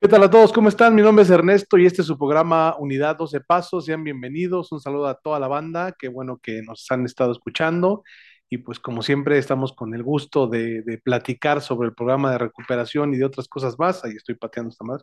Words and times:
¿Qué 0.00 0.06
tal 0.06 0.22
a 0.22 0.30
todos? 0.30 0.52
¿Cómo 0.52 0.68
están? 0.68 0.94
Mi 0.94 1.02
nombre 1.02 1.24
es 1.24 1.30
Ernesto 1.30 1.76
y 1.76 1.84
este 1.84 2.02
es 2.02 2.06
su 2.06 2.16
programa 2.16 2.76
Unidad 2.78 3.16
12 3.16 3.40
Pasos. 3.40 3.84
Sean 3.84 4.04
bienvenidos. 4.04 4.70
Un 4.70 4.80
saludo 4.80 5.08
a 5.08 5.18
toda 5.18 5.40
la 5.40 5.48
banda. 5.48 5.92
Qué 5.98 6.06
bueno 6.06 6.38
que 6.40 6.62
nos 6.62 6.86
han 6.92 7.04
estado 7.04 7.32
escuchando. 7.32 8.04
Y 8.48 8.58
pues 8.58 8.78
como 8.78 9.02
siempre 9.02 9.38
estamos 9.38 9.72
con 9.72 9.94
el 9.94 10.04
gusto 10.04 10.46
de, 10.46 11.00
platicar 11.02 11.60
sobre 11.62 11.88
el 11.88 11.94
programa 11.94 12.30
de 12.30 12.38
recuperación 12.38 13.12
y 13.12 13.16
de 13.16 13.24
otras 13.24 13.48
cosas 13.48 13.76
más. 13.76 14.04
Ahí 14.04 14.12
estoy 14.12 14.36
pateando 14.36 14.70
esta 14.70 14.84
madre. 14.84 15.02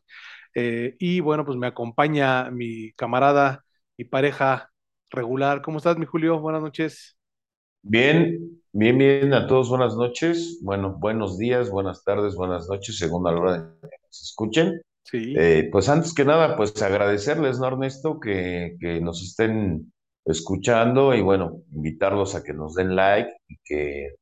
Eh, 0.56 0.96
y 0.98 1.20
bueno, 1.20 1.44
pues 1.44 1.58
me 1.58 1.68
acompaña 1.68 2.50
mi 2.50 2.94
camarada 2.94 3.66
y 3.98 4.06
pareja 4.06 4.72
regular. 5.10 5.62
¿Cómo 5.62 5.80
estás, 5.80 5.98
mi 5.98 6.06
Julio? 6.06 6.40
Buenas 6.40 6.62
noches. 6.62 7.18
Bien, 7.82 8.62
bien, 8.72 8.98
bien, 8.98 9.34
a 9.34 9.46
todos 9.46 9.70
buenas 9.70 9.96
noches, 9.96 10.60
bueno, 10.64 10.98
buenos 10.98 11.38
días, 11.38 11.70
buenas 11.70 12.04
tardes, 12.04 12.34
buenas 12.34 12.68
noches, 12.68 12.98
según 12.98 13.26
la 13.26 13.30
hora 13.30 13.58
de 13.60 13.90
nos 14.16 14.30
escuchen. 14.30 14.82
Sí, 15.04 15.36
Eh, 15.38 15.70
pues 15.72 15.88
antes 15.90 16.14
que 16.14 16.26
nada, 16.26 16.58
pues 16.58 16.82
agradecerles, 16.82 17.60
¿no, 17.60 17.68
Ernesto, 17.68 18.20
que, 18.20 18.76
que 18.80 19.00
nos 19.02 19.22
estén 19.22 19.92
escuchando 20.26 21.14
y 21.14 21.22
bueno, 21.22 21.62
invitarlos 21.72 22.34
a 22.36 22.44
que 22.44 22.54
nos 22.54 22.74
den 22.74 22.96
like 22.96 23.32
y 23.48 23.58
que, 23.64 24.16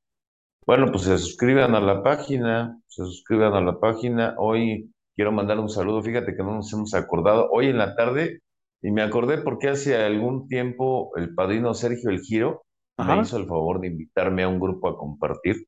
bueno, 0.66 0.88
pues 0.91 1.03
se 1.03 1.17
suscriban 1.17 1.75
a 1.75 1.79
la 1.79 2.03
página, 2.03 2.79
se 2.88 3.03
suscriban 3.05 3.53
a 3.53 3.61
la 3.61 3.79
página. 3.79 4.35
Hoy 4.38 4.91
quiero 5.16 5.31
mandar 5.31 5.59
un 5.59 5.69
saludo, 5.69 6.02
fíjate 6.03 6.35
que 6.35 6.44
no 6.44 6.55
nos 6.55 6.71
hemos 6.73 6.94
acordado, 6.94 7.49
hoy 7.52 7.67
en 7.67 7.77
la 7.77 7.95
tarde, 7.95 8.39
y 8.81 8.91
me 8.91 9.02
acordé 9.02 9.38
porque 9.39 9.69
hace 9.69 9.95
algún 9.95 10.47
tiempo 10.49 11.11
el 11.17 11.33
padrino 11.33 11.73
Sergio 11.73 12.09
El 12.09 12.19
Giro 12.19 12.63
me 12.97 13.21
hizo 13.21 13.38
el 13.38 13.47
favor 13.47 13.80
de 13.80 13.88
invitarme 13.88 14.44
a 14.44 14.49
un 14.49 14.59
grupo 14.59 14.89
a 14.89 14.97
compartir, 14.97 15.66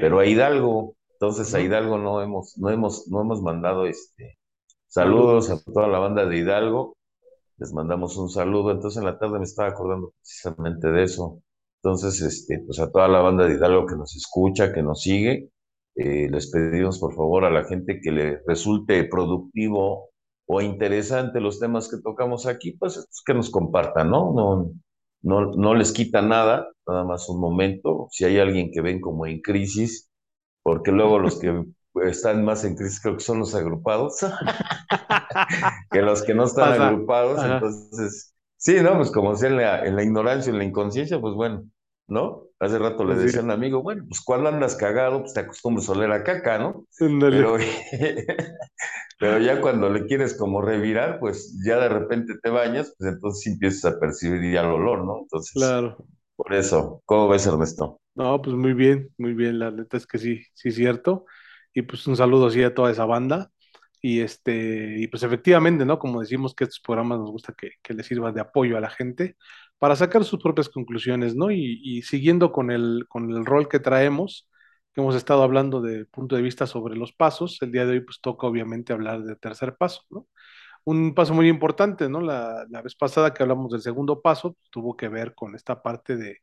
pero 0.00 0.18
a 0.18 0.26
Hidalgo, 0.26 0.96
entonces 1.20 1.54
a. 1.54 1.60
Hidalgo 1.60 1.98
no 1.98 2.22
hemos, 2.22 2.56
no 2.56 2.70
hemos, 2.70 3.06
no 3.08 3.20
hemos 3.20 3.42
mandado 3.42 3.86
este 3.86 4.38
saludos 4.86 5.50
a 5.50 5.60
toda 5.62 5.86
la 5.86 5.98
banda 5.98 6.26
de 6.26 6.38
Hidalgo, 6.38 6.96
les 7.58 7.72
mandamos 7.72 8.16
un 8.16 8.30
saludo, 8.30 8.72
entonces 8.72 8.98
en 8.98 9.04
la 9.06 9.18
tarde 9.18 9.38
me 9.38 9.44
estaba 9.44 9.68
acordando 9.68 10.12
precisamente 10.20 10.90
de 10.90 11.04
eso. 11.04 11.42
Entonces, 11.82 12.20
este, 12.22 12.60
pues 12.66 12.80
a 12.80 12.90
toda 12.90 13.08
la 13.08 13.20
banda 13.20 13.46
de 13.46 13.54
Hidalgo 13.54 13.86
que 13.86 13.96
nos 13.96 14.16
escucha, 14.16 14.72
que 14.72 14.82
nos 14.82 15.02
sigue, 15.02 15.50
eh, 15.94 16.28
les 16.30 16.50
pedimos 16.50 16.98
por 16.98 17.14
favor 17.14 17.44
a 17.44 17.50
la 17.50 17.64
gente 17.64 18.00
que 18.02 18.10
le 18.12 18.42
resulte 18.46 19.04
productivo 19.04 20.10
o 20.46 20.60
interesante 20.60 21.40
los 21.40 21.60
temas 21.60 21.88
que 21.88 21.98
tocamos 22.02 22.46
aquí, 22.46 22.72
pues, 22.72 22.94
pues, 22.96 23.22
que 23.24 23.34
nos 23.34 23.50
compartan, 23.50 24.10
¿no? 24.10 24.32
No, 24.34 24.72
no, 25.22 25.52
no 25.54 25.74
les 25.74 25.92
quita 25.92 26.22
nada, 26.22 26.68
nada 26.86 27.04
más 27.04 27.28
un 27.28 27.40
momento. 27.40 28.08
Si 28.10 28.24
hay 28.24 28.38
alguien 28.38 28.70
que 28.72 28.80
ven 28.80 29.00
como 29.00 29.26
en 29.26 29.40
crisis, 29.40 30.09
porque 30.62 30.92
luego 30.92 31.18
los 31.18 31.38
que 31.40 31.64
están 32.04 32.44
más 32.44 32.64
en 32.64 32.76
crisis 32.76 33.00
creo 33.00 33.16
que 33.16 33.24
son 33.24 33.40
los 33.40 33.54
agrupados, 33.54 34.18
que 35.90 36.02
los 36.02 36.22
que 36.22 36.34
no 36.34 36.44
están 36.44 36.70
Pasa. 36.70 36.86
agrupados, 36.86 37.40
Ajá. 37.40 37.54
entonces, 37.54 38.34
sí, 38.56 38.76
¿no? 38.82 38.96
Pues 38.96 39.10
como 39.10 39.34
sea 39.36 39.50
en 39.50 39.56
la, 39.56 39.84
en 39.86 39.96
la 39.96 40.02
ignorancia, 40.02 40.50
en 40.50 40.58
la 40.58 40.64
inconsciencia, 40.64 41.20
pues 41.20 41.34
bueno, 41.34 41.64
¿no? 42.08 42.44
Hace 42.58 42.78
rato 42.78 43.04
le 43.04 43.14
decía 43.16 43.40
a 43.40 43.44
un 43.44 43.50
amigo, 43.50 43.82
bueno, 43.82 44.04
pues 44.08 44.20
cuando 44.20 44.48
andas 44.48 44.76
cagado, 44.76 45.20
pues 45.20 45.34
te 45.34 45.40
acostumbras 45.40 45.88
a 45.88 45.92
oler 45.92 46.12
a 46.12 46.24
caca, 46.24 46.58
¿no? 46.58 46.86
Pero, 47.28 47.56
pero 49.18 49.38
ya 49.38 49.60
cuando 49.60 49.88
le 49.90 50.06
quieres 50.06 50.34
como 50.36 50.62
revirar, 50.62 51.18
pues 51.20 51.58
ya 51.64 51.78
de 51.78 51.88
repente 51.88 52.34
te 52.42 52.50
bañas, 52.50 52.94
pues 52.98 53.12
entonces 53.14 53.46
empiezas 53.52 53.94
a 53.94 54.00
percibir 54.00 54.52
ya 54.52 54.60
el 54.60 54.66
olor, 54.68 55.04
¿no? 55.04 55.18
Entonces, 55.20 55.52
Claro. 55.52 55.96
por 56.36 56.54
eso, 56.54 57.02
¿cómo 57.06 57.28
ves, 57.28 57.46
Ernesto? 57.46 57.99
No, 58.14 58.42
pues 58.42 58.54
muy 58.56 58.74
bien, 58.74 59.10
muy 59.18 59.34
bien, 59.34 59.58
la 59.58 59.70
neta 59.70 59.96
es 59.96 60.06
que 60.06 60.18
sí, 60.18 60.42
sí 60.54 60.70
cierto. 60.72 61.24
Y 61.72 61.82
pues 61.82 62.06
un 62.06 62.16
saludo 62.16 62.48
así 62.48 62.62
a 62.62 62.74
toda 62.74 62.90
esa 62.90 63.04
banda. 63.06 63.50
Y 64.02 64.20
este, 64.20 64.96
y 64.98 65.06
pues 65.08 65.22
efectivamente, 65.22 65.84
¿no? 65.84 65.98
Como 65.98 66.20
decimos 66.20 66.54
que 66.54 66.64
estos 66.64 66.80
programas 66.80 67.18
nos 67.20 67.30
gusta 67.30 67.54
que, 67.56 67.72
que 67.82 67.94
les 67.94 68.06
sirvan 68.06 68.34
de 68.34 68.40
apoyo 68.40 68.76
a 68.76 68.80
la 68.80 68.90
gente 68.90 69.36
para 69.78 69.94
sacar 69.96 70.24
sus 70.24 70.42
propias 70.42 70.68
conclusiones, 70.68 71.34
¿no? 71.36 71.50
Y, 71.50 71.80
y 71.84 72.02
siguiendo 72.02 72.50
con 72.52 72.70
el, 72.70 73.06
con 73.08 73.30
el 73.30 73.44
rol 73.46 73.68
que 73.68 73.78
traemos, 73.80 74.48
que 74.94 75.00
hemos 75.02 75.14
estado 75.14 75.42
hablando 75.42 75.80
de 75.82 76.04
punto 76.06 76.34
de 76.36 76.42
vista 76.42 76.66
sobre 76.66 76.96
los 76.96 77.12
pasos, 77.12 77.58
el 77.62 77.72
día 77.72 77.84
de 77.86 77.92
hoy 77.92 78.00
pues 78.00 78.20
toca 78.20 78.46
obviamente 78.46 78.92
hablar 78.92 79.22
del 79.22 79.38
tercer 79.38 79.76
paso, 79.76 80.02
¿no? 80.10 80.26
Un 80.84 81.14
paso 81.14 81.34
muy 81.34 81.48
importante, 81.48 82.08
¿no? 82.08 82.20
La, 82.20 82.66
la 82.70 82.82
vez 82.82 82.94
pasada 82.96 83.34
que 83.34 83.42
hablamos 83.42 83.72
del 83.72 83.82
segundo 83.82 84.20
paso, 84.22 84.54
pues, 84.54 84.70
tuvo 84.70 84.96
que 84.96 85.08
ver 85.08 85.34
con 85.34 85.54
esta 85.54 85.82
parte 85.82 86.16
de 86.16 86.38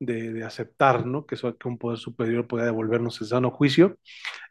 de, 0.00 0.32
de 0.32 0.44
aceptar, 0.44 1.06
¿no? 1.06 1.26
Que, 1.26 1.36
eso, 1.36 1.56
que 1.58 1.68
un 1.68 1.78
poder 1.78 1.98
superior 1.98 2.48
pueda 2.48 2.64
devolvernos 2.66 3.20
el 3.20 3.28
sano 3.28 3.50
juicio. 3.52 3.98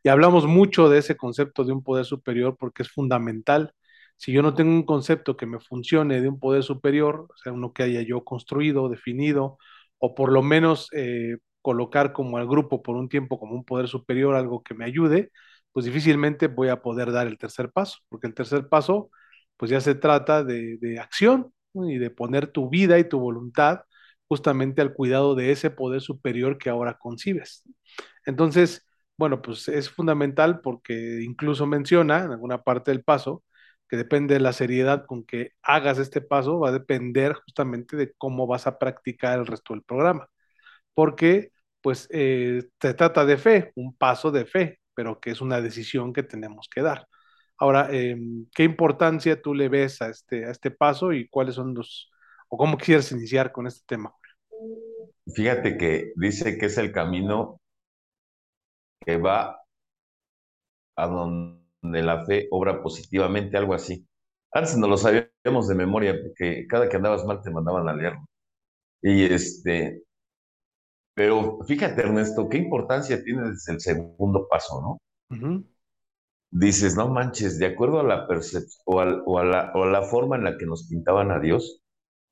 Y 0.03 0.09
hablamos 0.09 0.47
mucho 0.47 0.89
de 0.89 0.99
ese 0.99 1.17
concepto 1.17 1.65
de 1.65 1.73
un 1.73 1.83
poder 1.83 2.05
superior 2.05 2.57
porque 2.57 2.83
es 2.83 2.91
fundamental. 2.91 3.73
Si 4.17 4.31
yo 4.31 4.41
no 4.43 4.53
tengo 4.53 4.71
un 4.71 4.83
concepto 4.85 5.37
que 5.37 5.45
me 5.47 5.59
funcione 5.59 6.21
de 6.21 6.29
un 6.29 6.39
poder 6.39 6.63
superior, 6.63 7.27
o 7.33 7.37
sea, 7.37 7.53
uno 7.53 7.73
que 7.73 7.83
haya 7.83 8.01
yo 8.01 8.23
construido, 8.23 8.89
definido, 8.89 9.57
o 9.97 10.15
por 10.15 10.31
lo 10.31 10.41
menos 10.43 10.89
eh, 10.93 11.37
colocar 11.61 12.13
como 12.13 12.37
al 12.37 12.47
grupo 12.47 12.81
por 12.83 12.95
un 12.97 13.09
tiempo 13.09 13.39
como 13.39 13.55
un 13.55 13.66
poder 13.66 13.87
superior, 13.87 14.35
algo 14.35 14.63
que 14.63 14.73
me 14.75 14.85
ayude, 14.85 15.31
pues 15.71 15.85
difícilmente 15.85 16.47
voy 16.47 16.69
a 16.69 16.81
poder 16.81 17.11
dar 17.11 17.27
el 17.27 17.37
tercer 17.37 17.71
paso, 17.71 17.99
porque 18.09 18.27
el 18.27 18.33
tercer 18.33 18.67
paso, 18.69 19.09
pues 19.57 19.71
ya 19.71 19.81
se 19.81 19.95
trata 19.95 20.43
de, 20.43 20.77
de 20.79 20.99
acción 20.99 21.53
y 21.73 21.97
de 21.97 22.09
poner 22.09 22.47
tu 22.47 22.69
vida 22.69 22.99
y 22.99 23.07
tu 23.07 23.19
voluntad 23.19 23.81
justamente 24.29 24.81
al 24.81 24.94
cuidado 24.94 25.35
de 25.35 25.51
ese 25.51 25.72
poder 25.72 26.01
superior 26.01 26.57
que 26.57 26.69
ahora 26.69 26.97
concibes. 27.00 27.63
Entonces, 28.25 28.88
bueno, 29.17 29.41
pues 29.41 29.67
es 29.67 29.90
fundamental 29.90 30.62
porque 30.62 31.22
incluso 31.23 31.67
menciona 31.67 32.23
en 32.23 32.31
alguna 32.31 32.63
parte 32.63 32.91
del 32.91 33.03
paso 33.03 33.44
que 33.90 33.97
depende 33.97 34.35
de 34.35 34.40
la 34.41 34.53
seriedad 34.53 35.06
con 35.06 35.25
que 35.25 35.53
hagas 35.63 36.00
este 36.00 36.22
paso, 36.22 36.59
va 36.59 36.69
a 36.69 36.72
depender 36.73 37.34
justamente 37.34 37.97
de 37.97 38.13
cómo 38.17 38.47
vas 38.47 38.67
a 38.67 38.78
practicar 38.79 39.40
el 39.40 39.47
resto 39.47 39.73
del 39.73 39.84
programa. 39.84 40.29
Porque, 40.94 41.51
pues, 41.81 42.07
eh, 42.11 42.63
se 42.81 42.94
trata 42.96 43.25
de 43.25 43.38
fe, 43.38 43.72
un 43.75 43.96
paso 43.96 44.31
de 44.31 44.46
fe, 44.46 44.79
pero 44.94 45.19
que 45.19 45.31
es 45.31 45.41
una 45.41 45.61
decisión 45.61 46.13
que 46.13 46.23
tenemos 46.23 46.69
que 46.73 46.81
dar. 46.81 47.07
Ahora, 47.57 47.90
eh, 47.91 48.17
¿qué 48.53 48.63
importancia 48.63 49.41
tú 49.41 49.53
le 49.56 49.69
ves 49.69 50.01
a 50.01 50.09
este, 50.09 50.46
a 50.46 50.51
este 50.51 50.72
paso 50.72 51.13
y 51.13 51.28
cuáles 51.29 51.56
son 51.56 51.73
los, 51.73 52.11
o 52.49 52.57
cómo 52.57 52.77
quisieras 52.77 53.11
iniciar 53.11 53.51
con 53.51 53.67
este 53.67 53.83
tema? 53.87 54.13
Fíjate 55.33 55.77
que 55.77 56.11
dice 56.17 56.57
que 56.57 56.65
es 56.67 56.77
el 56.77 56.91
camino 56.91 57.61
que 59.05 59.17
va 59.17 59.59
a 60.95 61.07
donde 61.07 62.03
la 62.03 62.25
fe 62.25 62.47
obra 62.51 62.81
positivamente, 62.81 63.57
algo 63.57 63.73
así. 63.73 64.05
Antes 64.51 64.77
no 64.77 64.87
lo 64.87 64.97
sabíamos 64.97 65.67
de 65.67 65.75
memoria, 65.75 66.15
porque 66.21 66.65
cada 66.67 66.89
que 66.89 66.97
andabas 66.97 67.25
mal 67.25 67.41
te 67.41 67.51
mandaban 67.51 67.87
a 67.87 67.93
leerlo. 67.95 68.25
Y 69.01 69.25
este, 69.25 70.03
pero 71.13 71.59
fíjate, 71.67 72.01
Ernesto, 72.01 72.47
qué 72.49 72.57
importancia 72.57 73.21
tiene 73.23 73.49
desde 73.49 73.73
el 73.73 73.79
segundo 73.81 74.47
paso, 74.49 74.81
¿no? 74.81 75.37
Uh 75.37 75.41
-huh. 75.41 75.66
Dices, 76.51 76.95
no 76.95 77.09
manches, 77.09 77.59
de 77.59 77.67
acuerdo 77.67 77.99
a 77.99 78.03
la 78.03 78.27
percepción 78.27 78.81
o, 78.85 78.97
o 79.01 79.33
o 79.35 79.39
a 79.39 79.87
la 79.87 80.01
forma 80.03 80.37
en 80.37 80.45
la 80.45 80.57
que 80.57 80.66
nos 80.66 80.87
pintaban 80.87 81.31
a 81.31 81.39
Dios, 81.39 81.78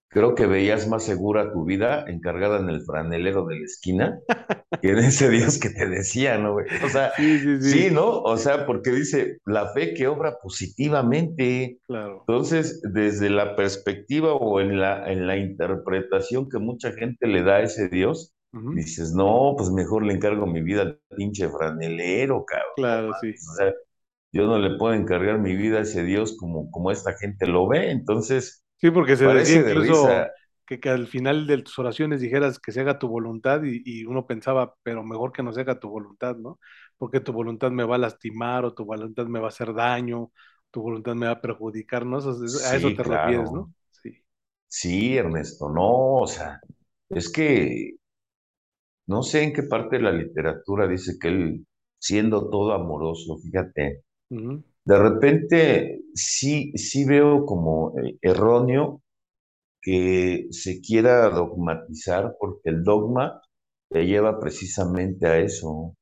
creo 0.10 0.36
que 0.36 0.48
veías 0.48 0.88
más 0.88 1.04
segura 1.04 1.52
tu 1.54 1.66
vida 1.66 2.06
encargada 2.08 2.60
en 2.60 2.70
el 2.70 2.84
franelero 2.84 3.46
de 3.46 3.56
la 3.60 3.66
esquina 3.66 4.20
que 4.82 4.92
en 4.92 5.00
ese 5.00 5.30
Dios 5.30 5.60
que 5.60 5.70
te 5.70 5.88
decía, 5.88 6.38
¿no, 6.38 6.54
güey? 6.54 6.68
O 6.86 6.90
sea, 6.90 7.12
Sí, 7.16 7.40
sí, 7.40 7.62
sí, 7.62 7.90
sí, 7.90 7.92
¿no? 7.92 8.22
O 8.22 8.38
sea, 8.38 8.66
porque 8.66 8.92
dice, 8.92 9.40
la 9.46 9.74
fe 9.74 9.94
que 9.94 10.08
obra 10.08 10.38
positivamente. 10.42 11.80
claro. 11.88 12.28
Entonces, 12.28 12.82
desde 12.94 13.30
la 13.30 13.56
perspectiva 13.56 14.34
o 14.34 14.60
en 14.62 14.80
la, 14.80 15.12
en 15.12 15.28
la 15.28 15.38
interpretación 15.38 16.50
que 16.50 16.60
mucha 16.60 16.92
gente 16.94 17.28
le 17.28 17.44
da 17.44 17.58
a 17.58 17.62
ese 17.64 17.90
Dios, 17.90 18.34
Uh 18.54 18.58
-huh. 18.60 18.76
dices, 18.76 19.14
no, 19.14 19.56
pues 19.58 19.70
mejor 19.72 20.06
le 20.06 20.14
encargo 20.14 20.46
mi 20.48 20.62
vida 20.62 20.82
al 20.84 21.00
pinche 21.16 21.50
franelero, 21.50 22.46
cabrón. 22.46 22.68
Claro, 22.76 23.14
sí. 23.14 23.34
o 23.52 23.56
sea, 23.56 23.74
yo 24.32 24.46
no 24.48 24.60
le 24.60 24.78
puedo 24.78 24.94
encargar 24.94 25.40
mi 25.40 25.56
vida 25.56 25.80
a 25.80 25.82
ese 25.82 26.04
Dios 26.04 26.38
como, 26.38 26.70
como 26.72 26.92
esta 26.92 27.14
gente 27.18 27.48
lo 27.48 27.68
ve. 27.68 27.92
Entonces, 27.92 28.66
Sí, 28.78 28.92
porque 28.92 29.16
se 29.18 29.28
decía 29.28 29.56
parece 29.56 29.64
de 29.64 29.76
incluso 29.76 30.34
que, 30.66 30.80
que 30.80 30.90
al 30.90 31.08
final 31.08 31.48
de 31.48 31.62
tus 31.64 31.80
oraciones 31.80 32.22
dijeras 32.22 32.60
que 32.60 32.72
se 32.72 32.82
haga 32.82 33.00
tu 33.00 33.08
voluntad 33.08 33.64
y, 33.64 33.82
y 33.86 34.06
uno 34.06 34.28
pensaba, 34.28 34.76
pero 34.84 35.04
mejor 35.04 35.32
que 35.32 35.42
no 35.44 35.52
se 35.54 35.62
haga 35.62 35.80
tu 35.80 35.90
voluntad, 35.90 36.36
¿no? 36.36 36.60
Porque 36.98 37.20
tu 37.20 37.34
voluntad 37.34 37.72
me 37.72 37.84
va 37.86 37.96
a 37.96 37.98
lastimar 37.98 38.66
o 38.66 38.74
tu 38.74 38.86
voluntad 38.86 39.26
me 39.28 39.40
va 39.40 39.48
a 39.48 39.50
hacer 39.50 39.74
daño, 39.74 40.32
tu 40.72 40.82
voluntad 40.82 41.16
me 41.16 41.26
va 41.28 41.34
a 41.34 41.42
perjudicar, 41.42 42.06
¿no? 42.06 42.20
Eso 42.20 42.32
es- 42.32 42.64
a 42.64 42.76
eso 42.76 42.94
te 42.94 43.04
refieres, 43.04 43.52
claro. 43.52 43.52
¿no? 43.52 43.72
Sí. 43.92 44.24
Sí, 44.70 45.18
Ernesto, 45.18 45.70
no, 45.70 46.18
o 46.22 46.28
sea, 46.28 46.60
es 47.14 47.30
que 47.32 47.96
no 49.08 49.22
sé 49.24 49.44
en 49.44 49.54
qué 49.54 49.64
parte 49.64 49.98
de 49.98 50.04
la 50.04 50.12
literatura 50.12 50.88
dice 50.88 51.18
que 51.20 51.28
él, 51.30 51.68
siendo 52.00 52.50
todo 52.50 52.74
amoroso, 52.74 53.38
fíjate, 53.40 54.04
Ujú, 54.30 54.64
de 54.88 54.98
repente 55.00 56.02
sí, 56.14 56.72
sí 56.76 57.06
veo 57.06 57.46
como 57.46 57.94
eh, 58.00 58.18
erróneo 58.22 59.02
que 59.82 60.48
se 60.52 60.82
quiera 60.82 61.30
dogmatizar, 61.30 62.36
porque 62.40 62.70
el 62.70 62.84
dogma 62.84 63.42
te 63.90 64.06
lleva 64.06 64.40
precisamente 64.40 65.28
a 65.28 65.40
eso, 65.40 65.96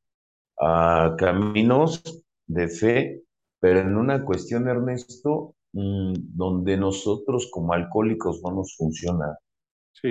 a 0.59 1.15
caminos 1.17 2.03
de 2.47 2.67
fe, 2.69 3.23
pero 3.59 3.79
en 3.81 3.97
una 3.97 4.25
cuestión, 4.25 4.67
Ernesto, 4.69 5.55
mm, 5.73 6.13
donde 6.35 6.77
nosotros 6.77 7.49
como 7.51 7.73
alcohólicos 7.73 8.41
no 8.43 8.51
nos 8.55 8.75
funciona 8.77 9.37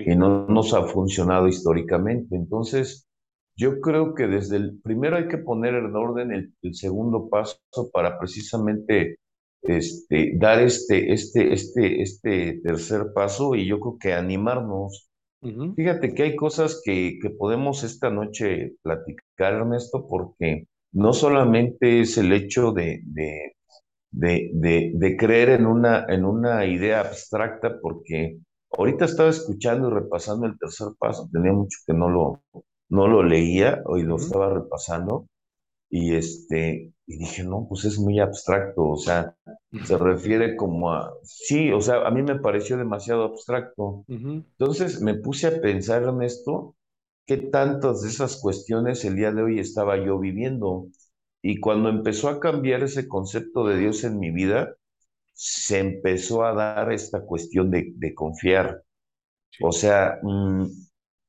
y 0.04 0.14
Sí. 0.14 0.16
no 0.16 0.46
nos 0.48 0.74
ha 0.74 0.82
funcionado 0.84 1.48
históricamente. 1.48 2.36
Entonces, 2.36 3.06
yo 3.56 3.80
creo 3.80 4.14
que 4.14 4.26
desde 4.26 4.56
el 4.56 4.80
primero 4.80 5.16
hay 5.16 5.28
que 5.28 5.38
poner 5.38 5.74
en 5.74 5.94
orden 5.96 6.32
el, 6.32 6.54
el 6.62 6.74
segundo 6.74 7.28
paso 7.28 7.58
para 7.92 8.18
precisamente 8.18 9.18
este, 9.62 10.32
dar 10.36 10.60
este, 10.60 11.12
este, 11.12 11.52
este, 11.52 12.02
este 12.02 12.60
tercer 12.62 13.12
paso 13.14 13.54
y 13.54 13.66
yo 13.66 13.80
creo 13.80 13.98
que 13.98 14.12
animarnos. 14.12 15.08
Fíjate 15.76 16.14
que 16.14 16.22
hay 16.24 16.36
cosas 16.36 16.80
que, 16.84 17.18
que 17.20 17.30
podemos 17.30 17.84
esta 17.84 18.10
noche 18.10 18.74
platicar, 18.82 19.54
Ernesto, 19.54 20.06
porque 20.08 20.68
no 20.92 21.12
solamente 21.12 22.00
es 22.00 22.18
el 22.18 22.32
hecho 22.32 22.72
de, 22.72 23.02
de, 23.04 23.56
de, 24.10 24.50
de, 24.54 24.92
de 24.94 25.16
creer 25.16 25.50
en 25.50 25.66
una, 25.66 26.06
en 26.08 26.24
una 26.24 26.66
idea 26.66 27.00
abstracta, 27.00 27.78
porque 27.80 28.38
ahorita 28.70 29.04
estaba 29.06 29.30
escuchando 29.30 29.88
y 29.90 29.94
repasando 29.94 30.46
el 30.46 30.58
tercer 30.58 30.88
paso, 30.98 31.28
tenía 31.32 31.52
mucho 31.52 31.78
que 31.86 31.94
no 31.94 32.08
lo, 32.08 32.42
no 32.94 33.08
lo 33.08 33.22
leía, 33.22 33.82
hoy 33.86 34.02
lo 34.04 34.16
estaba 34.16 34.52
repasando, 34.54 35.26
y 35.90 36.14
este, 36.16 36.92
y 37.06 37.18
dije, 37.18 37.44
no, 37.44 37.66
pues 37.68 37.84
es 37.84 37.98
muy 37.98 38.20
abstracto, 38.20 38.84
o 38.88 38.96
sea, 38.96 39.36
se 39.80 39.98
refiere 39.98 40.56
como 40.56 40.92
a, 40.92 41.14
sí, 41.22 41.72
o 41.72 41.80
sea, 41.80 42.06
a 42.06 42.10
mí 42.10 42.22
me 42.22 42.36
pareció 42.40 42.76
demasiado 42.76 43.24
abstracto. 43.24 44.06
Entonces 44.58 45.00
me 45.00 45.14
puse 45.14 45.46
a 45.48 45.60
pensar 45.60 46.04
en 46.04 46.22
esto, 46.22 46.76
qué 47.26 47.36
tantas 47.38 48.02
de 48.02 48.08
esas 48.08 48.38
cuestiones 48.40 49.04
el 49.04 49.16
día 49.16 49.32
de 49.32 49.42
hoy 49.42 49.60
estaba 49.60 49.96
yo 50.04 50.18
viviendo. 50.18 50.88
Y 51.42 51.60
cuando 51.60 51.88
empezó 51.90 52.28
a 52.28 52.40
cambiar 52.40 52.82
ese 52.82 53.08
concepto 53.08 53.66
de 53.66 53.78
Dios 53.78 54.04
en 54.04 54.18
mi 54.18 54.30
vida, 54.30 54.74
se 55.34 55.80
empezó 55.80 56.44
a 56.44 56.54
dar 56.54 56.92
esta 56.92 57.22
cuestión 57.26 57.70
de, 57.70 57.92
de 57.96 58.14
confiar. 58.14 58.82
O 59.62 59.72
sea, 59.72 60.18
mm, 60.22 60.64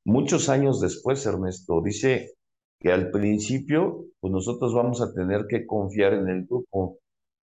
muchos 0.06 0.48
años 0.50 0.80
después, 0.80 1.26
Ernesto, 1.26 1.82
dice 1.84 2.32
que 2.80 2.92
al 2.92 3.10
principio, 3.12 4.06
pues 4.20 4.32
nosotros 4.32 4.74
vamos 4.74 5.02
a 5.02 5.12
tener 5.14 5.46
que 5.48 5.66
confiar 5.66 6.14
en 6.14 6.28
el 6.30 6.46
grupo. 6.46 6.98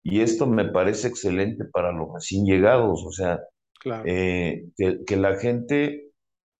Y 0.03 0.21
esto 0.21 0.47
me 0.47 0.65
parece 0.71 1.09
excelente 1.09 1.65
para 1.65 1.91
los 1.93 2.13
recién 2.13 2.45
llegados. 2.45 3.05
O 3.05 3.11
sea, 3.11 3.39
Claro. 3.79 4.03
eh, 4.07 4.65
que, 4.77 4.99
que 5.05 5.17
la 5.17 5.35
gente, 5.37 6.11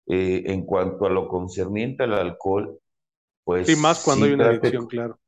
eh, 0.07 0.43
en 0.47 0.65
cuanto 0.65 1.05
a 1.05 1.11
lo 1.11 1.27
concerniente 1.29 2.03
al 2.03 2.13
alcohol, 2.15 2.79
Sí, 3.63 3.75
más 3.75 3.97
pues 3.97 4.05
cuando 4.05 4.25
hay 4.25 4.33
una 4.33 4.45
trate 4.45 4.67
adicción, 4.67 4.87
claro. 4.87 5.19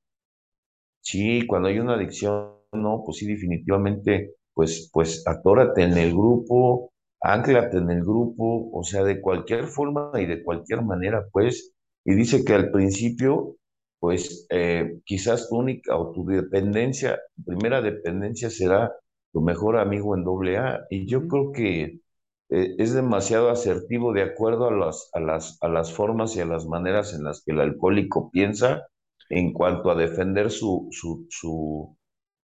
Sí, 1.02 1.46
cuando 1.48 1.68
hay 1.70 1.80
una 1.80 1.96
adicción, 1.96 2.54
no, 2.74 3.04
pues 3.06 3.18
sí, 3.18 3.28
definitivamente, 3.28 4.36
pues, 4.54 4.90
pues 4.94 5.24
atórate 5.28 5.84
en 5.84 5.98
el 5.98 6.12
grupo, 6.14 6.93
anclate 7.24 7.78
en 7.78 7.90
el 7.92 8.02
grupo, 8.02 8.70
o 8.74 8.84
sea, 8.84 9.04
de 9.04 9.22
cualquier 9.22 9.68
forma 9.68 10.12
y 10.20 10.26
de 10.28 10.44
cualquier 10.44 10.84
manera, 10.84 11.26
pues, 11.32 11.74
y 12.06 12.16
dice 12.16 12.44
que 12.46 12.54
al 12.54 12.72
principio, 12.72 13.56
pues, 14.00 14.46
eh, 14.50 15.00
quizás 15.06 15.50
tu 15.50 15.58
única 15.58 15.98
o 15.98 16.12
tu 16.14 16.26
dependencia, 16.26 17.20
tu 17.36 17.44
primera 17.46 17.82
dependencia 17.82 18.50
será 18.50 18.92
tu 19.32 19.42
mejor 19.42 19.78
amigo 19.78 20.16
en 20.16 20.24
doble 20.26 20.58
A, 20.58 20.82
y 20.90 21.08
yo 21.08 21.28
creo 21.28 21.52
que 21.54 22.00
eh, 22.50 22.76
es 22.78 22.94
demasiado 22.94 23.50
asertivo 23.50 24.14
de 24.14 24.24
acuerdo 24.24 24.68
a 24.68 24.72
las, 24.72 25.10
a 25.14 25.20
las, 25.20 25.58
a 25.62 25.68
las 25.70 25.94
formas 25.94 26.36
y 26.36 26.42
a 26.42 26.46
las 26.46 26.66
maneras 26.68 27.14
en 27.14 27.24
las 27.24 27.44
que 27.44 27.52
el 27.54 27.60
alcohólico 27.62 28.30
piensa 28.32 28.88
en 29.30 29.54
cuanto 29.54 29.90
a 29.92 29.96
defender 29.96 30.52
su, 30.52 30.88
su, 30.92 31.26
su, 31.30 31.98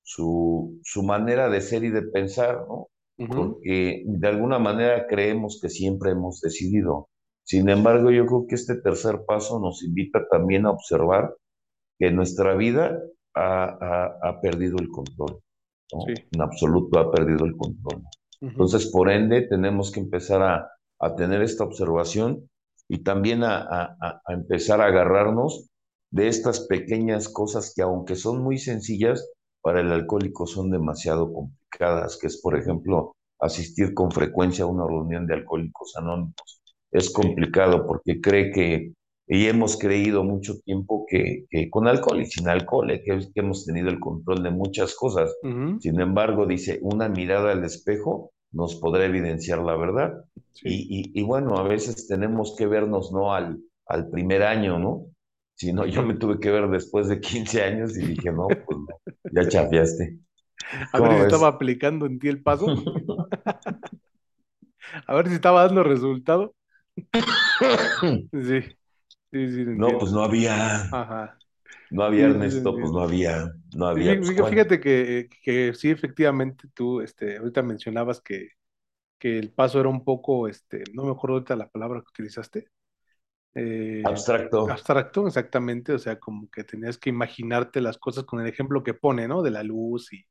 su, 0.03 0.81
su 0.85 1.03
manera 1.03 1.49
de 1.50 1.61
ser 1.61 1.85
y 1.85 1.91
de 1.91 2.03
pensar, 2.03 2.67
¿no? 2.69 2.88
Porque 3.16 4.02
de 4.06 4.28
alguna 4.28 4.58
manera 4.58 5.06
creemos 5.06 5.58
que 5.62 5.69
siempre 5.69 6.11
hemos 6.12 6.40
decidido. 6.40 7.08
Sin 7.44 7.69
embargo, 7.69 8.11
yo 8.11 8.26
creo 8.26 8.46
que 8.49 8.55
este 8.55 8.76
tercer 8.81 9.25
paso 9.26 9.61
nos 9.61 9.82
invita 9.84 10.26
también 10.31 10.66
a 10.66 10.70
observar 10.70 11.37
que 11.99 12.11
nuestra 12.11 12.55
vida 12.55 12.99
ha, 13.34 13.64
ha, 13.64 14.28
ha 14.28 14.40
perdido 14.40 14.76
el 14.78 14.88
control, 14.88 15.40
¿no? 15.93 16.00
Sí. 16.06 16.14
En 16.32 16.40
absoluto 16.43 16.99
ha 16.99 17.11
perdido 17.12 17.44
el 17.44 17.56
control. 17.56 18.02
Entonces, 18.40 18.90
por 18.90 19.11
ende, 19.11 19.43
tenemos 19.43 19.90
que 19.93 20.00
empezar 20.00 20.43
a, 20.43 20.70
a 21.00 21.14
tener 21.14 21.43
esta 21.43 21.64
observación 21.64 22.49
y 22.88 23.02
también 23.02 23.43
a, 23.44 23.58
a, 23.58 24.20
a 24.25 24.32
empezar 24.32 24.81
a 24.81 24.87
agarrarnos 24.87 25.70
de 26.11 26.28
estas 26.28 26.61
pequeñas 26.66 27.28
cosas 27.28 27.72
que 27.75 27.82
aunque 27.82 28.16
son 28.16 28.43
muy 28.43 28.58
sencillas, 28.58 29.28
para 29.64 29.81
el 29.81 29.90
alcohólico 29.90 30.46
son 30.46 30.70
demasiado 30.70 31.32
complicadas, 31.32 32.19
que 32.19 32.26
es, 32.26 32.38
por 32.43 32.55
ejemplo, 32.55 33.12
asistir 33.40 33.94
con 33.94 34.11
frecuencia 34.11 34.64
a 34.64 34.69
una 34.69 34.87
reunión 34.87 35.26
de 35.26 35.34
alcohólicos 35.37 35.96
anónimos. 35.96 36.62
Es 36.93 37.11
complicado 37.11 37.87
porque 37.87 38.20
cree 38.20 38.52
que, 38.52 38.93
y 39.26 39.46
hemos 39.46 39.78
creído 39.78 40.22
mucho 40.22 40.58
tiempo 40.66 41.06
que, 41.08 41.46
que 41.49 41.70
con 41.70 41.88
alcohol 41.88 42.20
y 42.20 42.26
sin 42.26 42.46
alcohol, 42.46 42.90
eh, 42.90 43.02
que, 43.02 43.19
que 43.19 43.40
hemos 43.40 43.64
tenido 43.64 43.88
el 43.88 44.00
control 44.00 44.43
de 44.43 44.50
muchas 44.50 44.94
cosas. 44.94 45.34
Sin 45.81 45.99
embargo, 45.99 46.44
dice, 46.44 46.78
una 46.82 47.08
mirada 47.08 47.52
al 47.52 47.64
espejo 47.64 48.32
nos 48.52 48.75
podrá 48.76 49.06
evidenciar 49.06 49.61
la 49.61 49.76
verdad. 49.76 50.25
Sí. 50.52 50.69
Y, 50.69 51.00
y, 51.00 51.20
y 51.20 51.22
bueno, 51.22 51.56
a 51.56 51.62
veces 51.62 52.06
tenemos 52.06 52.55
que 52.55 52.66
vernos 52.66 53.12
no 53.12 53.32
al, 53.32 53.61
al 53.87 54.11
primer 54.11 54.43
año, 54.43 54.78
¿no? 54.78 55.06
Sino 55.56 55.87
yo 55.87 56.03
Ujú. 56.03 56.05
me 56.05 56.15
tuve 56.17 56.39
que 56.41 56.51
ver 56.51 56.69
después 56.69 57.09
de 57.09 57.21
15 57.21 57.62
años 57.62 57.97
y 57.97 58.05
dije, 58.06 58.31
no, 58.33 58.62
pues 58.67 58.79
no, 58.79 59.01
ya 59.31 59.49
chafiaste. 59.49 60.19
A 60.93 61.01
ver 61.01 61.12
si 61.15 61.19
¿Cómo 61.19 61.23
estaba 61.23 61.49
aplicando 61.49 62.06
en 62.06 62.19
ti 62.19 62.29
el 62.29 62.43
paso. 62.43 62.75
A 65.06 65.15
ver 65.15 65.29
si 65.29 65.35
estaba 65.35 65.65
dando 65.65 65.83
resultado. 65.83 66.55
Sí, 68.33 68.61
sí, 69.33 69.51
sí, 69.53 69.65
No, 69.75 69.99
pues 69.99 70.12
no 70.12 70.23
había, 70.25 70.83
Ajá. 70.91 71.43
no 71.91 72.05
había 72.05 72.27
sí, 72.27 72.27
Ernesto, 72.27 72.79
pues 72.79 72.93
no 72.93 73.00
había, 73.00 73.53
no 73.75 73.87
había, 73.87 74.21
pues. 74.37 74.37
Fíjate 74.49 74.81
que, 74.81 75.29
que 75.43 75.73
sí, 75.75 75.91
efectivamente, 75.91 76.69
tú, 76.75 77.00
este, 77.00 77.39
ahorita 77.39 77.62
mencionabas 77.62 78.21
que, 78.21 78.49
que 79.19 79.39
el 79.39 79.53
paso 79.53 79.81
era 79.81 79.89
un 79.91 80.05
poco, 80.05 80.49
este, 80.49 80.85
no 80.95 81.05
me 81.05 81.12
acuerdo 81.12 81.37
ahorita 81.37 81.57
la 81.57 81.69
palabra 81.71 82.00
que 82.03 82.09
utilizaste, 82.11 82.69
eh, 83.55 84.06
Abstracto. 84.11 84.62
abstracto, 84.67 85.27
exactamente, 85.27 85.93
o 85.93 85.99
sea, 85.99 86.19
como 86.19 86.49
que 86.51 86.65
tenías 86.65 86.99
que 86.99 87.11
imaginarte 87.11 87.81
las 87.81 87.99
cosas 87.99 88.25
con 88.25 88.41
el 88.41 88.47
ejemplo 88.49 88.83
que 88.83 88.95
pone, 88.95 89.29
¿no? 89.29 89.43
De 89.43 89.51
la 89.51 89.62
luz 89.62 90.12
y, 90.12 90.25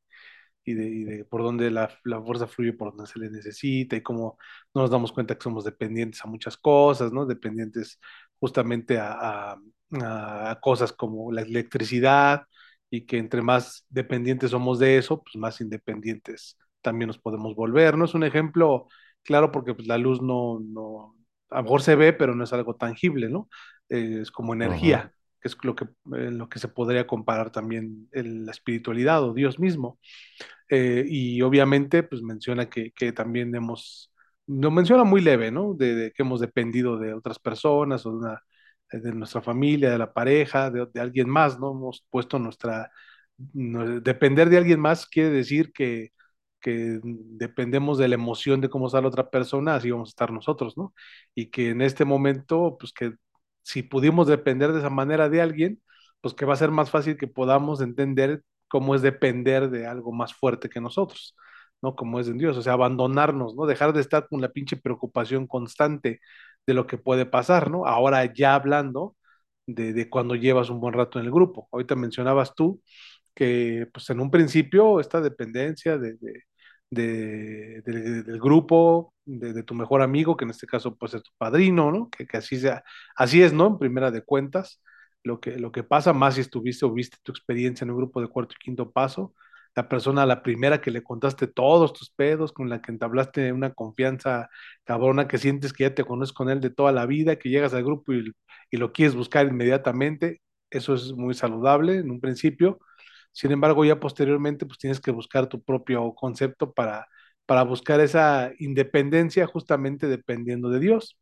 y 0.65 0.73
de, 0.75 0.85
y 0.87 1.03
de 1.03 1.25
por 1.25 1.43
dónde 1.43 1.71
la, 1.71 1.89
la 2.05 2.21
fuerza 2.21 2.47
fluye, 2.47 2.73
por 2.73 2.95
donde 2.95 3.11
se 3.11 3.19
le 3.19 3.29
necesita 3.29 3.95
y 3.95 4.01
cómo 4.03 4.37
no 4.73 4.81
nos 4.81 4.91
damos 4.91 5.11
cuenta 5.13 5.35
que 5.35 5.43
somos 5.43 5.65
dependientes 5.65 6.23
a 6.25 6.27
muchas 6.29 6.57
cosas, 6.57 7.11
¿no? 7.13 7.25
Dependientes 7.25 7.99
justamente 8.39 8.99
a, 8.99 9.53
a, 9.53 10.51
a 10.51 10.59
cosas 10.61 10.93
como 10.93 11.31
la 11.31 11.41
electricidad 11.41 12.43
y 12.89 13.05
que 13.05 13.17
entre 13.17 13.41
más 13.41 13.85
dependientes 13.89 14.51
somos 14.51 14.79
de 14.79 14.97
eso, 14.97 15.21
pues 15.23 15.35
más 15.35 15.59
independientes 15.61 16.57
también 16.81 17.07
nos 17.07 17.17
podemos 17.19 17.55
volver, 17.55 17.97
¿no? 17.97 18.05
Es 18.05 18.13
un 18.13 18.23
ejemplo 18.23 18.87
claro 19.23 19.51
porque 19.51 19.73
pues, 19.73 19.87
la 19.87 19.97
luz 19.97 20.21
no, 20.21 20.59
no, 20.59 21.15
a 21.49 21.57
lo 21.57 21.63
mejor 21.63 21.81
se 21.81 21.95
ve, 21.95 22.13
pero 22.13 22.35
no 22.35 22.43
es 22.43 22.53
algo 22.53 22.75
tangible, 22.75 23.29
¿no? 23.29 23.49
Eh, 23.89 24.19
es 24.21 24.31
como 24.31 24.53
Ajá, 24.63 24.93
energía, 24.93 25.13
que 25.41 25.47
es 25.49 25.57
lo 25.63 25.75
que, 25.75 25.85
eh, 25.85 26.31
lo 26.31 26.49
que 26.49 26.59
se 26.59 26.67
podría 26.69 27.07
comparar 27.07 27.51
también 27.51 28.09
en 28.13 28.45
la 28.45 28.51
espiritualidad 28.51 29.23
o 29.23 29.33
Dios 29.33 29.59
mismo. 29.59 29.99
Eh, 30.69 31.05
y 31.07 31.41
obviamente, 31.41 32.03
pues 32.03 32.21
menciona 32.21 32.69
que, 32.69 32.91
que 32.91 33.11
también 33.13 33.53
hemos, 33.55 34.11
lo 34.47 34.71
menciona 34.71 35.03
muy 35.03 35.21
leve, 35.21 35.51
¿no? 35.51 35.73
De, 35.75 35.95
de 35.95 36.11
que 36.11 36.23
hemos 36.23 36.39
dependido 36.41 36.97
de 36.97 37.13
otras 37.13 37.39
personas 37.39 38.05
o 38.05 38.11
de, 38.11 38.17
una, 38.17 38.41
de 38.91 39.13
nuestra 39.13 39.41
familia, 39.41 39.91
de 39.91 39.97
la 39.97 40.13
pareja, 40.13 40.71
de, 40.71 40.87
de 40.93 41.01
alguien 41.01 41.29
más, 41.29 41.59
¿no? 41.59 41.71
Hemos 41.71 42.05
puesto 42.09 42.39
nuestra, 42.39 42.91
no- 43.53 43.99
depender 44.01 44.49
de 44.49 44.57
alguien 44.57 44.79
más 44.79 45.05
quiere 45.07 45.29
decir 45.29 45.71
que, 45.73 46.11
que 46.63 46.99
dependemos 47.03 47.99
de 47.99 48.07
la 48.09 48.15
emoción 48.15 48.61
de 48.61 48.69
cómo 48.69 48.87
está 48.87 49.01
la 49.01 49.09
otra 49.09 49.29
persona, 49.29 49.75
así 49.75 49.91
vamos 49.91 50.09
a 50.09 50.11
estar 50.11 50.31
nosotros, 50.31 50.77
¿no? 50.77 50.93
Y 51.35 51.51
que 51.51 51.71
en 51.71 51.81
este 51.83 52.05
momento, 52.05 52.77
pues 52.79 52.93
que 52.93 53.13
si 53.63 53.83
pudimos 53.83 54.27
depender 54.27 54.73
de 54.73 54.79
esa 54.79 54.89
manera 54.89 55.29
de 55.29 55.41
alguien, 55.41 55.81
pues 56.21 56.33
que 56.33 56.45
va 56.45 56.53
a 56.53 56.57
ser 56.57 56.71
más 56.71 56.89
fácil 56.91 57.17
que 57.17 57.27
podamos 57.27 57.81
entender 57.81 58.43
cómo 58.69 58.95
es 58.95 59.01
depender 59.01 59.69
de 59.69 59.87
algo 59.87 60.11
más 60.13 60.33
fuerte 60.33 60.69
que 60.69 60.81
nosotros, 60.81 61.35
¿no? 61.81 61.95
Como 61.95 62.19
es 62.19 62.27
en 62.27 62.37
Dios, 62.39 62.57
o 62.57 62.61
sea, 62.61 62.73
abandonarnos, 62.73 63.55
¿no? 63.55 63.65
Dejar 63.65 63.93
de 63.93 64.01
estar 64.01 64.27
con 64.29 64.41
la 64.41 64.49
pinche 64.49 64.77
preocupación 64.77 65.47
constante 65.47 66.21
de 66.65 66.73
lo 66.73 66.87
que 66.87 66.97
puede 66.97 67.25
pasar, 67.25 67.69
¿no? 67.71 67.85
Ahora 67.85 68.25
ya 68.33 68.55
hablando 68.55 69.15
de, 69.67 69.93
de 69.93 70.09
cuando 70.09 70.35
llevas 70.35 70.69
un 70.69 70.79
buen 70.79 70.93
rato 70.93 71.19
en 71.19 71.25
el 71.25 71.31
grupo. 71.31 71.67
Ahorita 71.71 71.95
mencionabas 71.95 72.55
tú 72.55 72.81
que, 73.33 73.87
pues 73.93 74.09
en 74.09 74.19
un 74.19 74.31
principio, 74.31 74.99
esta 74.99 75.21
dependencia 75.21 75.97
de, 75.97 76.13
de, 76.15 76.43
de, 76.93 77.81
de, 77.83 78.23
del 78.23 78.39
grupo, 78.39 79.13
de, 79.25 79.53
de, 79.53 79.63
tu 79.63 79.75
mejor 79.75 80.01
amigo, 80.01 80.37
que 80.37 80.45
en 80.45 80.51
este 80.51 80.67
caso 80.67 80.95
pues 80.95 81.13
es 81.13 81.23
tu 81.23 81.31
padrino, 81.37 81.91
¿no? 81.91 82.09
Que, 82.09 82.25
que, 82.27 82.37
así 82.37 82.57
sea, 82.59 82.83
así 83.15 83.41
es, 83.41 83.53
¿no? 83.53 83.67
En 83.67 83.79
primera 83.79 84.11
de 84.11 84.23
cuentas, 84.23 84.81
lo 85.23 85.39
que, 85.39 85.57
lo 85.57 85.71
que 85.71 85.83
pasa 85.83 86.13
más 86.13 86.35
si 86.35 86.41
estuviste 86.41 86.85
o 86.85 86.91
viste 86.93 87.17
tu 87.23 87.31
experiencia 87.31 87.85
en 87.85 87.91
un 87.91 87.97
grupo 87.97 88.21
de 88.21 88.27
cuarto 88.27 88.55
y 88.59 88.63
quinto 88.63 88.91
paso, 88.91 89.33
la 89.75 89.89
persona, 89.89 90.25
la 90.25 90.43
primera 90.43 90.81
que 90.81 90.91
le 90.91 91.03
contaste 91.03 91.47
todos 91.47 91.93
tus 91.93 92.09
pedos, 92.11 92.51
con 92.53 92.69
la 92.69 92.81
que 92.81 92.91
entablaste 92.91 93.51
una 93.51 93.73
confianza 93.73 94.49
cabrona, 94.83 95.27
que 95.27 95.37
sientes 95.37 95.73
que 95.73 95.83
ya 95.85 95.95
te 95.95 96.03
conoces 96.03 96.33
con 96.33 96.49
él 96.49 96.59
de 96.61 96.69
toda 96.69 96.91
la 96.91 97.05
vida, 97.05 97.37
que 97.37 97.49
llegas 97.49 97.73
al 97.73 97.83
grupo 97.83 98.13
y, 98.13 98.31
y 98.71 98.77
lo 98.77 98.91
quieres 98.93 99.15
buscar 99.15 99.47
inmediatamente. 99.47 100.41
Eso 100.69 100.93
es 100.95 101.13
muy 101.13 101.33
saludable 101.33 101.97
en 101.97 102.11
un 102.11 102.19
principio. 102.21 102.79
Sin 103.33 103.51
embargo, 103.53 103.85
ya 103.85 103.99
posteriormente, 104.01 104.65
pues 104.67 104.79
tienes 104.79 105.01
que 105.01 105.11
buscar 105.11 105.47
tu 105.49 105.63
propio 105.63 106.15
concepto 106.15 106.73
para, 106.73 107.07
para 107.47 107.63
buscar 107.63 108.01
esa 108.01 108.51
independencia 108.59 109.47
justamente 109.47 110.07
dependiendo 110.07 110.69
de 110.69 110.79
Dios. 110.81 111.17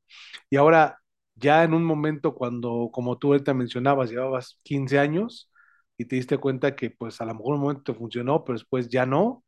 Y 0.50 0.58
ahora, 0.58 1.00
ya 1.36 1.64
en 1.64 1.74
un 1.74 1.84
momento 1.86 2.36
cuando, 2.36 2.90
como 2.92 3.18
tú 3.18 3.30
ahorita 3.34 3.54
mencionabas, 3.54 4.10
llevabas 4.12 4.60
15 4.64 5.00
años 5.00 5.50
y 5.98 6.06
te 6.06 6.16
diste 6.18 6.38
cuenta 6.38 6.76
que 6.76 6.92
pues 6.92 7.22
a 7.22 7.26
lo 7.26 7.36
mejor 7.36 7.56
un 7.56 7.62
momento 7.62 7.84
te 7.94 8.00
funcionó, 8.00 8.44
pero 8.46 8.58
después 8.60 8.90
ya 8.90 9.06
no, 9.06 9.44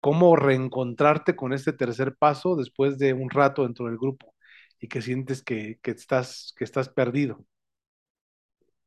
¿cómo 0.00 0.36
reencontrarte 0.36 1.36
con 1.36 1.52
este 1.52 1.72
tercer 1.72 2.16
paso 2.16 2.56
después 2.56 2.98
de 2.98 3.12
un 3.12 3.30
rato 3.30 3.62
dentro 3.64 3.86
del 3.86 3.98
grupo 3.98 4.34
y 4.80 4.88
que 4.88 5.02
sientes 5.02 5.42
que, 5.42 5.78
que 5.82 5.90
estás, 5.92 6.54
que 6.56 6.64
estás 6.64 6.88
perdido? 6.88 7.44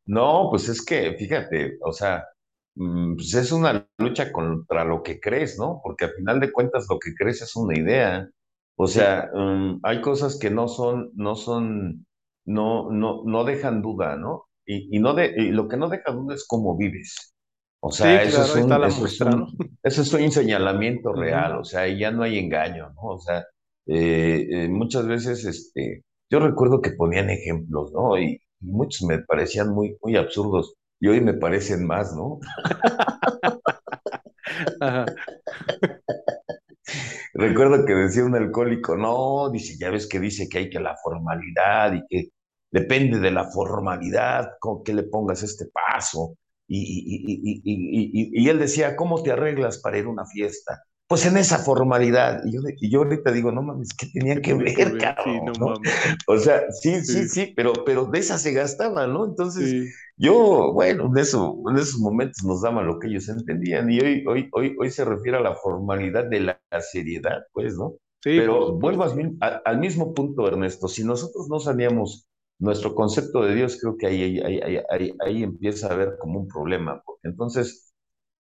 No, 0.06 0.48
pues 0.50 0.68
es 0.70 0.82
que, 0.84 1.14
fíjate, 1.18 1.78
o 1.82 1.92
sea, 1.94 2.26
pues 2.76 3.34
es 3.36 3.52
una 3.52 3.88
lucha 3.98 4.32
contra 4.32 4.84
lo 4.86 5.04
que 5.04 5.20
crees, 5.20 5.58
¿no? 5.60 5.82
Porque 5.84 6.06
al 6.06 6.12
final 6.14 6.40
de 6.40 6.52
cuentas 6.52 6.88
lo 6.90 7.00
que 7.00 7.14
crees 7.16 7.42
es 7.42 7.56
una 7.56 7.78
idea. 7.78 8.30
O 8.78 8.88
Sí, 8.94 9.00
sea, 9.00 9.30
mm, 9.34 9.80
hay 9.84 10.02
cosas 10.02 10.38
que 10.40 10.50
no 10.50 10.68
son, 10.68 11.12
no 11.16 11.36
son, 11.36 12.06
no, 12.46 12.90
no, 12.92 13.24
no 13.26 13.44
dejan 13.44 13.82
duda, 13.82 14.16
¿no? 14.18 14.46
Y, 14.66 14.96
y 14.96 15.00
no 15.00 15.14
de, 15.14 15.34
y 15.38 15.50
lo 15.52 15.68
que 15.68 15.78
no 15.78 15.90
deja 15.90 16.12
duda 16.14 16.36
es 16.36 16.46
cómo 16.48 16.78
vives. 16.78 17.36
O 17.82 17.92
sí, 17.98 18.08
sea, 18.08 18.24
eso 18.24 18.42
claro, 18.42 18.44
es 18.44 18.56
un, 18.56 18.84
eso 18.84 19.06
es 19.06 19.20
un, 19.22 19.48
eso 19.84 20.02
es 20.02 20.14
un 20.14 20.32
señalamiento 20.32 21.14
real, 21.14 21.58
o 21.60 21.64
sea, 21.64 21.88
ya 21.88 22.12
no 22.12 22.24
hay 22.24 22.38
engaño, 22.40 22.90
¿no? 22.96 23.02
O 23.16 23.20
sea, 23.20 23.46
eh, 23.88 24.48
eh, 24.52 24.70
muchas 24.70 25.08
veces, 25.08 25.46
este, 25.46 26.04
yo 26.30 26.40
recuerdo 26.40 26.82
que 26.82 26.92
ponían 26.92 27.30
ejemplos, 27.30 27.92
¿no? 27.94 28.18
Y, 28.20 28.42
y 28.62 28.66
muchos 28.68 29.08
me 29.08 29.20
parecían 29.20 29.70
muy, 29.74 29.98
muy 30.02 30.18
absurdos, 30.18 30.76
y 31.00 31.08
hoy 31.08 31.22
me 31.22 31.34
parecen 31.34 31.86
más, 31.86 32.16
¿no? 32.16 32.40
Ajá, 34.82 35.06
Recuerdo 37.34 37.86
que 37.86 37.94
decía 37.94 38.26
un 38.26 38.36
alcohólico, 38.36 38.96
no, 38.98 39.50
dice, 39.52 39.76
ya 39.80 39.90
ves 39.90 40.08
que 40.08 40.20
dice 40.20 40.48
que 40.50 40.60
hay 40.60 40.70
que 40.70 40.80
la 40.80 40.96
formalidad 41.04 41.94
y 41.94 42.04
que 42.08 42.30
depende 42.72 43.20
de 43.20 43.32
la 43.32 43.46
formalidad 43.46 44.52
con 44.60 44.84
que 44.84 44.94
le 44.94 45.04
pongas 45.04 45.44
este 45.44 45.66
paso. 45.68 46.36
Y, 46.68 46.80
y, 46.82 47.16
y, 47.34 47.62
y, 47.64 48.42
y, 48.42 48.46
y 48.46 48.50
él 48.50 48.60
decía, 48.60 48.96
¿cómo 48.96 49.22
te 49.24 49.32
arreglas 49.32 49.80
para 49.80 49.98
ir 49.98 50.06
a 50.06 50.10
una 50.10 50.26
fiesta? 50.26 50.84
Pues 51.10 51.26
en 51.28 51.38
esa 51.38 51.60
formalidad. 51.60 52.44
Y 52.46 52.54
yo, 52.54 52.62
y 52.80 52.92
yo 52.92 53.00
ahorita 53.02 53.34
digo, 53.34 53.52
no 53.52 53.64
mames, 53.64 53.90
¿qué 53.98 54.08
tenía 54.14 54.36
¿qué 54.36 54.42
que 54.42 54.54
tiene 54.54 54.74
que 54.74 54.86
ver, 54.86 54.94
ver? 54.94 55.16
Sí, 55.24 55.42
cabrón? 55.42 55.58
no. 55.60 55.74
O 56.28 56.38
sea, 56.38 56.72
sí, 56.72 57.02
sí, 57.06 57.28
Sí, 57.28 57.30
sí, 57.30 57.54
pero, 57.56 57.84
pero 57.86 58.06
de 58.06 58.20
esa 58.20 58.38
se 58.40 58.54
gastaba, 58.54 59.08
¿no? 59.08 59.26
Entonces, 59.26 59.78
sí, 59.78 59.96
yo, 60.18 60.72
bueno, 60.74 61.08
en, 61.08 61.18
eso, 61.18 61.58
en 61.70 61.78
esos 61.78 62.00
momentos 62.00 62.44
nos 62.46 62.62
daban 62.62 62.88
lo 62.88 63.00
que 63.00 63.08
ellos 63.08 63.30
entendían 63.30 63.92
y 63.92 64.00
hoy, 64.02 64.26
hoy, 64.28 64.50
hoy, 64.54 64.76
hoy 64.80 64.92
se 64.92 65.06
refiere 65.06 65.38
a 65.40 65.42
la 65.42 65.56
formalidad 65.56 66.26
de 66.30 66.42
la 66.42 66.62
seriedad, 66.82 67.40
pues, 67.54 67.76
¿no? 67.78 67.96
sí, 68.24 68.32
Pero 68.36 68.78
vuelvo 68.78 69.04
al, 69.04 69.62
al, 69.66 69.80
mismo 69.80 70.14
punto, 70.14 70.48
Ernesto, 70.48 70.88
si 70.88 71.04
nosotros 71.04 71.48
no 71.50 71.60
sabíamos 71.60 72.28
nuestro 72.60 72.96
concepto 72.96 73.44
de 73.44 73.56
Dios, 73.56 73.78
creo 73.82 73.98
que 73.98 74.08
ahí, 74.08 74.24
ahí, 74.24 74.40
ahí, 74.40 74.60
ahí, 74.62 74.84
ahí, 74.90 75.14
ahí 75.26 75.44
empieza 75.44 75.88
a 75.90 75.94
haber 75.94 76.18
como 76.20 76.40
un 76.42 76.48
problema, 76.48 77.02
porque 77.06 77.28
entonces 77.30 77.89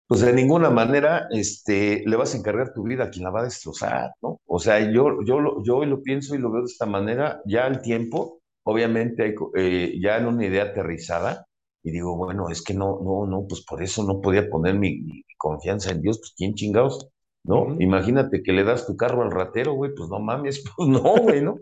pues 0.06 0.20
de 0.20 0.32
ninguna 0.32 0.70
manera 0.70 1.26
este, 1.30 2.02
le 2.06 2.16
vas 2.16 2.34
a 2.34 2.38
encargar 2.38 2.72
tu 2.74 2.82
vida 2.84 3.04
a 3.04 3.10
quien 3.10 3.24
la 3.24 3.30
va 3.30 3.40
a 3.40 3.44
destrozar, 3.44 4.12
¿no? 4.22 4.40
O 4.46 4.58
sea, 4.58 4.80
yo, 4.92 5.22
yo, 5.24 5.62
yo 5.64 5.76
hoy 5.78 5.86
lo 5.86 6.02
pienso 6.02 6.34
y 6.34 6.38
lo 6.38 6.50
veo 6.52 6.62
de 6.62 6.66
esta 6.72 6.86
manera, 6.86 7.40
ya 7.46 7.64
al 7.66 7.80
tiempo, 7.82 8.40
obviamente 8.64 9.22
hay 9.24 9.34
eh, 9.56 9.98
ya 10.02 10.18
en 10.18 10.26
una 10.26 10.46
idea 10.46 10.64
aterrizada, 10.64 11.46
y 11.82 11.90
digo, 11.90 12.16
bueno, 12.16 12.48
es 12.50 12.62
que 12.62 12.74
no, 12.74 13.00
no, 13.02 13.26
no, 13.26 13.46
pues 13.48 13.62
por 13.64 13.82
eso 13.82 14.04
no 14.04 14.20
podía 14.20 14.48
poner 14.48 14.74
mi, 14.74 14.98
mi 15.02 15.22
confianza 15.38 15.90
en 15.92 16.02
Dios, 16.02 16.18
pues 16.18 16.34
¿quién 16.36 16.54
chingados? 16.54 17.08
¿No? 17.44 17.76
Imagínate 17.78 18.42
que 18.42 18.52
le 18.52 18.64
das 18.64 18.86
tu 18.86 18.96
carro 18.96 19.22
al 19.22 19.30
ratero, 19.30 19.74
güey, 19.74 19.92
pues 19.94 20.08
no 20.08 20.18
mames, 20.18 20.64
pues 20.76 20.88
no, 20.88 21.00
güey, 21.16 21.42
¿no? 21.42 21.58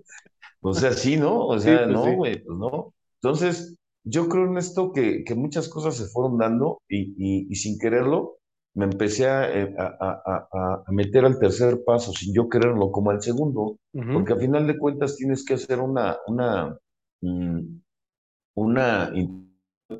O 0.60 0.74
sea, 0.74 0.92
sí, 0.92 1.16
¿no? 1.16 1.46
O 1.46 1.58
Sí, 1.58 1.60
sea, 1.60 1.86
pues 1.86 1.86
no, 1.86 2.02
sí. 2.02 2.10
güey, 2.14 2.42
pues 2.42 2.58
no. 2.58 2.94
Entonces, 3.22 3.76
yo 4.04 4.28
creo 4.28 4.46
en 4.46 4.58
esto 4.58 4.92
que, 4.92 5.24
que 5.24 5.34
muchas 5.34 5.68
cosas 5.68 5.96
se 5.96 6.06
fueron 6.06 6.38
dando 6.38 6.80
y, 6.88 7.14
y- 7.18 7.46
y 7.50 7.54
sin 7.56 7.78
quererlo 7.78 8.38
me 8.74 8.86
empecé 8.86 9.28
a, 9.28 9.52
eh, 9.52 9.74
a- 9.78 9.96
a- 10.00 10.48
a- 10.52 10.84
a 10.86 10.92
meter 10.92 11.24
al 11.24 11.38
tercer 11.38 11.82
paso 11.84 12.12
sin 12.12 12.34
yo 12.34 12.48
quererlo, 12.48 12.90
como 12.90 13.10
al 13.10 13.22
segundo, 13.22 13.76
porque 14.10 14.32
a 14.32 14.36
final 14.36 14.66
de 14.66 14.78
cuentas 14.78 15.16
tienes 15.16 15.44
que 15.44 15.54
hacer 15.54 15.80
una, 15.80 16.16
una, 16.26 16.76
mm, 17.22 17.60
una 18.56 19.12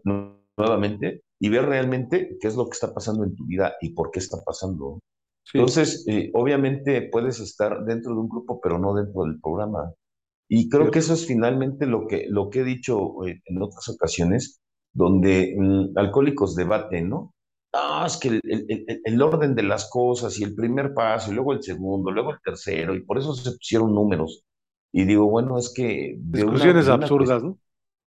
nuevamente 0.05 1.23
y 1.41 1.49
ver 1.49 1.67
realmente 1.67 2.37
qué 2.41 2.49
es 2.49 2.57
lo 2.57 2.67
que 2.67 2.73
está 2.73 2.93
pasando 2.95 3.25
en 3.25 3.35
tu 3.35 3.47
vida 3.47 3.75
y 3.81 3.91
por 3.95 4.11
qué 4.11 4.21
está 4.21 4.39
pasando. 4.45 5.01
Sí, 5.45 5.59
Entonces, 5.59 6.05
eh, 6.09 6.31
obviamente 6.35 7.09
puedes 7.13 7.41
estar 7.41 7.85
dentro 7.85 8.15
de 8.15 8.21
un 8.21 8.29
grupo, 8.29 8.61
pero 8.61 8.79
no 8.79 8.95
dentro 8.95 9.25
del 9.25 9.41
programa. 9.41 9.93
Y 10.49 10.69
creo 10.69 10.91
que 10.91 10.99
eso 11.01 11.15
es 11.15 11.27
finalmente 11.27 11.87
lo 11.87 12.07
que, 12.07 12.27
lo 12.29 12.51
que 12.51 12.61
he 12.61 12.65
dicho 12.65 13.27
eh, 13.27 13.41
en 13.47 13.63
otras 13.63 13.89
ocasiones, 13.89 14.61
donde 14.93 15.55
mm, 15.59 15.99
alcohólicos 15.99 16.55
debaten, 16.57 17.09
¿no? 17.09 17.35
No, 17.75 18.05
es 18.07 18.17
que 18.19 18.29
el, 18.29 18.41
el- 18.45 19.01
el- 19.05 19.23
orden 19.23 19.55
de 19.55 19.63
las 19.63 19.89
cosas 19.91 20.39
y 20.39 20.45
el 20.45 20.55
primer 20.55 20.93
paso, 20.95 21.31
y 21.33 21.35
luego 21.35 21.53
el 21.55 21.63
segundo, 21.63 22.11
luego 22.11 22.33
el 22.33 22.41
tercero, 22.45 22.95
y 22.95 23.03
por 23.05 23.19
eso 23.19 23.35
se 23.35 23.51
pusieron 23.53 23.95
números. 23.95 24.45
Y 24.93 25.05
digo, 25.05 25.27
bueno, 25.31 25.59
es 25.59 25.73
que 25.75 26.17
de 26.19 26.45
una, 26.45 26.71
Discusiones 26.71 26.89
una 26.89 26.97
absurdas, 26.97 27.43
¿no? 27.43 27.59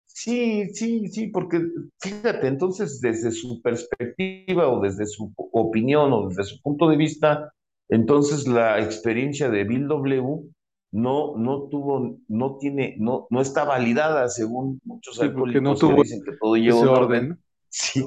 Sí, 0.07 0.69
sí, 0.75 1.09
sí, 1.09 1.29
porque 1.29 1.61
fíjate, 2.01 2.49
entonces 2.49 3.01
desde 3.01 3.31
su 3.31 3.63
perspectiva 3.63 4.69
o 4.69 4.81
desde 4.81 5.07
su 5.07 5.33
opinión 5.37 6.13
o 6.13 6.29
desde 6.29 6.45
su 6.45 6.61
punto 6.61 6.89
de 6.89 6.97
vista, 6.97 7.53
entonces 7.89 8.47
la 8.49 8.81
experiencia 8.81 9.49
de 9.49 9.65
Bill 9.65 9.87
W 9.87 10.51
no, 10.91 11.37
no 11.37 11.69
tuvo, 11.69 12.19
no 12.29 12.57
tiene, 12.59 12.97
no, 12.99 13.27
no 13.31 13.41
está 13.41 13.65
validada 13.65 14.29
según 14.29 14.81
muchos 14.85 15.17
Sí, 15.17 15.29
porque 15.29 15.61
no 15.61 15.73
alcohólicos 15.73 15.89
que 15.89 16.03
dicen 16.03 16.25
que 16.25 16.37
todo 16.41 16.57
lleva 16.57 16.91
orden. 16.93 17.39
Sí, 17.71 18.03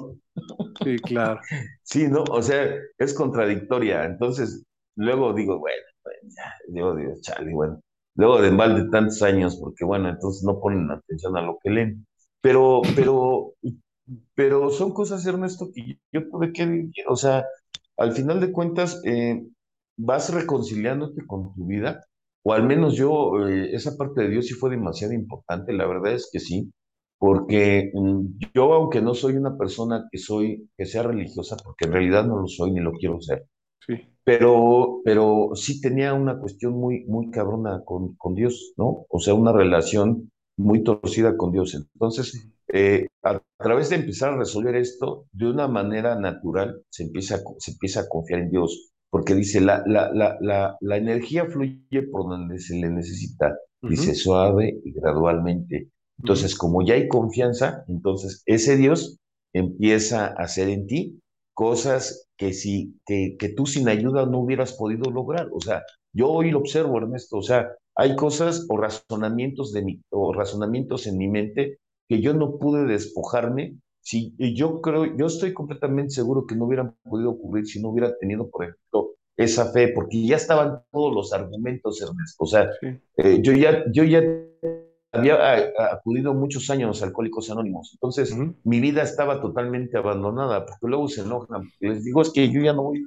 Sí, 0.83 0.95
claro. 0.97 1.39
sí, 1.83 2.07
¿no? 2.07 2.23
O 2.23 2.41
sea, 2.41 2.75
es 2.97 3.13
contradictoria. 3.13 4.05
Entonces, 4.05 4.63
luego 4.95 5.33
digo, 5.33 5.59
bueno, 5.59 5.83
pues 6.03 6.15
ya, 6.35 6.53
yo 6.73 6.95
digo, 6.95 7.13
chale, 7.21 7.53
bueno. 7.53 7.79
Luego 8.15 8.41
de 8.41 8.51
mal 8.51 8.75
de 8.75 8.89
tantos 8.89 9.21
años, 9.21 9.57
porque 9.57 9.85
bueno, 9.85 10.09
entonces 10.09 10.43
no 10.43 10.59
ponen 10.59 10.89
atención 10.91 11.38
a 11.38 11.41
lo 11.41 11.57
que 11.63 11.69
leen. 11.69 12.05
Pero, 12.41 12.81
pero, 12.95 13.53
pero 14.35 14.69
son 14.69 14.93
cosas, 14.93 15.25
Ernesto, 15.25 15.69
que 15.73 15.97
yo 16.11 16.29
tuve 16.29 16.51
que 16.51 16.65
vivir. 16.65 17.05
O 17.07 17.15
sea, 17.15 17.45
al 17.97 18.11
final 18.13 18.41
de 18.41 18.51
cuentas, 18.51 19.01
eh, 19.05 19.41
vas 19.97 20.33
reconciliándote 20.33 21.25
con 21.25 21.53
tu 21.53 21.65
vida, 21.67 22.03
o 22.43 22.53
al 22.53 22.63
menos 22.65 22.95
yo, 22.95 23.48
eh, 23.48 23.69
esa 23.75 23.98
parte 23.98 24.21
de 24.24 24.29
Dios 24.29 24.48
sí 24.48 24.53
fue 24.53 24.69
demasiado 24.71 25.13
importante, 25.13 25.74
la 25.74 25.86
verdad 25.88 26.13
es 26.13 26.29
que 26.31 26.39
sí, 26.39 26.71
porque 27.19 27.91
mm, 27.93 28.25
yo, 28.55 28.74
aunque 28.74 29.01
no 29.01 29.13
soy 29.13 29.36
una 29.38 29.57
persona 29.57 30.07
que 30.12 30.17
soy, 30.17 30.69
que 30.77 30.86
sea 30.86 31.03
religiosa, 31.03 31.57
porque 31.63 31.86
en 31.86 31.93
realidad 31.93 32.25
no 32.25 32.39
lo 32.41 32.48
soy 32.48 32.71
ni 32.71 32.79
lo 32.81 32.93
quiero 32.93 33.21
ser, 33.21 33.45
Sí. 33.88 33.93
pero, 34.24 35.01
pero 35.03 35.51
sí 35.55 35.81
tenía 35.81 36.13
una 36.13 36.39
cuestión 36.39 36.74
muy, 36.74 37.05
muy 37.05 37.31
cabrona 37.31 37.81
con, 37.86 38.15
con 38.15 38.36
Dios, 38.36 38.74
¿no? 38.77 39.05
O 39.10 39.19
sea, 39.19 39.33
una 39.33 39.51
relación 39.51 40.31
muy 40.57 40.83
torcida 40.83 41.36
con 41.38 41.51
Dios. 41.51 41.74
Entonces, 41.75 42.33
Ujú, 42.33 42.51
eh, 42.67 43.07
a, 43.24 43.31
a 43.31 43.41
través 43.63 43.89
de 43.89 43.98
empezar 43.98 44.33
a 44.33 44.38
resolver 44.38 44.75
esto, 44.75 45.25
de 45.31 45.50
una 45.50 45.67
manera 45.67 46.15
natural, 46.19 46.83
se 46.89 47.03
empieza, 47.03 47.36
a 47.36 47.39
se 47.60 47.71
empieza 47.71 48.01
a 48.01 48.07
confiar 48.10 48.41
en 48.41 48.51
Dios, 48.51 48.91
porque 49.12 49.36
dice, 49.36 49.62
la, 49.62 49.84
la, 49.88 50.12
la, 50.13 50.38
la, 50.41 50.77
la 50.82 50.98
energía 50.98 51.46
fluye 51.46 52.03
por 52.12 52.30
donde 52.30 52.60
se 52.60 52.77
le 52.77 52.89
necesita, 52.89 53.58
dice, 53.88 54.15
suave 54.15 54.80
y 54.86 54.94
gradualmente. 54.94 55.89
Entonces, 56.20 56.56
como 56.56 56.84
ya 56.84 56.96
hay 56.96 57.10
confianza, 57.10 57.86
entonces 57.89 58.44
ese 58.48 58.77
Dios 58.77 59.20
empieza 59.53 60.27
a 60.27 60.44
hacer 60.44 60.70
en 60.70 60.88
ti 60.88 61.22
cosas 61.53 62.27
que, 62.38 62.53
si, 62.53 63.00
que, 63.06 63.36
que 63.38 63.50
tú 63.50 63.68
sin 63.68 63.89
ayuda 63.89 64.25
no 64.25 64.39
hubieras 64.39 64.74
podido 64.74 65.12
lograr. 65.12 65.50
O 65.53 65.62
sea, 65.62 65.84
yo 66.13 66.30
hoy 66.32 66.51
lo 66.51 66.60
observo, 66.60 66.98
Ernesto, 66.98 67.38
o 67.38 67.44
sea, 67.44 67.70
hay 67.96 68.15
cosas 68.15 68.65
o 68.70 68.77
razonamientos, 68.77 69.74
de 69.74 69.84
mi, 69.84 70.01
o 70.10 70.34
razonamientos 70.34 71.08
en 71.08 71.18
mi 71.18 71.27
mente 71.27 71.80
que 72.10 72.22
yo 72.22 72.34
no 72.34 72.58
pude 72.58 72.86
despojarme. 72.86 73.75
Si, 74.01 74.34
yo 74.55 74.81
creo, 74.81 75.15
yo 75.15 75.27
estoy 75.27 75.53
completamente 75.53 76.12
seguro 76.12 76.46
que 76.48 76.55
no 76.55 76.65
hubieran 76.65 76.96
podido 77.03 77.31
ocurrir 77.31 77.65
si 77.67 77.81
no 77.81 77.89
hubiera 77.89 78.17
tenido, 78.17 78.50
por 78.50 78.63
ejemplo, 78.65 79.12
esa 79.38 79.72
fe, 79.72 79.89
porque 79.89 80.25
ya 80.25 80.38
estaban 80.38 80.81
todos 80.91 81.13
los 81.13 81.34
argumentos, 81.34 82.01
Ernesto. 82.01 82.43
O 82.43 82.48
sea, 82.48 82.70
Sí. 82.81 82.88
eh, 83.17 83.39
yo, 83.41 83.53
ya, 83.53 83.84
yo 83.91 84.03
ya 84.03 84.22
había 85.13 85.36
a- 85.36 85.93
acudido 85.93 86.34
muchos 86.34 86.70
años 86.70 87.01
a 87.01 87.05
Alcohólicos 87.05 87.50
Anónimos, 87.51 87.91
entonces 87.93 88.36
mi 88.63 88.79
vida 88.79 89.03
estaba 89.03 89.41
totalmente 89.41 89.98
abandonada, 89.98 90.65
porque 90.65 90.88
luego 90.88 91.08
se 91.08 91.22
enojan, 91.22 91.70
les 91.79 92.03
digo, 92.03 92.22
es 92.22 92.31
que 92.31 92.50
yo 92.51 92.62
ya 92.62 92.74
no 92.74 92.84
voy, 92.84 93.05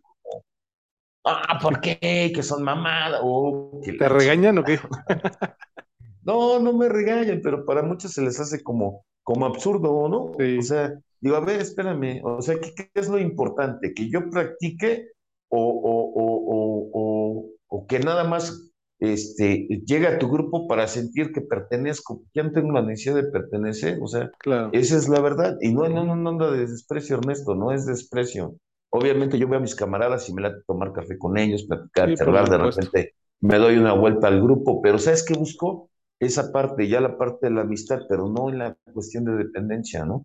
Ah, 1.27 1.59
¿por 1.61 1.81
qué? 1.81 2.31
Que 2.35 2.43
son 2.43 2.63
mamadas. 2.63 3.21
Oh, 3.23 3.81
¿Te 3.99 4.09
regañan 4.11 4.59
o 4.59 4.65
qué? 4.65 4.79
No, 6.25 6.59
no 6.61 6.73
me 6.73 6.89
regañen, 6.89 7.41
pero 7.43 7.65
para 7.65 7.83
muchos 7.83 8.13
se 8.13 8.23
les 8.23 8.39
hace 8.41 8.63
como, 8.63 9.05
como 9.23 9.47
absurdo, 9.47 10.09
¿no? 10.09 10.33
O 10.33 10.63
sea, 10.63 10.93
digo, 11.21 11.37
a 11.37 11.41
ver, 11.41 11.61
espérame, 11.61 12.21
o 12.25 12.41
sea, 12.43 12.57
¿qué, 12.61 12.75
qué 12.75 12.91
es 12.95 13.09
lo 13.09 13.19
importante? 13.19 13.93
¿Que 13.95 14.09
yo 14.09 14.29
practique 14.31 15.09
o, 15.49 15.59
o, 15.59 16.91
o, 16.93 17.51
o, 17.69 17.87
que 17.87 17.99
nada 17.99 18.25
más 18.25 18.71
este, 19.01 19.67
llegue 19.87 20.07
a 20.07 20.19
tu 20.19 20.31
grupo 20.31 20.67
para 20.67 20.87
sentir 20.89 21.33
que 21.33 21.43
pertenezco? 21.43 22.23
Ya 22.35 22.43
no 22.43 22.53
tengo 22.53 22.73
la 22.73 22.83
necesidad 22.83 23.17
de 23.17 23.31
pertenecer, 23.31 23.99
o 24.01 24.07
sea, 24.07 24.31
claro. 24.39 24.71
esa 24.73 24.97
es 24.97 25.09
la 25.09 25.21
verdad. 25.21 25.57
Y 25.61 25.73
no, 25.73 25.89
no, 25.89 26.05
no, 26.05 26.17
no 26.17 26.31
anda 26.31 26.51
de 26.51 26.67
desprecio, 26.67 27.17
Ernesto, 27.17 27.55
no 27.55 27.73
es 27.73 27.87
desprecio. 27.87 28.57
Obviamente 28.91 29.39
yo 29.39 29.49
veo 29.49 29.59
a 29.59 29.63
mis 29.63 29.75
camaradas 29.75 30.29
y 30.29 30.35
me 30.35 30.43
late 30.43 30.63
tomar 30.67 30.93
café 30.93 31.19
con 31.19 31.37
ellos, 31.37 31.65
platicar, 31.65 32.11
Sí, 32.11 32.15
charlar, 32.15 32.49
de 32.49 32.59
repente 32.59 33.15
me 33.41 33.59
doy 33.59 33.77
una 33.77 33.93
vuelta 33.93 34.29
al 34.29 34.41
grupo, 34.41 34.81
pero 34.81 34.99
¿sabes 34.99 35.25
qué 35.25 35.35
busco? 35.35 35.91
Esa 36.21 36.53
parte, 36.53 36.89
ya 36.89 37.01
la 37.01 37.19
parte 37.19 37.47
de 37.47 37.55
la 37.55 37.63
amistad, 37.63 38.01
pero 38.09 38.29
no 38.29 38.51
en 38.51 38.59
la 38.59 38.77
cuestión 38.93 39.25
de 39.25 39.37
dependencia, 39.37 40.05
¿no? 40.05 40.25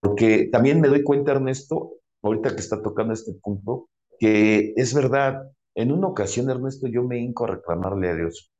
Porque 0.00 0.48
también 0.52 0.80
me 0.80 0.88
doy 0.88 1.02
cuenta, 1.02 1.32
Ernesto, 1.32 1.94
ahorita 2.22 2.54
que 2.54 2.60
está 2.60 2.82
tocando 2.82 3.14
este 3.14 3.32
punto, 3.34 3.88
que 4.18 4.74
es 4.76 4.94
verdad, 4.94 5.50
en 5.74 5.92
una 5.92 6.08
ocasión, 6.08 6.50
Ernesto, 6.50 6.86
yo 6.86 7.02
me 7.02 7.18
hinco 7.18 7.44
a 7.44 7.56
reclamarle 7.56 8.10
a 8.10 8.14
Dios 8.14 8.52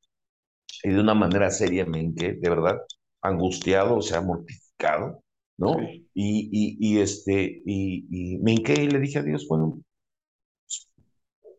y 0.83 0.90
de 0.90 1.00
una 1.00 1.14
manera 1.14 1.50
seria 1.50 1.87
me 1.87 2.00
hinqué, 2.00 2.35
de 2.35 2.49
verdad, 2.50 2.78
angustiado, 3.23 3.97
o 3.97 4.02
sea, 4.02 4.21
mortificado, 4.21 5.23
¿no? 5.57 5.81
Y, 5.81 6.07
y, 6.14 6.76
y 6.78 6.99
este, 7.00 7.62
y, 7.64 8.07
y 8.11 8.38
me 8.38 8.52
hinqué 8.52 8.75
y 8.83 8.88
le 8.90 9.00
dije 9.00 9.21
a 9.21 9.23
Dios, 9.23 9.47
bueno, 9.49 9.81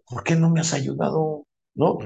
¿por 0.07 0.23
qué 0.23 0.35
no 0.35 0.49
me 0.49 0.59
has 0.59 0.73
ayudado? 0.73 1.45
¿No? 1.75 1.97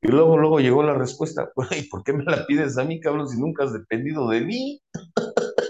Y 0.00 0.08
luego, 0.08 0.38
luego 0.38 0.58
llegó 0.60 0.82
la 0.82 0.94
respuesta, 0.94 1.50
"Güey, 1.56 1.88
¿por 1.88 2.02
qué 2.02 2.12
me 2.12 2.24
la 2.24 2.46
pides 2.46 2.78
a 2.78 2.84
mí, 2.84 3.00
cabrón, 3.00 3.28
si 3.28 3.38
nunca 3.40 3.64
has 3.64 3.72
dependido 3.72 4.28
de 4.28 4.40
mí? 4.42 4.80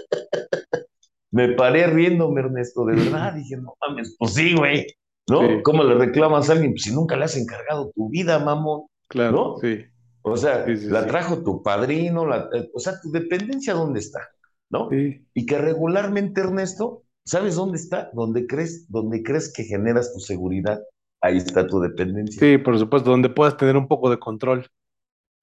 Me 1.31 1.49
paré 1.53 1.85
riéndome, 1.87 2.41
Ernesto, 2.41 2.85
de 2.85 2.95
verdad, 2.95 3.33
dije, 3.35 3.55
no 3.57 3.75
mames, 3.81 4.15
pues 4.17 4.33
sí, 4.33 4.55
güey, 4.55 4.87
¿no? 5.29 5.41
Sí, 5.41 5.61
¿Cómo 5.63 5.83
le 5.83 5.93
reclamas 5.95 6.49
a 6.49 6.53
alguien 6.53 6.71
pues, 6.71 6.83
si 6.83 6.93
nunca 6.93 7.15
le 7.17 7.25
has 7.25 7.37
encargado 7.37 7.91
tu 7.95 8.09
vida, 8.09 8.39
mamón? 8.39 8.87
claro, 9.07 9.31
¿No? 9.31 9.57
sí, 9.57 9.85
O 10.23 10.35
sea, 10.37 10.65
sí, 10.65 10.87
la 10.87 11.05
trajo 11.05 11.43
tu 11.43 11.61
padrino, 11.61 12.25
la- 12.25 12.49
eh, 12.53 12.69
o 12.73 12.79
sea, 12.79 12.99
tu 13.01 13.11
dependencia, 13.11 13.73
¿dónde 13.73 13.99
está? 13.99 14.21
¿No? 14.71 14.89
Y 14.91 15.45
que 15.45 15.57
regularmente, 15.57 16.41
Ernesto, 16.41 17.03
¿sabes 17.25 17.55
dónde 17.55 17.77
está? 17.77 18.09
Donde 18.13 18.45
crees, 18.47 18.85
donde 18.89 19.23
crees 19.23 19.51
que 19.53 19.63
generas 19.63 20.13
tu 20.13 20.19
seguridad, 20.19 20.79
ahí 21.21 21.37
está 21.37 21.67
tu 21.67 21.79
dependencia. 21.79 22.39
sí, 22.39 22.57
por 22.57 22.77
supuesto, 22.79 23.11
donde 23.11 23.29
puedas 23.29 23.57
tener 23.57 23.77
un 23.77 23.87
poco 23.87 24.09
de 24.09 24.19
control 24.19 24.67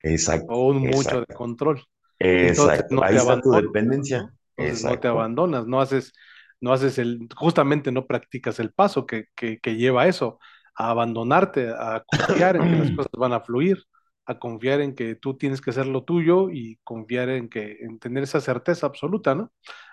Exacto, 0.02 0.52
o 0.54 0.68
un 0.68 0.82
mucho 0.82 1.18
de 1.20 1.26
exacto, 1.26 1.34
control. 1.34 1.82
Entonces 2.18 2.78
exacto. 2.78 2.94
no 2.96 3.02
Ahí 3.02 3.16
está 3.16 3.40
tu 3.40 3.50
dependencia. 3.50 4.22
¿no? 4.22 4.30
Entonces 4.56 4.84
no 4.84 4.98
te 5.00 5.08
abandonas, 5.08 5.66
no 5.66 5.80
haces, 5.80 6.12
no 6.60 6.72
haces 6.72 6.98
el, 6.98 7.28
justamente 7.34 7.92
no 7.92 8.06
practicas 8.06 8.58
el 8.60 8.72
paso 8.72 9.06
que, 9.06 9.26
que, 9.34 9.58
que 9.58 9.76
lleva 9.76 10.02
a 10.02 10.08
eso, 10.08 10.38
a 10.76 10.90
abandonarte, 10.90 11.70
a 11.70 12.04
confiar 12.06 12.56
en 12.56 12.62
que 12.70 12.76
las 12.76 12.90
cosas 12.96 13.12
van 13.18 13.32
a 13.32 13.40
fluir, 13.40 13.82
a 14.26 14.38
confiar 14.38 14.80
en 14.80 14.94
que 14.94 15.14
tú 15.16 15.36
tienes 15.36 15.60
que 15.60 15.70
hacer 15.70 15.86
lo 15.86 16.04
tuyo 16.04 16.50
y 16.50 16.78
confiar 16.84 17.28
en 17.30 17.48
que, 17.48 17.78
en 17.80 17.98
tener 17.98 18.22
esa 18.22 18.40
certeza 18.40 18.86
absoluta, 18.86 19.34
¿no? 19.34 19.52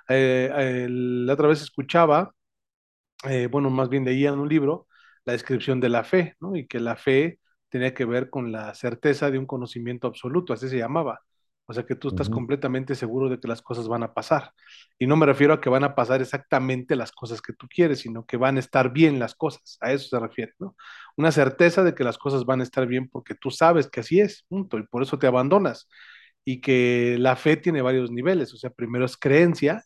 Eh, 0.09 0.49
eh, 0.55 0.87
la 0.89 1.33
otra 1.33 1.47
vez 1.47 1.61
escuchaba 1.61 2.33
eh, 3.29 3.47
bueno, 3.47 3.69
más 3.69 3.89
bien 3.89 4.05
leía 4.05 4.29
en 4.29 4.39
un 4.39 4.49
libro 4.49 4.87
la 5.25 5.33
descripción 5.33 5.79
de 5.79 5.89
la 5.89 6.03
fe, 6.03 6.35
¿no? 6.39 6.55
Y 6.55 6.67
que 6.67 6.79
la 6.79 6.95
fe 6.95 7.39
tenía 7.69 7.93
que 7.93 8.05
ver 8.05 8.29
con 8.29 8.51
la 8.51 8.73
certeza 8.75 9.31
de 9.31 9.39
un 9.39 9.45
conocimiento 9.45 10.07
absoluto, 10.07 10.53
así 10.53 10.69
se 10.69 10.77
llamaba. 10.77 11.21
O 11.65 11.73
sea, 11.73 11.85
que 11.85 11.95
tú 11.95 12.09
estás 12.09 12.29
Ujú. 12.29 12.29
completamente 12.29 12.93
seguro 12.93 13.29
de 13.29 13.39
que 13.39 13.47
las 13.47 13.61
cosas 13.61 13.87
van 13.87 14.03
a 14.03 14.13
pasar. 14.13 14.51
Y 14.99 15.07
no 15.07 15.15
me 15.15 15.25
refiero 15.25 15.53
a 15.53 15.61
que 15.61 15.69
van 15.69 15.83
a 15.85 15.95
pasar 15.95 16.21
exactamente 16.21 16.95
las 16.97 17.11
cosas 17.13 17.41
que 17.41 17.53
tú 17.53 17.67
quieres, 17.69 17.99
sino 18.01 18.25
que 18.25 18.35
van 18.37 18.57
a 18.57 18.59
estar 18.59 18.91
bien 18.91 19.17
las 19.19 19.33
cosas. 19.35 19.77
A 19.81 19.91
eso 19.93 20.07
se 20.09 20.19
refiere, 20.19 20.53
¿no? 20.59 20.75
Una 21.17 21.31
certeza 21.31 21.83
de 21.83 21.95
que 21.95 22.03
las 22.03 22.17
cosas 22.17 22.45
van 22.45 22.59
a 22.59 22.63
estar 22.63 22.85
bien 22.85 23.07
porque 23.09 23.33
tú 23.35 23.49
sabes 23.49 23.89
que 23.89 24.01
así 24.01 24.19
es, 24.19 24.43
punto. 24.49 24.77
Y 24.77 24.83
por 24.87 25.03
eso 25.03 25.17
te 25.19 25.27
abandonas. 25.27 25.87
Y 26.45 26.61
que 26.61 27.17
la 27.19 27.35
fe 27.37 27.57
tiene 27.57 27.81
varios 27.81 28.11
niveles. 28.11 28.53
O 28.53 28.57
sea, 28.57 28.69
primero 28.69 29.05
es 29.05 29.17
creencia, 29.17 29.83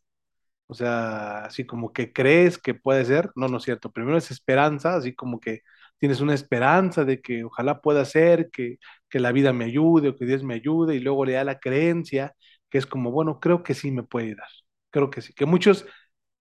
o 0.68 0.74
sea, 0.74 1.46
así 1.46 1.66
como 1.66 1.94
que 1.94 2.14
crees 2.14 2.58
que 2.58 2.74
puede 2.74 3.06
ser, 3.06 3.32
no, 3.36 3.48
no 3.48 3.58
es 3.58 3.64
cierto. 3.64 3.92
Primero 3.92 4.18
es 4.18 4.32
esperanza, 4.32 4.96
así 4.96 5.16
como 5.16 5.40
que 5.40 5.62
tienes 5.98 6.22
una 6.22 6.34
esperanza 6.34 7.06
de 7.06 7.22
que 7.22 7.44
ojalá 7.46 7.82
pueda 7.82 8.06
ser, 8.06 8.50
que, 8.52 8.78
que 9.10 9.20
la 9.20 9.32
vida 9.32 9.54
me 9.54 9.66
ayude 9.66 10.10
o 10.10 10.16
que 10.16 10.26
Dios 10.26 10.44
me 10.44 10.56
ayude, 10.56 10.96
y 10.96 11.00
luego 11.00 11.26
le 11.26 11.34
da 11.34 11.44
la 11.44 11.60
creencia, 11.60 12.36
que 12.70 12.78
es 12.78 12.86
como, 12.86 13.12
bueno, 13.12 13.40
creo 13.40 13.64
que 13.64 13.74
sí 13.74 13.92
me 13.92 14.04
puede 14.04 14.36
dar, 14.36 14.50
creo 14.92 15.10
que 15.10 15.22
sí. 15.22 15.34
Que 15.34 15.46
muchos, 15.46 15.86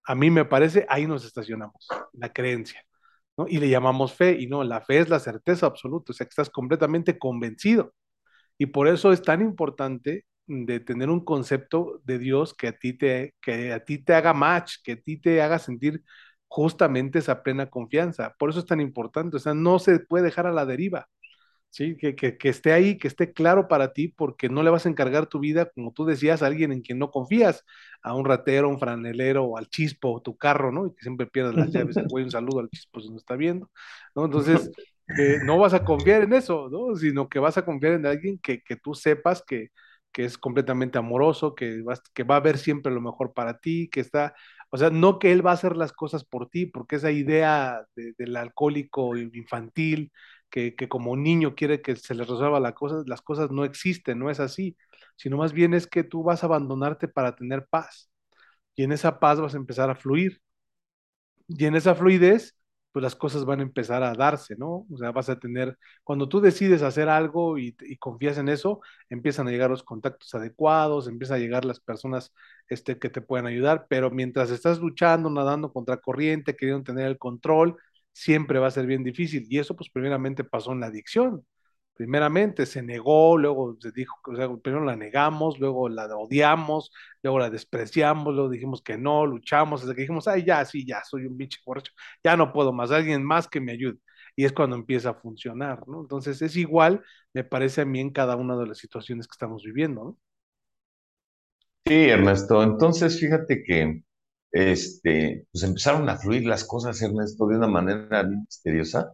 a 0.05 0.15
mí 0.15 0.31
me 0.31 0.45
parece, 0.45 0.87
ahí 0.89 1.07
nos 1.07 1.25
estacionamos, 1.25 1.87
la 2.13 2.33
creencia, 2.33 2.83
¿no? 3.37 3.47
Y 3.49 3.59
le 3.59 3.69
llamamos 3.69 4.15
fe, 4.15 4.37
y 4.41 4.47
no, 4.49 4.65
la 4.65 4.81
fe 4.83 4.99
es 5.01 5.09
la 5.09 5.21
certeza 5.21 5.67
absoluta, 5.67 6.13
o 6.13 6.15
sea, 6.15 6.27
que 6.27 6.31
estás 6.31 6.51
completamente 6.51 7.19
convencido. 7.19 7.95
Y 8.59 8.67
por 8.67 8.89
eso 8.89 9.13
es 9.13 9.23
tan 9.23 9.43
importante 9.43 10.27
de 10.47 10.81
tener 10.81 11.11
un 11.11 11.25
concepto 11.25 12.01
de 12.05 12.19
Dios 12.19 12.55
que 12.55 12.69
a 12.69 12.79
ti 12.79 12.93
te, 12.93 13.35
que 13.41 13.73
a 13.73 13.85
ti 13.85 13.99
te 13.99 14.15
haga 14.15 14.33
match, 14.35 14.77
que 14.85 14.93
a 14.93 15.01
ti 15.01 15.17
te 15.19 15.43
haga 15.43 15.59
sentir 15.59 16.03
justamente 16.49 17.19
esa 17.19 17.43
plena 17.43 17.69
confianza. 17.71 18.35
Por 18.39 18.51
eso 18.51 18.61
es 18.61 18.67
tan 18.67 18.81
importante, 18.81 19.37
o 19.37 19.41
sea, 19.41 19.55
no 19.55 19.79
se 19.79 19.99
puede 20.01 20.25
dejar 20.25 20.47
a 20.47 20.53
la 20.53 20.67
deriva, 20.67 21.09
¿sí? 21.71 21.97
Que, 21.97 22.15
que, 22.17 22.39
que 22.39 22.49
esté 22.49 22.73
ahí, 22.73 22.99
que 22.99 23.09
esté 23.09 23.33
claro 23.33 23.69
para 23.69 23.93
ti, 23.93 24.09
porque 24.09 24.49
no 24.49 24.63
le 24.63 24.71
vas 24.71 24.87
a 24.87 24.89
encargar 24.89 25.27
tu 25.27 25.41
vida, 25.41 25.71
como 25.75 25.93
tú 25.93 26.05
decías, 26.07 26.43
a 26.43 26.47
alguien 26.47 26.73
en 26.73 26.83
quien 26.83 26.99
no 26.99 27.11
confías, 27.11 27.65
a 28.03 28.15
un 28.15 28.25
ratero, 28.25 28.69
un 28.69 28.79
franelero, 28.81 29.45
o 29.45 29.59
al 29.59 29.69
chispo, 29.69 30.13
o 30.13 30.23
tu 30.23 30.37
carro, 30.37 30.73
¿no? 30.73 30.87
Y 30.87 30.95
que 30.95 31.03
siempre 31.03 31.27
pierdes 31.27 31.55
las 31.57 31.71
llaves, 31.73 31.97
güey, 32.09 32.25
un 32.25 32.31
saludo 32.31 32.61
al 32.61 32.71
chispo 32.71 33.01
si 33.01 33.11
no 33.11 33.17
está 33.17 33.37
viendo, 33.37 33.71
¿no? 34.15 34.25
Entonces, 34.27 34.71
que 35.17 35.39
no 35.45 35.59
vas 35.59 35.75
a 35.75 35.85
confiar 35.85 36.23
en 36.23 36.33
eso, 36.33 36.69
¿no? 36.71 36.97
Sino 36.97 37.29
que 37.29 37.39
vas 37.39 37.59
a 37.59 37.65
confiar 37.65 37.95
en 37.95 38.07
alguien 38.07 38.39
que, 38.39 38.63
que 38.63 38.77
tú 38.77 38.95
sepas 38.95 39.43
que, 39.47 39.71
que 40.17 40.25
es 40.25 40.39
completamente 40.39 40.97
amoroso, 40.99 41.55
que, 41.55 41.83
vas, 41.83 42.01
que 42.15 42.25
va 42.25 42.37
a 42.37 42.41
ver 42.41 42.57
siempre 42.59 42.91
lo 42.93 43.03
mejor 43.03 43.35
para 43.35 43.59
ti, 43.59 43.91
que 43.91 44.01
está, 44.01 44.35
o 44.71 44.79
sea, 44.79 44.89
no 44.91 45.19
que 45.19 45.31
él 45.33 45.47
va 45.47 45.51
a 45.51 45.55
hacer 45.55 45.77
las 45.77 45.93
cosas 45.93 46.25
por 46.25 46.49
ti, 46.49 46.65
porque 46.67 46.97
esa 46.97 47.11
idea 47.11 47.87
de, 47.97 48.15
del 48.19 48.37
alcohólico 48.37 49.17
infantil, 49.19 50.11
que, 50.51 50.75
que, 50.75 50.89
como 50.89 51.17
niño 51.17 51.55
quiere 51.55 51.83
que 51.83 51.97
se 51.97 52.15
le 52.15 52.25
resuelva 52.25 52.61
la 52.61 52.73
cosa, 52.75 53.03
las 53.07 53.21
cosas 53.21 53.51
no 53.51 53.65
existen, 53.67 54.19
no 54.19 54.31
es 54.31 54.41
así, 54.41 54.77
sino 55.17 55.37
más 55.37 55.53
bien 55.53 55.75
es 55.75 55.87
que 55.87 56.05
tú 56.05 56.23
vas 56.23 56.43
a 56.43 56.47
abandonarte 56.47 57.09
para 57.09 57.37
tener 57.37 57.67
paz 57.69 58.11
y 58.77 58.85
en 58.85 58.93
esa 58.93 59.19
paz 59.21 59.41
vas 59.41 59.55
a 59.55 59.59
empezar 59.59 59.91
a 59.91 59.95
fluir. 59.97 60.41
Y 61.49 61.65
en 61.67 61.77
esa 61.77 61.95
fluidez, 61.95 62.57
pues 62.97 63.03
las 63.03 63.15
cosas 63.15 63.45
van 63.45 63.61
a 63.61 63.63
empezar 63.63 64.03
a 64.03 64.15
darse, 64.15 64.57
¿no? 64.57 64.87
O 64.91 64.97
sea, 64.97 65.13
vas 65.13 65.29
a 65.29 65.39
tener, 65.39 65.77
cuando 66.03 66.31
tú 66.31 66.41
decides 66.41 66.81
hacer 66.81 67.11
algo 67.11 67.59
y, 67.59 67.77
confías 67.99 68.39
en 68.39 68.49
eso, 68.49 68.81
empiezan 69.11 69.47
a 69.47 69.51
llegar 69.51 69.69
los 69.69 69.83
contactos 69.83 70.35
adecuados, 70.35 71.07
empiezan 71.07 71.37
a 71.37 71.41
llegar 71.41 71.67
las 71.67 71.79
personas 71.79 72.33
este, 72.71 72.99
que 72.99 73.11
te 73.11 73.21
pueden 73.21 73.45
ayudar, 73.47 73.85
pero 73.91 74.11
mientras 74.11 74.51
estás 74.51 74.81
luchando, 74.81 75.29
nadando 75.29 75.75
contra 75.75 75.99
corriente, 75.99 76.57
queriendo 76.57 76.85
tener 76.85 77.07
el 77.07 77.19
control, 77.19 77.77
siempre 78.13 78.61
va 78.61 78.69
a 78.69 78.71
ser 78.71 78.87
bien 78.87 79.05
difícil. 79.05 79.47
Y 79.51 79.59
eso, 79.59 79.77
pues, 79.77 79.91
primeramente 79.91 80.43
pasó 80.43 80.73
en 80.73 80.81
la 80.81 80.87
adicción 80.87 81.45
primeramente 81.97 82.67
se 82.67 82.83
negó, 82.83 83.39
luego 83.39 83.77
se 83.81 83.91
dijo, 83.93 84.17
o 84.25 84.37
sea, 84.37 84.49
primero 84.57 84.85
la 84.85 84.97
negamos, 84.97 85.59
luego 85.59 85.89
la 85.89 86.07
odiamos, 86.17 86.93
luego 87.23 87.39
la 87.39 87.51
despreciamos, 87.51 88.35
luego 88.35 88.51
dijimos 88.51 88.83
que 88.83 88.99
no, 88.99 89.27
luchamos, 89.27 89.83
hasta 89.83 89.95
que 89.95 90.03
dijimos, 90.03 90.29
ay, 90.29 90.45
ya, 90.45 90.65
sí, 90.65 90.85
ya, 90.87 91.03
soy 91.05 91.27
un 91.27 91.37
bicho 91.37 91.61
borracho, 91.65 91.93
ya 92.23 92.37
no 92.37 92.53
puedo 92.53 92.73
más, 92.73 92.91
alguien 92.91 93.25
más 93.25 93.49
que 93.49 93.61
me 93.61 93.73
ayude. 93.73 93.99
Y 94.37 94.45
es 94.45 94.53
cuando 94.53 94.77
empieza 94.77 95.11
a 95.11 95.15
funcionar, 95.15 95.89
¿no? 95.89 96.03
Entonces 96.03 96.43
es 96.43 96.57
igual, 96.57 97.03
me 97.33 97.45
parece 97.45 97.83
a 97.83 97.85
mí, 97.87 98.01
en 98.01 98.11
cada 98.11 98.37
una 98.37 98.57
de 98.57 98.67
las 98.67 98.79
situaciones 98.79 99.27
que 99.27 99.33
estamos 99.33 99.63
viviendo, 99.65 100.05
¿no? 100.05 100.19
Sí, 101.87 101.95
Ernesto. 101.95 102.63
Entonces, 102.63 103.19
fíjate 103.21 103.63
que 103.65 104.03
este, 104.53 105.47
pues 105.53 105.65
empezaron 105.65 106.09
a 106.09 106.17
fluir 106.19 106.47
las 106.47 106.65
cosas, 106.65 107.01
Ernesto, 107.03 107.47
de 107.47 107.57
una 107.57 107.69
manera 107.69 108.25
misteriosa. 108.25 109.13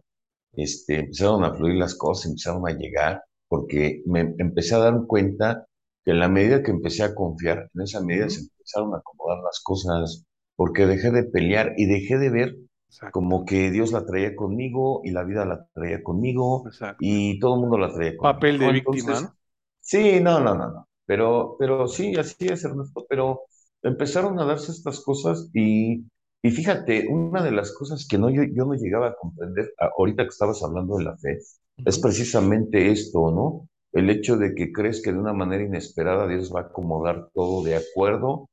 Este, 0.53 0.99
empezaron 0.99 1.43
a 1.43 1.53
fluir 1.53 1.75
las 1.75 1.95
cosas, 1.95 2.27
empezaron 2.27 2.67
a 2.67 2.73
llegar, 2.73 3.23
porque 3.47 4.01
me 4.05 4.33
empecé 4.37 4.75
a 4.75 4.79
dar 4.79 5.05
cuenta 5.07 5.67
que 6.03 6.11
en 6.11 6.19
la 6.19 6.29
medida 6.29 6.63
que 6.63 6.71
empecé 6.71 7.03
a 7.03 7.15
confiar, 7.15 7.69
en 7.73 7.81
esa 7.81 8.01
medida 8.01 8.29
se 8.29 8.41
empezaron 8.41 8.93
a 8.93 8.97
acomodar 8.97 9.43
las 9.43 9.61
cosas, 9.63 10.25
porque 10.55 10.85
dejé 10.85 11.11
de 11.11 11.23
pelear 11.23 11.73
y 11.77 11.85
dejé 11.85 12.17
de 12.17 12.29
ver 12.29 12.55
Exacto, 12.87 13.11
como 13.13 13.43
que 13.45 13.71
Dios 13.71 13.91
la 13.91 14.05
traía 14.05 14.35
conmigo 14.35 15.01
y 15.03 15.11
la 15.11 15.23
vida 15.23 15.45
la 15.45 15.65
traía 15.73 16.03
conmigo 16.03 16.63
exacto. 16.67 16.97
y 16.99 17.39
todo 17.39 17.55
el 17.55 17.61
mundo 17.61 17.77
la 17.79 17.91
traía 17.91 18.15
conmigo, 18.15 18.35
Papel 18.35 18.59
de 18.59 18.71
víctima, 18.71 19.35
sí, 19.79 20.19
no, 20.21 20.39
no, 20.39 20.53
no, 20.53 20.69
no. 20.69 20.87
Pero, 21.05 21.55
pero 21.57 21.87
sí, 21.87 22.15
así 22.15 22.47
es, 22.47 22.63
Ernesto, 22.63 23.05
pero 23.09 23.41
empezaron 23.81 24.39
a 24.39 24.45
darse 24.45 24.71
estas 24.71 25.01
cosas 25.01 25.49
y 25.53 26.05
y 26.43 26.51
fíjate, 26.51 27.07
una 27.09 27.43
de 27.43 27.51
las 27.51 27.73
cosas 27.73 28.07
que 28.07 28.17
no, 28.19 28.29
yo, 28.29 28.43
yo 28.43 28.65
no 28.65 28.75
llegaba 28.75 29.09
a 29.09 29.15
comprender, 29.15 29.73
ahorita 29.97 30.23
que 30.25 30.29
estabas 30.29 30.63
hablando 30.63 30.97
de 30.97 31.05
la 31.05 31.17
fe, 31.17 31.39
es 31.85 31.99
precisamente 31.99 32.91
esto, 32.91 33.31
¿no? 33.31 33.69
El 33.93 34.09
hecho 34.11 34.37
de 34.37 34.55
que 34.55 34.71
crees 34.73 35.01
que 35.03 35.13
de 35.13 35.19
una 35.19 35.33
manera 35.33 35.63
inesperada 35.63 36.27
Dios 36.27 36.53
va 36.55 36.61
a 36.61 36.63
acomodar 36.65 37.29
todo 37.33 37.63
de 37.63 37.77
acuerdo 37.77 38.49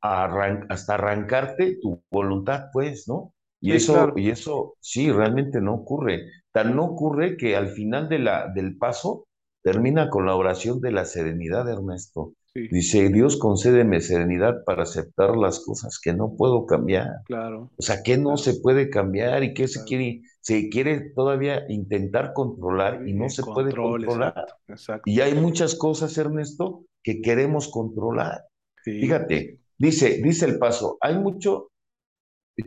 a 0.00 0.24
arran- 0.24 0.66
hasta 0.68 0.94
arrancarte 0.94 1.78
tu 1.80 2.02
voluntad, 2.10 2.66
pues, 2.72 3.08
¿no? 3.08 3.32
Y 3.60 3.72
Sí, 3.72 3.74
eso, 3.74 4.12
claro, 4.12 4.14
y 4.16 4.30
eso 4.30 4.74
sí, 4.80 5.10
realmente 5.10 5.60
no 5.60 5.74
ocurre. 5.74 6.22
Tan 6.52 6.76
no 6.76 6.84
ocurre 6.86 7.36
que 7.36 7.56
al 7.56 7.68
final 7.68 8.08
de 8.08 8.18
la, 8.20 8.48
del 8.54 8.76
paso 8.78 9.26
termina 9.62 10.08
con 10.10 10.26
la 10.26 10.36
oración 10.36 10.80
de 10.80 10.92
la 10.92 11.04
serenidad, 11.04 11.68
Ernesto. 11.68 12.34
Sí, 12.54 12.68
Dice, 12.70 13.08
Dios 13.10 13.36
concédeme 13.38 14.00
serenidad 14.00 14.64
para 14.64 14.82
aceptar 14.84 15.36
las 15.36 15.60
cosas 15.60 15.98
que 16.02 16.12
no 16.12 16.34
puedo 16.36 16.66
cambiar. 16.66 17.08
claro, 17.22 17.70
O 17.78 17.82
sea, 17.82 18.02
¿qué 18.02 18.18
no 18.18 18.36
claro, 18.36 18.38
se 18.38 18.54
puede 18.60 18.90
cambiar 18.90 19.44
y 19.44 19.54
qué 19.54 19.68
se 19.68 19.84
quiere, 19.84 20.22
se 20.40 20.68
quiere 20.68 21.12
todavía 21.14 21.64
intentar 21.70 22.32
controlar 22.34 23.06
y 23.08 23.14
no 23.14 23.24
El 23.26 23.30
se 23.30 23.44
puede 23.44 23.74
control, 23.74 24.04
controlar? 24.04 24.34
exacto, 24.68 25.04
Y 25.04 25.20
hay 25.20 25.34
muchas 25.34 25.74
cosas, 25.76 26.16
Ernesto, 26.18 26.84
que 27.02 27.22
queremos 27.22 27.68
controlar. 27.68 28.42
Sí, 28.84 28.92
Fíjate, 29.00 29.60
dice, 29.78 30.20
dice 30.22 30.46
el 30.46 30.58
paso, 30.58 30.98
hay 31.00 31.16
mucho 31.18 31.70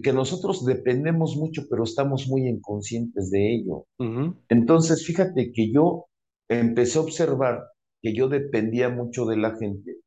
que 0.03 0.13
nosotros 0.13 0.65
dependemos 0.65 1.35
mucho, 1.35 1.63
pero 1.69 1.83
estamos 1.83 2.27
muy 2.27 2.47
inconscientes 2.47 3.29
de 3.29 3.55
ello. 3.55 3.85
Entonces, 4.49 5.05
fíjate 5.05 5.51
que 5.53 5.71
yo 5.71 6.07
empecé 6.49 6.99
a 6.99 7.01
observar 7.01 7.63
que 8.01 8.13
yo 8.15 8.27
dependía 8.29 8.89
mucho 8.89 9.25
de 9.25 9.37
la 9.37 9.55
gente 9.57 9.97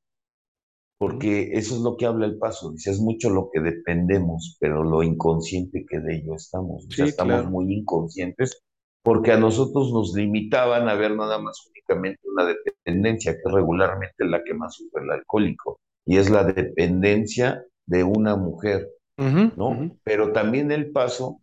porque 0.99 1.51
eso 1.55 1.75
es 1.75 1.81
lo 1.83 1.97
que 1.97 2.07
habla 2.07 2.27
el 2.27 2.39
paso, 2.39 2.71
dice, 2.73 2.91
es 2.91 3.01
mucho 3.01 3.31
lo 3.31 3.51
que 3.53 3.61
dependemos, 3.61 4.57
pero 4.61 4.83
lo 4.85 5.03
inconsciente 5.03 5.85
que 5.89 5.99
de 6.01 6.17
ello 6.17 6.35
estamos, 6.35 6.87
o 6.87 6.93
sea, 6.93 7.05
Sí, 7.05 7.07
estamos 7.07 7.45
claro. 7.45 7.49
muy 7.49 7.73
inconscientes 7.75 8.63
porque 9.03 9.33
a 9.33 9.37
nosotros 9.39 9.93
nos 9.93 10.15
limitaban 10.15 10.89
a 10.89 10.95
ver 10.95 11.15
nada 11.15 11.39
más 11.39 11.59
únicamente 11.69 12.21
una 12.25 12.47
dependencia, 12.47 13.33
que 13.35 13.43
es 13.45 13.53
regularmente 13.53 14.25
la 14.25 14.43
que 14.43 14.55
más 14.55 14.75
sufre 14.77 15.03
el 15.05 15.11
alcohólico, 15.11 15.79
y 16.07 16.17
es 16.17 16.31
la 16.31 16.45
dependencia 16.45 17.65
de 17.87 18.03
una 18.05 18.37
mujer, 18.37 18.89
Ujú, 19.19 19.43
ujú, 19.69 19.85
¿no? 19.85 19.97
Pero 20.05 20.33
también 20.33 20.73
el 20.73 20.93
paso 20.93 21.41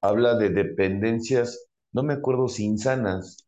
habla 0.00 0.36
de 0.36 0.50
dependencias, 0.50 1.66
no 1.92 2.02
me 2.02 2.14
acuerdo 2.14 2.48
si 2.48 2.64
insanas, 2.64 3.46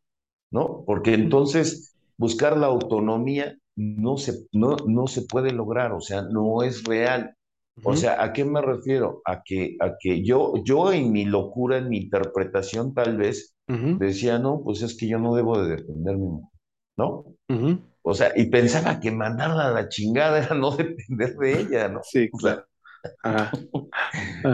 ¿no? 0.51 0.83
Porque 0.85 1.13
entonces 1.13 1.96
buscar 2.17 2.57
la 2.57 2.67
autonomía 2.67 3.57
no 3.75 4.17
se, 4.17 4.47
no, 4.51 4.75
no 4.87 5.07
se 5.07 5.23
puede 5.23 5.51
lograr, 5.51 5.93
o 5.93 6.01
sea, 6.01 6.23
no 6.23 6.63
es 6.63 6.83
real. 6.83 7.35
O 7.83 7.95
sea, 7.95 8.23
¿a 8.23 8.33
qué 8.33 8.43
me 8.43 8.61
refiero? 8.61 9.21
A 9.23 9.43
que, 9.43 9.77
a 9.79 9.97
que 9.99 10.23
yo, 10.23 10.53
yo 10.63 10.91
en 10.91 11.11
mi 11.11 11.25
locura, 11.25 11.77
en 11.77 11.89
mi 11.89 11.97
interpretación 11.99 12.93
tal 12.93 13.17
vez, 13.17 13.55
decía, 13.99 14.39
no, 14.39 14.61
pues 14.63 14.81
es 14.81 14.97
que 14.97 15.07
yo 15.07 15.19
no 15.19 15.35
debo 15.35 15.61
de 15.61 15.75
defender 15.75 16.17
mi 16.17 16.27
mujer, 16.27 16.59
¿no? 16.97 17.25
O 18.01 18.13
sea, 18.15 18.31
y 18.35 18.49
pensaba 18.49 18.99
que 18.99 19.11
mandarla 19.11 19.67
a 19.67 19.71
la 19.71 19.89
chingada 19.89 20.39
era 20.39 20.55
no 20.55 20.71
depender 20.77 21.35
de 21.35 21.59
ella, 21.61 21.87
¿no? 21.89 22.01
Sí, 22.03 22.29
O 22.31 22.39
sea, 22.39 22.65
claro. 23.21 23.51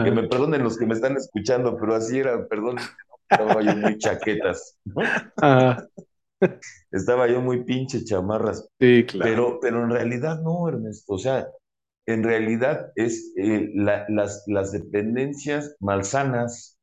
Que 0.02 0.10
me 0.10 0.28
perdonen 0.28 0.62
los 0.62 0.76
que 0.78 0.86
me 0.86 0.94
están 0.94 1.16
escuchando, 1.16 1.76
pero 1.78 1.94
así 1.94 2.18
era, 2.18 2.46
perdón, 2.46 2.76
estaba 3.30 3.62
yo 3.62 3.76
muy 3.76 3.98
chaquetas, 3.98 4.78
¿no? 4.84 5.14
Estaba 6.90 7.28
yo 7.28 7.40
muy 7.40 7.64
pinche 7.64 8.04
chamarras. 8.04 8.68
Sí, 8.78 9.04
claro. 9.06 9.30
Pero, 9.30 9.58
pero 9.60 9.84
en 9.84 9.90
realidad 9.90 10.40
no, 10.42 10.68
Ernesto. 10.68 11.14
O 11.14 11.18
sea, 11.18 11.48
en 12.06 12.22
realidad 12.24 12.92
es 12.96 13.32
eh, 13.36 13.70
la- 13.74 14.06
las, 14.08 14.44
las 14.46 14.72
dependencias 14.72 15.76
malsanas. 15.80 16.78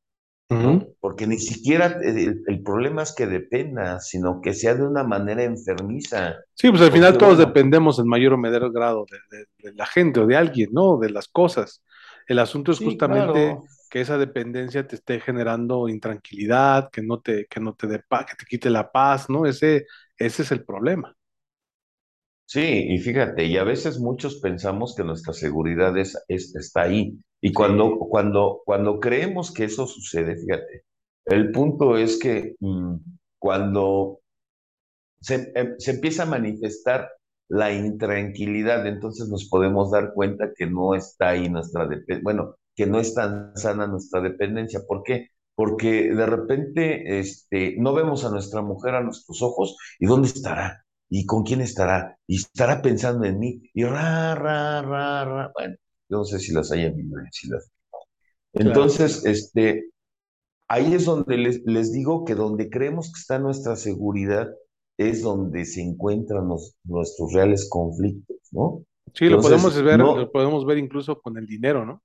¿no? 0.57 0.87
Porque 0.99 1.27
ni 1.27 1.39
siquiera 1.39 1.87
eh, 2.03 2.09
el, 2.25 2.43
el 2.47 2.63
problema 2.63 3.03
es 3.03 3.13
que 3.15 3.27
dependa, 3.27 3.99
sino 3.99 4.41
que 4.41 4.53
sea 4.53 4.75
de 4.75 4.83
una 4.87 5.03
manera 5.03 5.43
enfermiza. 5.43 6.35
Sí, 6.53 6.69
pues 6.69 6.81
al 6.81 6.91
final 6.91 7.13
Porque 7.13 7.17
todos 7.17 7.37
bueno, 7.37 7.39
dependemos 7.39 7.97
en 7.99 8.07
mayor 8.07 8.33
o 8.33 8.37
menor 8.37 8.71
grado 8.71 9.05
de, 9.09 9.17
de- 9.37 9.45
de 9.71 9.75
la 9.75 9.85
gente 9.85 10.19
o 10.19 10.27
de 10.27 10.35
alguien, 10.37 10.69
¿no? 10.73 10.97
De 10.99 11.09
las 11.09 11.27
cosas. 11.27 11.83
El 12.27 12.39
asunto 12.39 12.71
es 12.71 12.79
sí, 12.79 12.85
justamente 12.85 13.01
claro. 13.01 13.63
Que 13.91 14.01
esa 14.01 14.17
dependencia 14.19 14.87
te 14.87 14.95
esté 14.97 15.21
generando 15.21 15.89
intranquilidad, 15.89 16.91
que 16.91 17.03
no 17.03 17.21
te, 17.21 17.47
que 17.47 17.61
no 17.61 17.75
te 17.75 17.87
dé 17.87 17.99
paz, 17.99 18.27
que 18.27 18.37
te 18.37 18.45
quite 18.47 18.71
la 18.71 18.91
paz, 18.91 19.29
¿no? 19.29 19.45
Ese, 19.47 19.87
ese 20.17 20.43
es 20.43 20.51
el 20.53 20.65
problema. 20.65 21.15
Sí, 22.45 22.61
y 22.89 22.99
fíjate, 22.99 23.45
y 23.45 23.57
a 23.57 23.63
veces 23.63 23.99
muchos 23.99 24.39
pensamos 24.41 24.93
que 24.95 25.03
nuestra 25.03 25.33
seguridad 25.33 25.97
es, 25.97 26.17
es- 26.27 26.53
está 26.55 26.81
ahí. 26.83 27.17
Y 27.41 27.53
cuando, 27.53 27.97
Sí. 27.97 28.01
cuando, 28.09 28.61
cuando 28.65 28.99
creemos 28.99 29.53
que 29.53 29.65
eso 29.65 29.87
sucede, 29.87 30.35
fíjate, 30.35 30.83
el 31.25 31.51
punto 31.51 31.97
es 31.97 32.19
que 32.19 32.55
mm, 32.59 32.95
cuando 33.39 34.19
se, 35.21 35.51
em- 35.55 35.75
se 35.79 35.91
empieza 35.91 36.23
a 36.23 36.25
manifestar 36.25 37.09
la 37.49 37.71
intranquilidad, 37.73 38.85
entonces 38.87 39.27
nos 39.29 39.49
podemos 39.49 39.91
dar 39.91 40.13
cuenta 40.13 40.53
que 40.55 40.65
no 40.67 40.95
está 40.95 41.29
ahí 41.29 41.49
nuestra 41.49 41.83
dependencia, 41.87 42.23
bueno, 42.23 42.55
que 42.75 42.85
no 42.87 42.99
es 42.99 43.13
tan 43.13 43.55
sana 43.57 43.87
nuestra 43.87 44.21
dependencia. 44.21 44.81
¿Por 44.87 45.03
qué? 45.03 45.29
Porque 45.55 46.09
de 46.13 46.25
repente 46.25 47.19
este, 47.19 47.75
no 47.79 47.93
vemos 47.93 48.25
a 48.25 48.29
nuestra 48.31 48.61
mujer 48.61 48.95
a 48.95 49.01
nuestros 49.03 49.41
ojos 49.41 49.77
y 49.99 50.05
¿dónde 50.07 50.27
estará? 50.29 50.85
¿Y 51.09 51.25
con 51.25 51.43
quién 51.43 51.61
estará? 51.61 52.17
Y 52.27 52.37
estará 52.37 52.81
pensando 52.81 53.25
en 53.25 53.39
mí 53.39 53.61
y 53.73 53.83
ra, 53.83 54.35
ra, 54.35 54.81
ra, 54.81 55.25
ra. 55.25 55.51
Bueno, 55.55 55.75
yo 56.09 56.17
no 56.17 56.25
sé 56.25 56.39
si 56.39 56.53
las 56.53 56.71
hay 56.71 56.85
en 56.85 56.95
mi 56.97 57.03
si 57.31 57.49
las... 57.49 57.69
Entonces, 58.53 59.25
claro. 59.25 59.25
este, 59.25 59.89
Ahí 60.67 60.93
es 60.95 61.05
donde 61.05 61.37
les, 61.37 61.61
les 61.65 61.91
digo 61.91 62.25
que 62.25 62.35
donde 62.35 62.69
creemos 62.69 63.07
que 63.13 63.19
está 63.19 63.37
nuestra 63.39 63.75
seguridad 63.75 64.49
es 64.97 65.21
donde 65.21 65.65
se 65.65 65.81
encuentran 65.81 66.47
los- 66.47 66.75
nuestros 66.83 67.33
reales 67.33 67.67
conflictos, 67.69 68.37
¿no? 68.51 68.83
Sí, 69.13 69.29
lo 69.29 69.39
podemos 69.41 69.81
ver, 69.83 69.99
lo 69.99 70.31
podemos 70.31 70.65
ver 70.65 70.77
incluso 70.77 71.21
con 71.21 71.37
el 71.37 71.45
dinero, 71.45 71.85
¿no? 71.85 72.01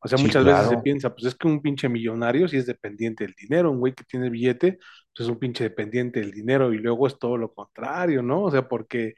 O 0.00 0.08
sea, 0.08 0.18
sí, 0.18 0.24
muchas 0.24 0.44
veces 0.44 0.68
se 0.68 0.78
piensa, 0.78 1.14
pues 1.14 1.26
es 1.26 1.34
que 1.34 1.48
un 1.48 1.60
pinche 1.60 1.88
millonario 1.88 2.46
sí 2.48 2.56
es 2.56 2.66
dependiente 2.66 3.24
del 3.24 3.34
dinero, 3.34 3.70
un 3.70 3.78
güey 3.78 3.94
que 3.94 4.04
tiene 4.04 4.30
billete, 4.30 4.78
pues 5.14 5.26
es 5.26 5.28
un 5.28 5.38
pinche 5.38 5.64
dependiente 5.64 6.20
del 6.20 6.30
dinero 6.30 6.72
y 6.72 6.78
luego 6.78 7.06
es 7.06 7.18
todo 7.18 7.36
lo 7.36 7.52
contrario, 7.52 8.22
¿no? 8.22 8.42
O 8.42 8.50
sea, 8.50 8.68
porque 8.68 9.14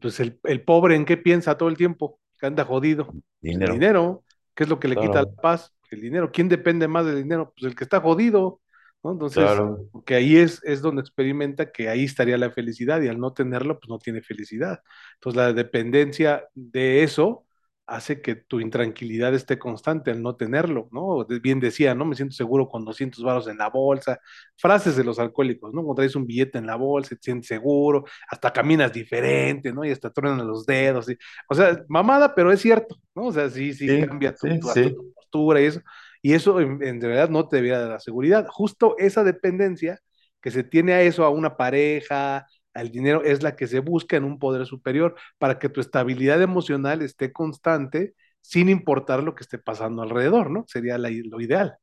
pues 0.00 0.20
el, 0.20 0.38
el 0.44 0.62
pobre 0.62 0.94
en 0.94 1.04
qué 1.04 1.16
piensa 1.16 1.56
todo 1.56 1.68
el 1.68 1.76
tiempo, 1.76 2.20
que 2.38 2.46
anda 2.46 2.64
jodido, 2.64 3.06
pues 3.06 3.16
el 3.42 3.50
dinero, 3.52 3.72
dinero, 3.72 4.24
¿qué 4.54 4.64
es 4.64 4.70
lo 4.70 4.78
que 4.78 4.88
le 4.88 4.96
quita 4.96 5.22
la 5.22 5.32
paz? 5.42 5.74
El 5.90 6.02
dinero, 6.02 6.30
¿quién 6.30 6.48
depende 6.48 6.86
más 6.86 7.06
del 7.06 7.22
dinero? 7.22 7.52
Pues 7.56 7.70
el 7.70 7.74
que 7.74 7.84
está 7.84 8.00
jodido, 8.00 8.60
¿no? 9.02 9.12
Entonces, 9.12 9.42
claro. 9.42 9.88
porque 9.90 10.14
ahí 10.14 10.36
es, 10.36 10.62
es 10.64 10.82
donde 10.82 11.00
experimenta 11.00 11.72
que 11.72 11.88
ahí 11.88 12.04
estaría 12.04 12.36
la 12.36 12.50
felicidad 12.50 13.00
y 13.00 13.08
al 13.08 13.18
no 13.18 13.32
tenerlo, 13.32 13.80
pues 13.80 13.88
no 13.88 13.98
tiene 13.98 14.20
felicidad. 14.20 14.80
Entonces 15.14 15.36
la 15.36 15.52
dependencia 15.52 16.46
de 16.54 17.02
eso 17.02 17.46
hace 17.88 18.22
que 18.22 18.36
tu 18.36 18.60
intranquilidad 18.60 19.34
esté 19.34 19.58
constante 19.58 20.10
al 20.12 20.22
no 20.22 20.36
tenerlo, 20.36 20.88
¿no? 20.92 21.26
Bien 21.42 21.60
decía, 21.60 21.94
¿no? 21.94 22.04
Me 22.06 22.16
siento 22.16 22.34
seguro 22.36 22.68
con 22.68 22.84
200 22.84 23.24
varos 23.24 23.48
en 23.48 23.58
la 23.58 23.70
bolsa, 23.70 24.20
frases 24.56 24.96
de 24.96 25.04
los 25.04 25.18
alcohólicos, 25.18 25.72
¿no? 25.74 25.82
Cuando 25.82 25.96
traes 26.02 26.16
un 26.16 26.26
billete 26.26 26.58
en 26.58 26.66
la 26.66 26.76
bolsa, 26.76 27.16
te 27.16 27.22
sientes 27.22 27.48
seguro, 27.48 28.04
hasta 28.30 28.52
caminas 28.52 28.92
diferente, 28.92 29.72
¿no? 29.72 29.84
Y 29.84 29.90
hasta 29.90 30.10
truenan 30.12 30.46
los 30.46 30.66
dedos, 30.66 31.10
y- 31.10 31.16
o 31.48 31.54
sea, 31.54 31.84
mamada, 31.88 32.34
pero 32.34 32.52
es 32.52 32.60
cierto, 32.60 32.96
¿no? 33.14 33.26
O 33.26 33.32
sea, 33.32 33.50
sí, 33.50 33.72
sí 33.74 33.94
Sí, 33.94 33.96
cambia 33.96 34.36
tu, 34.36 34.50
sí, 34.50 34.60
tu, 34.60 34.68
tu 34.80 34.92
sí, 34.92 34.96
postura 35.14 35.60
y 35.60 35.64
eso, 35.66 35.80
y 36.22 36.32
eso 36.34 36.60
en, 36.60 36.82
en 36.82 37.00
realidad 37.00 37.30
no 37.30 37.48
te 37.48 37.56
debería 37.56 37.78
dar 37.80 37.90
la 37.90 38.00
seguridad, 38.00 38.46
justo 38.48 38.96
esa 38.98 39.24
dependencia 39.24 40.00
que 40.40 40.50
se 40.50 40.64
tiene 40.64 40.92
a 40.94 41.02
eso, 41.02 41.24
a 41.24 41.30
una 41.30 41.56
pareja, 41.56 42.46
al 42.74 42.90
dinero, 42.90 43.22
es 43.24 43.42
la 43.42 43.56
que 43.56 43.66
se 43.66 43.80
busca 43.80 44.16
en 44.16 44.24
un 44.24 44.38
poder 44.38 44.66
superior 44.66 45.16
para 45.38 45.58
que 45.58 45.68
tu 45.68 45.80
estabilidad 45.80 46.40
emocional 46.42 47.02
esté 47.02 47.32
constante 47.32 48.14
sin 48.40 48.68
importar 48.68 49.22
lo 49.22 49.34
que 49.34 49.42
esté 49.44 49.58
pasando 49.58 50.02
alrededor, 50.02 50.50
¿no? 50.50 50.64
Sería 50.68 50.98
la- 50.98 51.10
lo 51.10 51.40
ideal. 51.40 51.78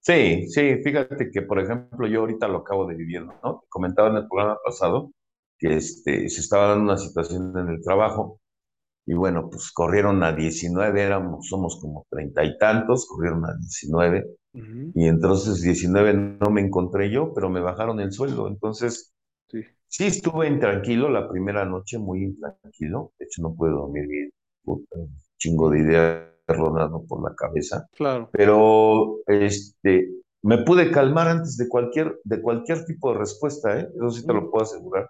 sí, 0.00 0.46
sí, 0.50 0.76
fíjate 0.82 1.30
que, 1.30 1.42
por 1.42 1.60
ejemplo, 1.60 2.06
yo 2.06 2.20
ahorita 2.20 2.48
lo 2.48 2.58
acabo 2.58 2.86
de 2.86 2.96
vivir, 2.96 3.22
¿no? 3.42 3.64
Comentaba 3.68 4.08
en 4.10 4.16
el 4.16 4.28
programa 4.28 4.58
pasado 4.64 5.12
que 5.58 5.76
este, 5.76 6.28
se 6.28 6.40
estaba 6.40 6.68
dando 6.68 6.84
una 6.84 6.96
situación 6.98 7.52
en 7.58 7.68
el 7.68 7.82
trabajo 7.82 8.40
y 9.06 9.14
bueno, 9.14 9.50
pues 9.50 9.72
corrieron 9.72 10.22
a 10.24 10.32
19, 10.34 11.02
éramos, 11.02 11.48
somos 11.48 11.78
como 11.80 12.06
treinta 12.10 12.44
y 12.44 12.58
tantos, 12.58 13.06
corrieron 13.08 13.44
a 13.46 13.54
19 13.58 14.26
Ujú, 14.54 14.94
Y 14.94 15.08
entonces 15.08 15.62
19 15.62 16.14
no 16.14 16.50
me 16.50 16.62
encontré 16.62 17.10
yo, 17.10 17.32
pero 17.34 17.50
me 17.50 17.60
bajaron 17.60 18.00
el 18.00 18.12
sueldo. 18.12 18.48
Entonces, 18.48 19.14
Sí, 19.50 19.60
sí 19.86 20.06
estuve 20.06 20.48
intranquilo 20.48 21.08
la 21.10 21.28
primera 21.28 21.64
noche, 21.64 21.98
muy 21.98 22.24
intranquilo. 22.24 23.12
De 23.18 23.26
hecho, 23.26 23.42
no 23.42 23.54
pude 23.54 23.70
dormir 23.70 24.06
bien. 24.08 24.30
Puta, 24.64 24.96
un 24.98 25.14
chingo 25.38 25.70
de 25.70 25.80
ideas 25.80 26.28
rodando 26.48 27.04
por 27.06 27.22
la 27.28 27.34
cabeza. 27.34 27.86
claro. 27.92 28.32
Pero 28.32 29.18
este, 29.26 30.10
me 30.42 30.58
pude 30.64 30.90
calmar 30.90 31.28
antes 31.28 31.56
de 31.56 31.68
cualquier, 31.68 32.18
de 32.24 32.40
cualquier 32.42 32.84
tipo 32.84 33.12
de 33.12 33.18
respuesta, 33.18 33.78
¿eh? 33.80 33.88
Eso 33.94 34.10
sí 34.10 34.26
te 34.26 34.32
lo 34.34 34.50
puedo 34.50 34.64
asegurar. 34.64 35.08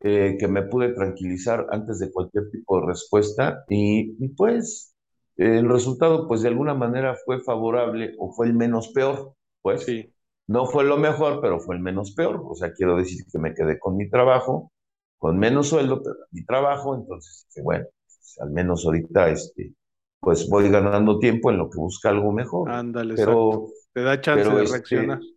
eh, 0.00 0.36
que 0.38 0.48
me 0.48 0.62
pude 0.62 0.92
tranquilizar 0.94 1.66
antes 1.70 1.98
de 2.00 2.12
cualquier 2.12 2.50
tipo 2.50 2.80
de 2.80 2.86
respuesta. 2.88 3.64
Y, 3.68 4.16
y 4.24 4.28
pues 4.30 4.94
el 5.36 5.68
resultado, 5.68 6.28
pues 6.28 6.42
de 6.42 6.48
alguna 6.48 6.74
manera 6.74 7.16
fue 7.24 7.40
favorable 7.42 8.14
o 8.18 8.32
fue 8.32 8.46
el 8.48 8.54
menos 8.54 8.88
peor, 8.90 9.34
pues. 9.62 9.86
Sí, 9.86 10.12
No 10.52 10.66
fue 10.66 10.84
lo 10.84 10.98
mejor, 10.98 11.40
pero 11.40 11.60
fue 11.60 11.76
el 11.76 11.80
menos 11.80 12.12
peor. 12.12 12.42
O 12.46 12.54
sea, 12.54 12.74
quiero 12.74 12.96
decir 12.98 13.24
que 13.32 13.38
me 13.38 13.54
quedé 13.54 13.78
con 13.78 13.96
mi 13.96 14.10
trabajo, 14.10 14.70
con 15.16 15.38
menos 15.38 15.68
sueldo, 15.68 16.02
pero 16.02 16.16
mi 16.30 16.44
trabajo, 16.44 16.94
entonces, 16.94 17.46
bueno, 17.62 17.86
pues, 18.04 18.36
al 18.38 18.50
menos 18.50 18.84
ahorita, 18.84 19.30
este, 19.30 19.72
pues 20.20 20.46
voy 20.50 20.68
ganando 20.68 21.18
tiempo 21.18 21.50
en 21.50 21.56
lo 21.56 21.70
que 21.70 21.78
busca 21.78 22.10
algo 22.10 22.32
mejor. 22.32 22.68
ándale, 22.70 23.14
exacto. 23.14 23.36
Pero, 23.36 23.66
Te 23.94 24.02
da 24.02 24.20
chance 24.20 24.48
de 24.50 24.64
reaccionar. 24.64 25.18
este, 25.20 25.36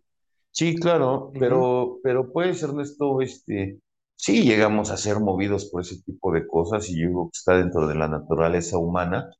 Sí, 0.50 0.76
claro, 0.76 1.28
Ujú, 1.28 1.38
pero, 1.40 1.98
pero 2.02 2.30
pues, 2.32 2.62
Ernesto, 2.62 3.22
este, 3.22 3.78
sí 4.16 4.42
llegamos 4.42 4.90
a 4.90 4.98
ser 4.98 5.18
movidos 5.20 5.66
por 5.70 5.80
ese 5.80 6.02
tipo 6.02 6.30
de 6.32 6.46
cosas 6.46 6.90
y 6.90 7.00
yo 7.00 7.08
creo 7.08 7.24
que 7.32 7.38
está 7.38 7.56
dentro 7.56 7.86
de 7.86 7.94
la 7.94 8.08
naturaleza 8.08 8.76
humana, 8.78 9.30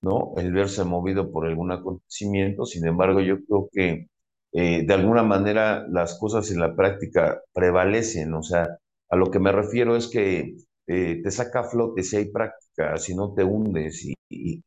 ¿no? 0.00 0.32
El 0.36 0.52
verse 0.52 0.84
movido 0.84 1.30
por 1.30 1.46
algún 1.46 1.72
acontecimiento. 1.72 2.64
Sin 2.66 2.86
embargo, 2.86 3.20
yo 3.20 3.36
creo 3.44 3.68
que 3.72 4.08
eh, 4.52 4.84
de 4.86 4.94
alguna 4.94 5.22
manera 5.22 5.86
las 5.88 6.18
cosas 6.18 6.50
en 6.50 6.60
la 6.60 6.74
práctica 6.76 7.40
prevalecen. 7.52 8.34
O 8.34 8.42
sea, 8.42 8.78
a 9.10 9.16
lo 9.16 9.30
que 9.30 9.38
me 9.40 9.52
refiero 9.52 9.96
es 9.96 10.08
que 10.08 10.56
eh, 10.86 11.20
te 11.22 11.30
saca 11.30 11.60
a 11.60 11.64
flote 11.64 12.02
si 12.02 12.16
hay 12.16 12.30
práctica, 12.32 12.96
si 12.98 13.14
no 13.14 13.34
te 13.34 13.44
hundes 13.44 14.04
y, 14.04 14.14
y, 14.30 14.62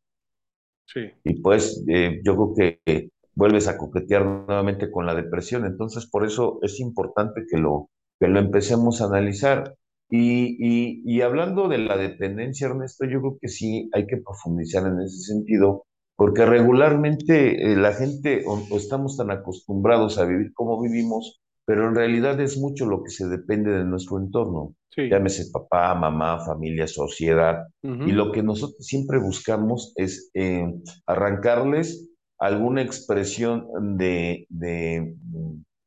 Sí, 0.86 1.00
y 1.24 1.40
pues 1.40 1.82
eh, 1.88 2.20
yo 2.24 2.34
creo 2.54 2.80
que 2.84 3.10
vuelves 3.34 3.68
a 3.68 3.76
coquetear 3.78 4.24
nuevamente 4.24 4.90
con 4.90 5.06
la 5.06 5.14
depresión. 5.14 5.64
Entonces, 5.66 6.06
por 6.06 6.24
eso 6.26 6.58
es 6.62 6.80
importante 6.80 7.44
que 7.50 7.58
lo, 7.58 7.88
que 8.18 8.28
lo 8.28 8.38
empecemos 8.40 9.00
a 9.00 9.06
analizar. 9.06 9.74
Y, 10.08 10.56
y, 10.58 11.02
y 11.04 11.20
hablando 11.22 11.68
de 11.68 11.78
la 11.78 11.96
dependencia, 11.96 12.66
Ernesto, 12.66 13.04
yo 13.06 13.20
creo 13.20 13.38
que 13.40 13.48
sí 13.48 13.88
hay 13.94 14.06
que 14.06 14.16
profundizar 14.18 14.86
en 14.86 15.00
ese 15.00 15.18
sentido, 15.18 15.84
porque 16.20 16.44
regularmente 16.44 17.72
eh, 17.72 17.76
la 17.76 17.94
gente 17.94 18.44
o, 18.46 18.62
o 18.70 18.76
estamos 18.76 19.16
tan 19.16 19.30
acostumbrados 19.30 20.18
a 20.18 20.26
vivir 20.26 20.52
como 20.52 20.78
vivimos, 20.78 21.40
pero 21.64 21.88
en 21.88 21.94
realidad 21.94 22.38
es 22.42 22.58
mucho 22.58 22.84
lo 22.84 23.02
que 23.02 23.10
se 23.10 23.26
depende 23.26 23.70
de 23.70 23.86
nuestro 23.86 24.18
entorno, 24.18 24.74
sí. 24.90 25.08
llámese 25.08 25.50
papá, 25.50 25.94
mamá, 25.94 26.44
familia, 26.44 26.86
sociedad. 26.86 27.68
Y 27.82 28.12
lo 28.12 28.32
que 28.32 28.42
nosotros 28.42 28.84
siempre 28.84 29.18
buscamos 29.18 29.94
es 29.96 30.30
eh, 30.34 30.66
arrancarles 31.06 32.10
alguna 32.38 32.82
expresión 32.82 33.66
de, 33.96 34.44
de, 34.50 35.14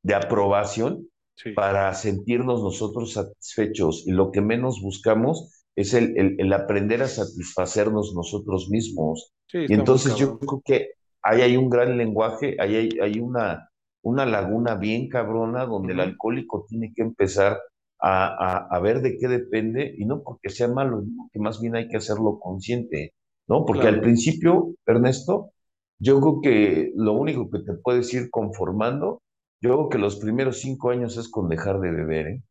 de 0.02 0.16
aprobación 0.16 1.10
Sí, 1.36 1.52
para 1.52 1.92
sentirnos 1.96 2.62
nosotros 2.62 3.14
satisfechos. 3.14 4.04
Y 4.08 4.12
lo 4.12 4.32
que 4.32 4.42
menos 4.42 4.82
buscamos 4.82 5.63
es 5.76 5.94
el, 5.94 6.18
el, 6.18 6.36
el 6.40 6.54
aprender 6.54 7.02
a 7.04 7.08
satisfacernos 7.08 8.14
nosotros 8.16 8.70
mismos. 8.70 9.34
sí, 9.48 9.60
Y 9.68 9.74
entonces 9.74 10.16
yo 10.16 10.38
creo 10.40 10.62
que 10.66 10.90
ahí 11.22 11.42
hay 11.42 11.58
un 11.58 11.70
gran 11.70 11.98
lenguaje, 11.98 12.56
ahí 12.60 12.76
hay, 12.76 12.90
hay 13.02 13.20
una, 13.20 13.70
una 14.04 14.26
laguna 14.26 14.76
bien 14.76 15.10
cabrona 15.10 15.66
donde 15.66 15.94
el 15.94 16.00
alcohólico 16.02 16.66
tiene 16.68 16.94
que 16.96 17.02
empezar 17.02 17.60
a, 18.00 18.28
a, 18.28 18.68
a 18.76 18.80
ver 18.80 19.02
de 19.02 19.18
qué 19.18 19.28
depende, 19.28 19.94
y 19.98 20.06
no 20.06 20.24
porque 20.24 20.50
sea 20.50 20.68
malo, 20.68 21.04
que 21.32 21.40
más 21.40 21.62
bien 21.62 21.76
hay 21.76 21.88
que 21.88 21.98
hacerlo 21.98 22.40
consciente, 22.40 23.14
¿no? 23.48 23.66
Porque 23.66 23.88
al 23.88 24.02
principio, 24.02 24.76
Ernesto, 24.86 25.52
yo 26.00 26.20
creo 26.20 26.42
que 26.42 26.92
lo 26.96 27.14
único 27.14 27.50
que 27.50 27.60
te 27.60 27.74
puedes 27.74 28.14
ir 28.14 28.30
conformando, 28.30 29.22
yo 29.62 29.70
creo 29.74 29.90
que 29.90 29.98
los 29.98 30.18
primeros 30.18 30.60
cinco 30.60 30.90
años 30.90 31.18
es 31.18 31.30
con 31.30 31.48
dejar 31.50 31.80
de 31.80 31.92
beber, 31.92 32.28
¿eh? 32.28 32.44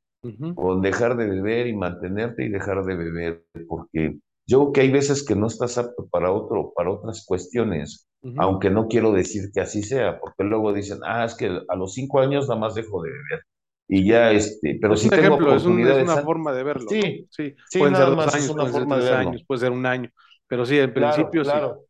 Con 0.55 0.83
dejar 0.83 1.17
de 1.17 1.27
beber 1.29 1.67
y 1.67 1.77
mantenerte 1.77 2.45
y 2.45 2.49
dejar 2.51 2.85
de 2.85 2.95
beber, 2.97 3.45
porque 3.69 4.19
yo 4.47 4.59
creo 4.61 4.73
que 4.73 4.81
hay 4.83 4.91
veces 4.91 5.25
que 5.25 5.35
no 5.37 5.47
estás 5.47 5.79
apto 5.79 6.09
para 6.11 6.31
otro, 6.33 6.73
para 6.77 6.91
otras 6.91 7.25
cuestiones, 7.27 8.09
aunque 8.37 8.71
no 8.71 8.87
quiero 8.89 9.13
decir 9.13 9.51
que 9.55 9.61
así 9.63 9.83
sea, 9.83 10.21
porque 10.21 10.45
luego 10.45 10.73
dicen, 10.75 10.99
ah, 11.07 11.25
es 11.25 11.35
que 11.35 11.47
a 11.69 11.77
los 11.77 11.95
cinco 11.95 12.21
años 12.21 12.49
nada 12.49 12.61
más 12.61 12.75
dejo 12.75 13.03
de 13.03 13.11
beber. 13.11 13.45
Y 13.89 14.07
Sí. 14.07 14.09
ya, 14.09 14.31
este, 14.33 14.79
pero 14.81 14.95
Es 14.95 15.03
un 15.03 15.07
si 15.07 15.13
tengo 15.15 15.39
ejemplo, 15.39 15.55
es 15.55 15.65
un, 15.65 15.87
es 15.87 15.99
una 15.99 16.19
forma 16.19 16.53
de 16.53 16.63
verlo, 16.65 16.97
sí, 17.01 17.27
Sí, 17.31 17.57
sí, 17.67 17.79
pueden 17.79 17.97
ser 17.97 18.11
dos 18.11 18.15
más 18.15 18.35
es 18.35 18.35
años, 18.35 18.51
una 18.51 18.67
pueden 18.67 18.75
ser 18.75 18.83
forma 18.83 18.99
de 18.99 19.05
verlo. 19.05 19.33
años, 19.33 19.45
puede 19.47 19.61
ser 19.61 19.71
un 19.73 19.87
año, 19.87 20.11
pero 20.47 20.67
sí, 20.67 20.79
en 20.79 20.93
Claro, 20.95 21.33
principio 21.33 21.45
sí, 21.45 21.61
claro. 21.61 21.87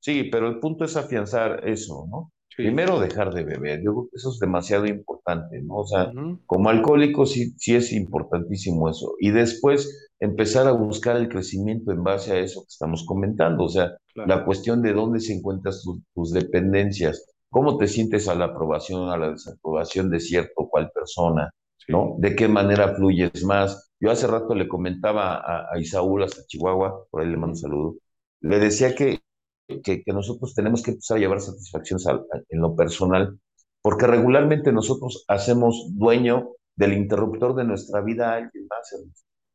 Sí, 0.00 0.24
pero 0.24 0.48
el 0.48 0.58
punto 0.60 0.84
es 0.84 0.96
afianzar 0.96 1.68
eso, 1.68 2.06
¿no? 2.10 2.32
Sí. 2.56 2.64
Primero 2.64 3.00
dejar 3.00 3.32
de 3.34 3.44
beber, 3.44 3.82
yo 3.82 3.92
creo 3.92 4.08
que 4.10 4.16
eso 4.16 4.30
es 4.30 4.38
demasiado 4.38 4.86
importante, 4.86 5.60
¿no? 5.62 5.76
O 5.76 5.86
sea, 5.86 6.12
como 6.46 6.70
alcohólico 6.70 7.26
sí, 7.26 7.52
sí 7.58 7.74
es 7.74 7.92
importantísimo 7.92 8.88
eso. 8.88 9.14
Y 9.20 9.30
después 9.30 10.08
empezar 10.20 10.66
a 10.66 10.72
buscar 10.72 11.16
el 11.16 11.28
crecimiento 11.28 11.92
en 11.92 12.02
base 12.02 12.32
a 12.32 12.38
eso 12.38 12.62
que 12.62 12.68
estamos 12.70 13.04
comentando, 13.06 13.64
o 13.64 13.68
sea, 13.68 13.96
Claro, 14.14 14.28
la 14.28 14.44
cuestión 14.44 14.82
de 14.82 14.92
dónde 14.94 15.20
se 15.20 15.34
encuentran 15.34 15.74
tus, 15.82 16.00
tus 16.14 16.32
dependencias, 16.32 17.26
cómo 17.50 17.76
te 17.78 17.86
sientes 17.88 18.28
a 18.28 18.34
la 18.34 18.46
aprobación, 18.46 19.10
a 19.10 19.18
la 19.18 19.30
desaprobación 19.32 20.10
de 20.10 20.20
cierto 20.20 20.52
o 20.56 20.68
cual 20.70 20.90
persona, 20.94 21.50
sí. 21.78 21.92
¿no? 21.92 22.16
De 22.18 22.34
qué 22.34 22.48
manera 22.48 22.94
fluyes 22.94 23.44
más. 23.44 23.90
Yo 24.00 24.10
hace 24.10 24.26
rato 24.26 24.54
le 24.54 24.68
comentaba 24.68 25.36
a, 25.36 25.66
a 25.72 25.78
Isaúl 25.78 26.22
hasta 26.24 26.44
Chihuahua, 26.46 27.06
por 27.10 27.22
ahí 27.22 27.28
le 27.28 27.36
mando 27.36 27.52
un 27.52 27.56
saludo, 27.56 27.96
le 28.40 28.58
decía 28.58 28.94
que 28.94 29.20
que, 29.66 30.02
que 30.02 30.12
nosotros 30.12 30.54
tenemos 30.54 30.82
que 30.82 30.92
empezar 30.92 31.16
a 31.16 31.20
llevar 31.20 31.40
satisfacciones 31.40 32.06
en 32.48 32.60
lo 32.60 32.74
personal, 32.74 33.38
porque 33.82 34.06
regularmente 34.06 34.72
nosotros 34.72 35.24
hacemos 35.28 35.90
dueño 35.92 36.50
del 36.76 36.92
interruptor 36.92 37.54
de 37.54 37.64
nuestra 37.64 38.00
vida 38.00 38.32
a 38.32 38.34
alguien 38.36 38.66
más, 38.68 38.94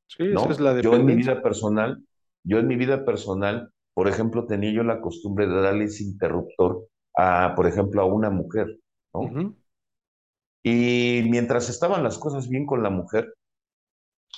Sí, 0.08 0.24
esa 0.34 0.50
es 0.50 0.60
la 0.60 0.80
Yo 0.82 0.96
en 0.96 1.06
mi 1.06 1.16
vida 1.16 1.42
personal, 1.42 2.04
yo 2.44 2.60
en 2.60 2.68
mi 2.68 2.76
vida 2.76 3.06
personal, 3.06 3.72
por 3.94 4.10
ejemplo, 4.10 4.46
tenía 4.46 4.72
yo 4.74 4.84
la 4.84 5.00
costumbre 5.00 5.48
de 5.48 5.62
darle 5.62 5.86
ese 5.86 6.04
interruptor 6.04 6.88
a, 7.16 7.54
por 7.56 7.66
ejemplo, 7.66 8.02
a 8.02 8.06
una 8.06 8.30
mujer, 8.30 8.78
¿no? 9.14 9.56
Y 10.64 11.24
mientras 11.30 11.70
estaban 11.70 12.04
las 12.04 12.18
cosas 12.18 12.50
bien 12.50 12.66
con 12.66 12.84
la 12.84 12.90
mujer, 12.90 13.34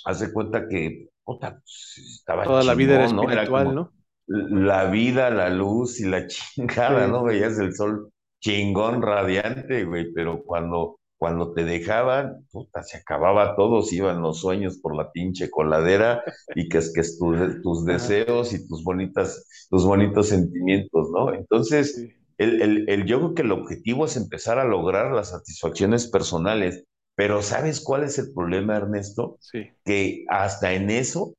haz 0.05 0.19
de 0.19 0.31
cuenta 0.31 0.67
que, 0.67 1.09
puta, 1.23 1.53
pues, 1.53 2.19
estaba 2.19 2.43
Toda 2.43 2.63
la 2.63 2.75
vida 2.75 2.95
era 2.95 3.07
chingón, 3.07 3.25
¿no? 3.25 3.31
Era 3.31 3.43
espiritual, 3.43 3.65
como 3.65 3.75
¿no? 3.75 3.91
La 4.27 4.85
vida, 4.89 5.29
la 5.29 5.49
luz 5.49 5.99
y 5.99 6.05
la 6.05 6.27
chingada, 6.27 7.07
¿no? 7.07 7.23
Veías 7.23 7.57
el 7.59 7.73
sol 7.75 8.11
chingón, 8.39 9.01
radiante, 9.01 9.85
güey, 9.85 10.11
pero 10.13 10.43
cuando, 10.43 10.99
cuando 11.17 11.53
te 11.53 11.63
dejaban, 11.63 12.45
puta, 12.51 12.83
se 12.83 12.97
acababa 12.97 13.55
todo, 13.55 13.81
se 13.81 13.95
iban 13.97 14.21
los 14.21 14.41
sueños 14.41 14.79
por 14.79 14.95
la 14.95 15.11
pinche 15.11 15.49
coladera 15.49 16.23
y 16.53 16.67
que 16.69 16.79
es 16.79 16.91
que 16.93 17.01
es 17.01 17.17
tu- 17.17 17.61
tus 17.61 17.85
deseos 17.85 18.53
y 18.53 18.67
tus 18.67 18.83
bonitas, 18.83 19.67
tus 19.69 19.85
bonitos 19.85 20.27
sentimientos, 20.29 21.09
¿no? 21.11 21.33
Entonces, 21.33 22.09
el, 22.37 22.61
el, 22.61 22.89
el, 22.89 23.05
yo 23.05 23.19
creo 23.19 23.33
que 23.33 23.41
el 23.43 23.51
objetivo 23.51 24.05
es 24.05 24.17
empezar 24.17 24.59
a 24.59 24.65
lograr 24.65 25.11
las 25.13 25.29
satisfacciones 25.29 26.07
personales, 26.09 26.83
pero 27.15 27.41
¿sabes 27.41 27.79
cuál 27.81 28.03
es 28.03 28.17
el 28.19 28.33
problema, 28.33 28.75
Ernesto? 28.77 29.39
sí, 29.39 29.73
Que 29.85 30.25
hasta 30.29 30.73
en 30.73 30.89
eso 30.89 31.33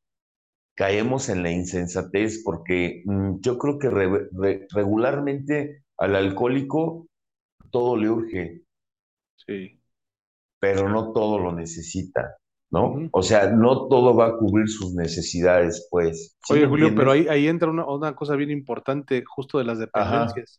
caemos 0.75 1.29
en 1.29 1.43
la 1.43 1.51
insensatez 1.53 2.43
porque 2.45 3.03
mm, 3.07 3.41
yo 3.41 3.59
creo 3.59 3.79
que 3.79 3.91
re- 3.91 4.29
re- 4.33 4.67
regularmente 4.73 5.85
al 5.99 6.17
alcohólico 6.17 7.07
todo 7.71 7.97
le 7.97 8.11
urge, 8.11 8.63
sí. 9.47 9.81
pero 10.61 10.89
no 10.89 11.13
todo 11.13 11.39
lo 11.39 11.53
necesita, 11.53 12.37
¿no? 12.71 13.09
O 13.13 13.23
sea, 13.23 13.51
no 13.51 13.89
todo 13.89 14.17
va 14.17 14.29
a 14.29 14.37
cubrir 14.37 14.69
sus 14.69 14.95
necesidades, 14.95 15.87
pues. 15.91 16.37
¿Sí 16.41 16.57
Oye, 16.57 16.67
Julio, 16.67 16.95
pero 16.95 17.11
ahí, 17.13 17.27
ahí 17.29 17.49
entra 17.49 17.71
una, 17.71 17.87
una 17.87 18.15
cosa 18.15 18.37
bien 18.37 18.51
importante 18.51 19.25
justo 19.27 19.59
de 19.59 19.65
las 19.65 19.79
Ajá, 19.93 20.47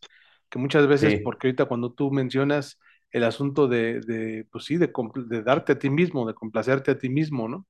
que 0.50 0.58
muchas 0.58 0.86
veces, 0.88 1.14
sí, 1.14 1.16
porque 1.16 1.46
ahorita 1.48 1.66
cuando 1.66 1.92
tú 1.92 2.10
mencionas 2.10 2.78
el 3.10 3.22
asunto 3.24 3.68
de, 3.68 4.00
de 4.00 4.46
pues 4.50 4.64
sí, 4.64 4.76
de, 4.78 4.92
de 5.28 5.42
darte 5.42 5.72
a 5.72 5.78
ti 5.78 5.88
mismo, 5.90 6.26
de 6.26 6.34
complacerte 6.34 6.90
a 6.90 6.98
ti 6.98 7.08
mismo, 7.08 7.48
¿no? 7.48 7.66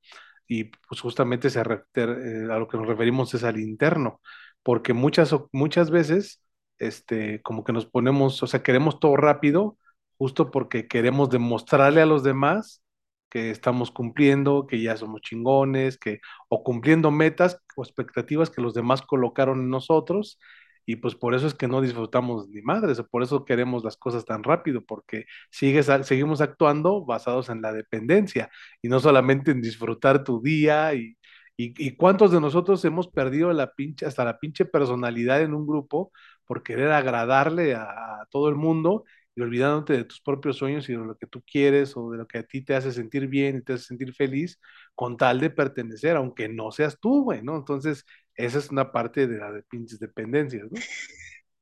Y 0.48 0.64
pues 0.64 1.00
justamente 1.00 1.50
se 1.50 1.60
eh, 1.60 2.48
a 2.50 2.58
lo 2.58 2.68
que 2.68 2.76
nos 2.76 2.86
referimos 2.86 3.34
es 3.34 3.44
al 3.44 3.58
interno, 3.58 4.20
porque 4.62 4.92
muchas, 4.92 5.34
muchas 5.52 5.90
veces, 5.90 6.42
este, 6.78 7.42
como 7.42 7.64
que 7.64 7.72
nos 7.72 7.86
ponemos, 7.86 8.42
o 8.42 8.46
sea, 8.46 8.62
queremos 8.62 9.00
todo 9.00 9.16
rápido, 9.16 9.78
justo 10.18 10.50
porque 10.50 10.88
queremos 10.88 11.30
demostrarle 11.30 12.00
a 12.02 12.06
los 12.06 12.22
demás 12.22 12.82
que 13.28 13.50
estamos 13.50 13.90
cumpliendo, 13.90 14.66
que 14.66 14.80
ya 14.82 14.96
somos 14.96 15.20
chingones, 15.20 15.98
que 15.98 16.20
o 16.48 16.62
cumpliendo 16.62 17.10
metas 17.10 17.60
o 17.76 17.82
expectativas 17.82 18.50
que 18.50 18.62
los 18.62 18.74
demás 18.74 19.02
colocaron 19.02 19.60
en 19.60 19.70
nosotros. 19.70 20.38
Y 20.86 20.96
pues 20.96 21.14
por 21.14 21.34
eso 21.34 21.46
es 21.46 21.54
que 21.54 21.68
no 21.68 21.80
disfrutamos 21.80 22.48
ni 22.48 22.62
madres, 22.62 23.02
por 23.10 23.22
eso 23.22 23.44
queremos 23.44 23.84
las 23.84 23.96
cosas 23.96 24.24
tan 24.24 24.42
rápido, 24.44 24.84
porque 24.84 25.26
sigues, 25.50 25.86
seguimos 26.04 26.40
actuando 26.40 27.04
basados 27.04 27.48
en 27.48 27.60
la 27.62 27.72
dependencia 27.72 28.50
y 28.80 28.88
no 28.88 29.00
solamente 29.00 29.50
en 29.50 29.60
disfrutar 29.60 30.24
tu 30.24 30.40
día 30.40 30.94
y, 30.94 31.16
y, 31.56 31.96
cuántos 31.96 32.30
de 32.32 32.40
nosotros 32.40 32.84
hemos 32.84 33.08
perdido 33.08 33.52
la 33.52 33.72
hasta 34.06 34.24
la 34.24 34.38
pinche 34.38 34.64
personalidad 34.66 35.42
en 35.42 35.54
un 35.54 35.66
grupo 35.66 36.12
por 36.44 36.62
querer 36.62 36.92
agradarle 36.92 37.74
a, 37.74 37.82
a 38.22 38.26
todo 38.30 38.48
el 38.48 38.56
mundo 38.56 39.04
y 39.34 39.42
olvidándote 39.42 39.92
de 39.94 40.04
tus 40.04 40.20
propios 40.20 40.56
sueños 40.56 40.88
y 40.88 40.92
de 40.92 40.98
lo 40.98 41.16
que 41.16 41.26
tú 41.26 41.42
quieres 41.42 41.96
o 41.96 42.10
de 42.10 42.18
lo 42.18 42.26
que 42.26 42.38
a 42.38 42.42
ti 42.42 42.62
te 42.64 42.74
hace 42.74 42.90
sentir 42.92 43.26
bien 43.28 43.58
y 43.58 43.62
te 43.62 43.74
hace 43.74 43.84
sentir 43.84 44.14
feliz 44.14 44.58
con 44.94 45.16
tal 45.16 45.40
de 45.40 45.50
pertenecer, 45.50 46.16
aunque 46.16 46.48
no 46.48 46.70
seas 46.72 46.98
tú, 47.00 47.24
güey, 47.24 47.42
¿no? 47.42 47.56
Entonces, 47.56 48.04
esa 48.36 48.58
es 48.58 48.70
una 48.70 48.92
parte 48.92 49.26
de 49.26 49.38
la 49.38 49.52
de 49.52 49.62
pinches 49.62 49.98
dependencias, 49.98 50.70
¿no? 50.70 50.78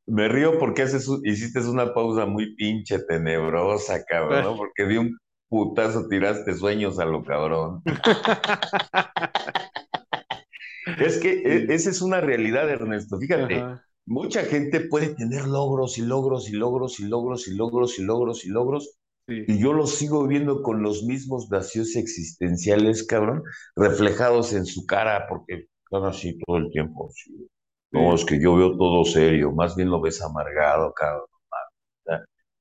Me 0.06 0.28
río 0.28 0.58
porque 0.58 0.82
haces, 0.82 1.08
hiciste 1.24 1.60
una 1.60 1.94
pausa 1.94 2.26
muy 2.26 2.54
pinche 2.56 2.98
tenebrosa, 2.98 4.04
cabrón, 4.04 4.44
¿no? 4.44 4.56
Porque 4.56 4.84
de 4.84 4.98
un 4.98 5.18
putazo 5.48 6.08
tiraste 6.08 6.52
sueños 6.54 6.98
a 6.98 7.06
lo 7.06 7.24
cabrón. 7.24 7.82
es 11.00 11.18
que 11.18 11.42
e, 11.44 11.74
esa 11.74 11.90
es 11.90 12.02
una 12.02 12.20
realidad, 12.20 12.68
Ernesto. 12.68 13.18
Fíjate, 13.18 13.64
mucha 14.04 14.42
gente 14.42 14.80
puede 14.80 15.14
tener 15.14 15.46
logros 15.46 15.96
y 15.96 16.02
logros 16.02 16.50
y 16.50 16.52
logros 16.52 17.00
y 17.00 17.04
logros 17.04 17.48
y 17.48 17.54
logros 17.54 17.98
y 17.98 18.02
logros 18.02 18.44
y 18.44 18.50
logros. 18.50 18.98
Y 19.26 19.58
yo 19.58 19.72
los 19.72 19.94
sigo 19.94 20.26
viendo 20.26 20.62
con 20.62 20.82
los 20.82 21.04
mismos 21.04 21.48
vacíos 21.48 21.96
existenciales, 21.96 23.06
cabrón, 23.06 23.42
reflejados 23.74 24.52
en 24.52 24.66
su 24.66 24.84
cara, 24.84 25.24
porque 25.30 25.68
están 25.94 26.08
así 26.08 26.38
todo 26.44 26.56
el 26.58 26.70
tiempo. 26.70 27.10
No, 27.92 28.14
es 28.14 28.24
que 28.24 28.40
yo 28.40 28.56
veo 28.56 28.76
todo 28.76 29.04
serio, 29.04 29.52
más 29.52 29.76
bien 29.76 29.90
lo 29.90 30.00
ves 30.00 30.20
amargado, 30.22 30.92
cabrón. 30.94 31.26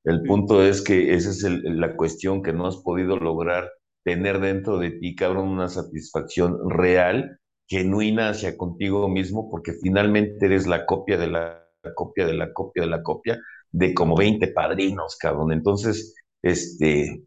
El 0.04 0.22
punto 0.22 0.62
es 0.62 0.82
que 0.82 1.14
esa 1.14 1.30
es 1.30 1.42
la 1.64 1.96
cuestión 1.96 2.42
que 2.42 2.52
no 2.52 2.66
has 2.66 2.76
podido 2.76 3.16
lograr 3.16 3.70
tener 4.04 4.38
dentro 4.38 4.78
de 4.78 4.90
ti, 4.90 5.14
cabrón, 5.14 5.48
una 5.48 5.68
satisfacción 5.68 6.58
real, 6.68 7.38
genuina 7.66 8.28
hacia 8.28 8.56
contigo 8.58 9.08
mismo, 9.08 9.50
porque 9.50 9.72
finalmente 9.72 10.44
eres 10.44 10.66
la 10.66 10.84
copia 10.84 11.16
de 11.16 11.28
la 11.28 11.64
copia 11.94 12.26
de 12.26 12.34
la 12.34 12.52
copia 12.52 12.82
de 12.82 12.90
la 12.90 13.02
copia 13.02 13.40
de 13.72 13.94
como 13.94 14.14
20 14.14 14.48
padrinos, 14.48 15.16
cabrón. 15.16 15.52
Entonces, 15.52 16.14
este, 16.42 17.24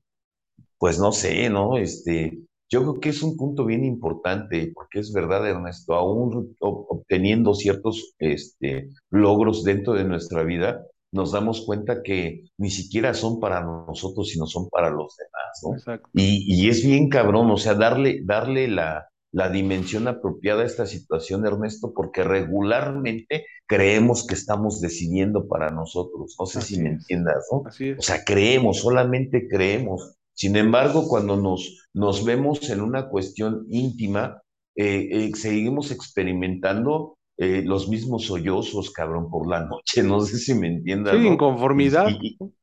pues 0.78 1.00
no 1.00 1.12
sé, 1.12 1.50
¿no? 1.50 1.78
Este, 1.78 2.38
yo 2.70 2.82
creo 2.82 3.00
que 3.00 3.10
es 3.10 3.24
un 3.24 3.38
punto 3.38 3.66
bien 3.66 3.86
importante, 3.86 4.72
porque 4.74 5.00
es 5.00 5.14
verdad, 5.14 5.48
Ernesto, 5.48 5.94
aún 5.94 6.56
obteniendo 6.60 7.54
ciertos 7.54 8.16
este, 8.20 8.90
logros 9.10 9.64
dentro 9.64 9.94
de 9.94 10.04
nuestra 10.04 10.44
vida, 10.44 10.86
nos 11.12 11.32
damos 11.32 11.66
cuenta 11.66 12.04
que 12.04 12.50
ni 12.58 12.70
siquiera 12.70 13.14
son 13.14 13.40
para 13.40 13.64
nosotros, 13.64 14.30
sino 14.30 14.46
son 14.46 14.70
para 14.70 14.90
los 14.90 15.16
demás, 15.16 15.62
¿no? 15.64 15.74
Exacto. 15.76 16.10
Y, 16.14 16.70
es 16.70 16.86
bien 16.86 17.10
cabrón, 17.10 17.50
o 17.50 17.58
sea, 17.58 17.76
darle, 17.76 18.22
darle 18.26 18.68
la, 18.68 19.08
la 19.32 19.50
dimensión 19.50 20.08
apropiada 20.10 20.64
a 20.64 20.66
esta 20.66 20.86
situación, 20.86 21.46
Ernesto, 21.46 21.94
porque 21.96 22.24
regularmente 22.24 23.46
creemos 23.66 24.28
que 24.28 24.36
estamos 24.36 24.82
decidiendo 24.82 25.48
para 25.48 25.70
nosotros. 25.70 26.36
No 26.38 26.46
sé 26.46 26.62
si 26.62 26.82
me 26.82 26.90
entiendas, 26.90 27.46
¿no? 27.52 27.64
Así 27.66 27.90
es. 27.90 28.00
O 28.00 28.02
sea, 28.02 28.24
creemos, 28.26 28.80
solamente 28.80 29.48
creemos. 29.48 30.18
Sin 30.34 30.56
embargo, 30.56 31.08
cuando 31.08 31.36
nos, 31.36 31.87
nos 31.98 32.24
vemos 32.24 32.70
en 32.70 32.82
una 32.82 33.10
cuestión 33.10 33.66
íntima, 33.70 34.42
eh, 34.76 35.08
eh, 35.12 35.32
seguimos 35.36 35.92
experimentando 35.92 37.18
eh, 37.38 37.64
los 37.66 37.90
mismos 37.90 38.26
sollozos, 38.26 38.92
cabrón, 38.92 39.30
por 39.30 39.50
la 39.50 39.66
noche. 39.70 40.04
No 40.04 40.22
sé 40.22 40.38
si 40.38 40.54
me 40.54 40.68
entiendas. 40.68 41.16
Sí, 41.16 41.28
inconformidad. 41.28 42.08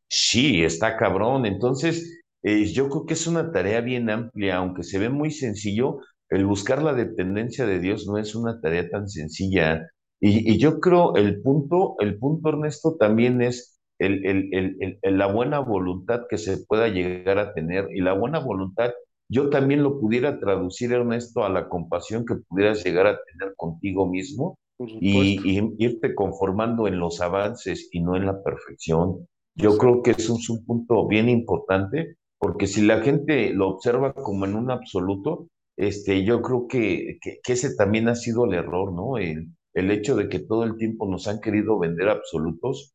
sí, 0.08 0.64
está 0.64 0.96
cabrón. 0.96 1.46
Entonces, 1.46 2.20
yo 2.42 2.90
creo 2.90 3.06
que 3.06 3.14
es 3.14 3.26
una 3.26 3.52
tarea 3.52 3.80
bien 3.80 4.10
amplia, 4.10 4.56
aunque 4.56 4.82
se 4.82 4.98
ve 4.98 5.08
muy 5.08 5.30
sencillo, 5.30 6.00
el 6.28 6.44
buscar 6.44 6.82
la 6.82 6.92
dependencia 6.92 7.64
de 7.64 7.80
Dios 7.80 8.06
no 8.06 8.18
es 8.18 8.34
una 8.34 8.60
tarea 8.60 8.88
tan 8.90 9.08
sencilla. 9.08 9.88
Y, 10.20 10.52
y 10.52 10.58
yo 10.58 10.78
creo 10.78 11.16
el 11.16 11.40
punto, 11.40 11.96
el 12.00 12.18
punto, 12.18 12.50
Ernesto, 12.50 12.96
también 12.98 13.40
es 13.40 13.74
el, 13.98 14.98
la 15.02 15.26
buena 15.26 15.60
voluntad 15.60 16.22
que 16.28 16.38
se 16.38 16.58
pueda 16.58 16.88
llegar 16.88 17.38
a 17.38 17.54
tener 17.54 17.88
y 17.94 18.00
la 18.00 18.12
buena 18.12 18.38
voluntad, 18.38 18.92
yo 19.28 19.50
también 19.50 19.82
lo 19.82 19.98
pudiera 20.00 20.38
traducir, 20.38 20.92
Ernesto, 20.92 21.44
a 21.44 21.48
la 21.48 21.68
compasión 21.68 22.24
que 22.24 22.36
pudieras 22.36 22.84
llegar 22.84 23.06
a 23.06 23.18
tener 23.24 23.54
contigo 23.56 24.06
mismo 24.06 24.58
y, 24.78 25.40
irte 25.78 26.14
conformando 26.14 26.86
en 26.86 26.98
los 26.98 27.20
avances 27.20 27.88
y 27.92 28.00
no 28.00 28.16
en 28.16 28.26
la 28.26 28.42
perfección. 28.42 29.26
Yo 29.56 29.78
creo 29.78 30.02
que 30.02 30.12
eso 30.12 30.36
es 30.36 30.50
un 30.50 30.64
punto 30.64 31.06
bien 31.06 31.28
importante, 31.28 32.16
porque 32.38 32.66
si 32.66 32.82
la 32.82 33.00
gente 33.00 33.52
lo 33.52 33.68
observa 33.68 34.12
como 34.12 34.44
en 34.44 34.56
un 34.56 34.70
absoluto, 34.70 35.48
este, 35.76 36.24
yo 36.24 36.42
creo 36.42 36.66
que, 36.68 37.18
que, 37.20 37.40
ese 37.52 37.74
también 37.74 38.08
ha 38.08 38.14
sido 38.14 38.44
el 38.44 38.54
error, 38.54 38.92
¿no? 38.92 39.18
El, 39.18 39.48
el 39.74 39.90
hecho 39.90 40.16
de 40.16 40.28
que 40.28 40.40
todo 40.40 40.64
el 40.64 40.76
tiempo 40.76 41.08
nos 41.08 41.26
han 41.28 41.40
querido 41.40 41.78
vender 41.78 42.08
absolutos 42.08 42.94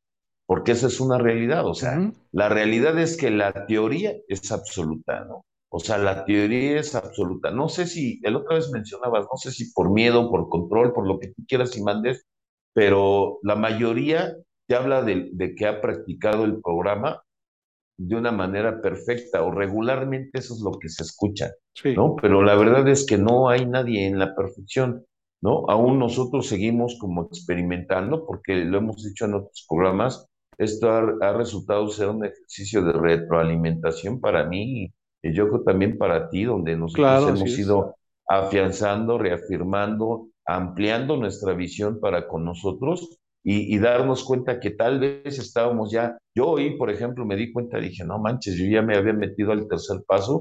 porque 0.49 0.71
esa 0.71 0.87
es 0.87 0.99
una 0.99 1.19
realidad, 1.19 1.67
o 1.67 1.75
sea, 1.75 2.11
la 2.31 2.49
realidad 2.49 2.97
es 2.97 3.17
que 3.17 3.29
la 3.29 3.67
teoría 3.67 4.15
es 4.27 4.51
absoluta, 4.51 5.23
¿no? 5.25 5.45
O 5.71 5.79
sea, 5.79 5.97
la 5.99 6.25
teoría 6.25 6.79
es 6.79 6.95
absoluta. 6.95 7.51
No 7.51 7.69
sé 7.69 7.86
si, 7.86 8.19
el 8.23 8.36
otra 8.36 8.55
vez 8.55 8.71
mencionabas, 8.71 9.27
no 9.32 9.38
sé 9.38 9.51
si 9.51 9.71
por 9.71 9.91
miedo, 9.91 10.29
por 10.29 10.49
control, 10.49 10.93
por 10.93 11.08
lo 11.08 11.19
que 11.19 11.27
tú 11.27 11.43
quieras 11.47 11.77
y 11.77 11.84
mandes, 11.84 12.25
pero 12.73 13.39
la 13.43 13.55
mayoría 13.55 14.36
te 14.67 14.75
habla 14.75 15.03
de, 15.03 15.55
que 15.55 15.67
ha 15.67 15.82
practicado 15.82 16.45
el 16.45 16.62
programa 16.62 17.21
de 17.97 18.15
una 18.15 18.32
manera 18.32 18.82
perfecta 18.82 19.43
o 19.43 19.51
regularmente 19.51 20.39
eso 20.39 20.53
es 20.53 20.62
lo 20.62 20.71
que 20.79 20.89
se 20.89 21.03
escucha, 21.03 21.51
¿no? 21.95 22.15
Pero 22.15 22.43
la 22.43 22.55
verdad 22.55 22.88
es 22.88 23.05
que 23.05 23.17
no 23.17 23.49
hay 23.49 23.65
nadie 23.65 24.08
en 24.08 24.17
la 24.17 24.36
perfección, 24.36 25.05
¿no? 25.41 25.65
Aún 25.67 25.99
nosotros 25.99 26.47
seguimos 26.47 26.97
como 26.99 27.23
experimentando, 27.23 28.25
porque 28.25 28.63
lo 28.63 28.77
hemos 28.77 29.03
dicho 29.03 29.25
en 29.25 29.34
otros 29.34 29.65
programas, 29.67 30.25
esto 30.58 30.89
ha, 30.91 31.34
resultado 31.34 31.88
ser 31.89 32.10
un 32.10 32.25
ejercicio 32.25 32.84
de 32.84 32.93
retroalimentación 32.93 34.19
para 34.19 34.45
mí 34.45 34.93
y 35.21 35.34
yo 35.34 35.47
creo 35.49 35.63
también 35.63 35.97
para 35.97 36.29
ti, 36.29 36.43
donde 36.43 36.77
nosotros 36.77 37.29
hemos 37.29 37.58
ido 37.58 37.95
afianzando, 38.27 39.17
reafirmando, 39.17 40.27
ampliando 40.45 41.17
nuestra 41.17 41.53
visión 41.53 41.99
para 41.99 42.27
con 42.27 42.45
nosotros 42.45 43.19
y, 43.43 43.73
y, 43.73 43.79
darnos 43.79 44.23
cuenta 44.23 44.60
que 44.60 44.71
tal 44.71 44.99
vez 44.99 45.39
estábamos 45.39 45.91
ya, 45.91 46.17
yo 46.36 46.49
hoy, 46.49 46.77
por 46.77 46.89
ejemplo, 46.89 47.25
me 47.25 47.36
di 47.36 47.51
cuenta, 47.51 47.79
dije, 47.79 48.03
no 48.03 48.19
manches, 48.19 48.55
yo 48.55 48.65
ya 48.65 48.82
me 48.82 48.97
había 48.97 49.13
metido 49.13 49.51
al 49.51 49.67
tercer 49.67 50.03
paso 50.05 50.39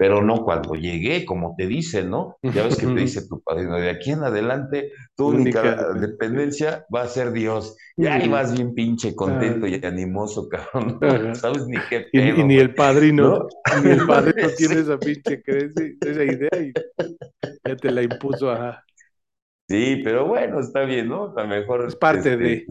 pero 0.00 0.22
no 0.22 0.44
cuando 0.44 0.76
llegué, 0.76 1.26
como 1.26 1.54
te 1.58 1.66
dicen, 1.66 2.08
¿no? 2.08 2.38
Ya 2.42 2.62
ves 2.62 2.78
que 2.78 2.86
te 2.86 2.94
dice 2.94 3.28
tu 3.28 3.42
padrino, 3.42 3.76
de 3.76 3.90
aquí 3.90 4.12
en 4.12 4.24
adelante 4.24 4.92
tu 5.14 5.28
única, 5.28 5.92
dependencia 5.92 6.86
va 6.92 7.02
a 7.02 7.06
ser 7.06 7.32
Dios. 7.32 7.76
Y 7.98 8.06
ahí 8.06 8.26
vas 8.26 8.54
bien 8.54 8.72
pinche 8.72 9.14
contento 9.14 9.66
y 9.66 9.74
animoso, 9.84 10.48
cabrón. 10.48 10.98
No 11.02 11.34
sabes 11.34 11.66
ni 11.66 11.76
qué 11.90 12.06
pedo, 12.10 12.40
y, 12.40 12.44
ni 12.44 12.56
el 12.56 12.72
padrino, 12.72 13.46
ni 13.84 13.90
el 13.90 14.06
padrino 14.06 14.48
tiene 14.56 14.76
esa 14.76 14.98
pinche 14.98 15.42
creencia, 15.42 15.92
esa 16.00 16.24
idea 16.24 16.62
y 16.62 16.72
ya 17.68 17.76
te 17.76 17.90
la 17.90 18.02
impuso, 18.02 18.50
ajá. 18.50 18.82
Sí, 19.68 20.00
pero 20.02 20.26
bueno, 20.26 20.60
está 20.60 20.84
bien, 20.84 21.10
¿no? 21.10 21.34
A 21.36 21.42
lo 21.42 21.48
mejor... 21.48 21.84
Es 21.86 21.96
parte 21.96 22.32
este, 22.32 22.36
de... 22.38 22.64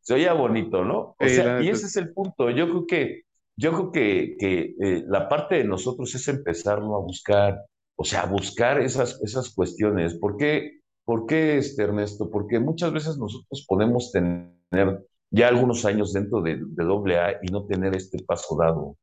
Se 0.00 0.14
oía, 0.14 0.32
bonito, 0.32 0.84
¿no? 0.84 1.14
O 1.20 1.28
sea, 1.28 1.62
y 1.62 1.68
ese 1.68 1.86
es 1.86 1.96
el 1.96 2.12
punto. 2.12 2.50
Yo 2.50 2.68
creo 2.68 2.86
que 2.88 3.27
yo 3.58 3.72
creo 3.72 3.92
que, 3.92 4.36
que 4.38 4.74
eh, 4.80 5.04
la 5.08 5.28
parte 5.28 5.56
de 5.56 5.64
nosotros 5.64 6.14
es 6.14 6.28
empezarlo 6.28 6.96
a 6.96 7.00
buscar, 7.00 7.66
o 7.96 8.04
sea, 8.04 8.22
a 8.22 8.26
buscar 8.26 8.80
esas, 8.80 9.20
esas 9.22 9.52
cuestiones. 9.52 10.14
¿Por 10.14 10.36
qué, 10.36 10.78
¿Por 11.04 11.26
qué 11.26 11.58
este, 11.58 11.82
Ernesto? 11.82 12.30
Porque 12.30 12.60
muchas 12.60 12.92
veces 12.92 13.18
nosotros 13.18 13.66
podemos 13.66 14.12
tener 14.12 14.54
ya 15.30 15.48
algunos 15.48 15.84
años 15.84 16.12
dentro 16.12 16.40
de, 16.40 16.60
de 16.60 17.16
AA 17.16 17.40
y 17.42 17.50
no 17.50 17.66
tener 17.66 17.96
este 17.96 18.22
paso 18.22 18.56
dado. 18.56 18.96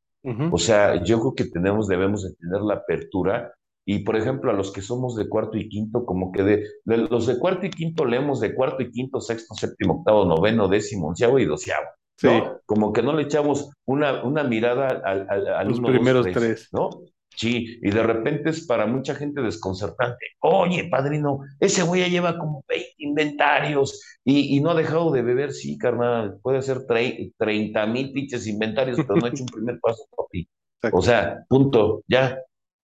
O 0.50 0.58
sea, 0.58 1.04
yo 1.04 1.20
creo 1.20 1.34
que 1.36 1.44
tenemos, 1.44 1.86
debemos 1.86 2.24
de 2.24 2.34
tener 2.34 2.60
la 2.62 2.74
apertura 2.74 3.54
y, 3.84 4.00
por 4.00 4.16
ejemplo, 4.16 4.50
a 4.50 4.54
los 4.54 4.72
que 4.72 4.82
somos 4.82 5.14
de 5.14 5.28
cuarto 5.28 5.56
y 5.56 5.68
quinto, 5.68 6.04
como 6.04 6.32
que 6.32 6.42
de, 6.42 6.64
los 6.84 7.28
de 7.28 7.38
cuarto 7.38 7.66
y 7.66 7.70
quinto 7.70 8.04
leemos 8.04 8.40
de 8.40 8.52
cuarto 8.52 8.82
y 8.82 8.90
quinto, 8.90 9.20
sexto, 9.20 9.54
séptimo, 9.54 9.98
octavo, 9.98 10.24
noveno, 10.24 10.66
décimo, 10.66 11.08
onceavo 11.08 11.38
y 11.38 11.44
doceavo. 11.44 11.86
Sí. 12.16 12.28
Como 12.64 12.92
que 12.92 13.02
no 13.02 13.12
le 13.12 13.24
echamos 13.24 13.70
una, 13.84 14.24
una 14.24 14.42
mirada 14.42 14.88
a, 14.88 15.64
los 15.64 15.80
primeros 15.80 16.26
tres, 16.32 16.68
¿no? 16.72 16.90
Sí, 17.36 17.78
y 17.82 17.90
de 17.90 18.02
repente 18.02 18.48
es 18.48 18.66
para 18.66 18.86
mucha 18.86 19.14
gente 19.14 19.42
desconcertante. 19.42 20.24
Oye, 20.40 20.88
padrino, 20.88 21.40
ese 21.60 21.82
güey 21.82 22.00
ya 22.00 22.08
lleva 22.08 22.38
como 22.38 22.64
20 22.66 22.94
inventarios 22.98 24.00
y, 24.24 24.58
no 24.60 24.70
ha 24.70 24.74
dejado 24.74 25.10
de 25.12 25.20
beber. 25.20 25.52
Sí, 25.52 25.76
carnal, 25.76 26.38
puede 26.42 26.58
hacer 26.58 26.86
30 26.86 27.86
mil 27.86 28.12
pinches 28.12 28.46
inventarios, 28.46 28.96
pero 28.96 29.16
no 29.16 29.26
ha 29.26 29.28
hecho 29.28 29.42
un 29.42 29.48
primer 29.48 29.78
paso, 29.80 30.04
papi. 30.16 30.48
O 30.92 31.02
sea, 31.02 31.44
punto, 31.46 32.02
ya, 32.08 32.38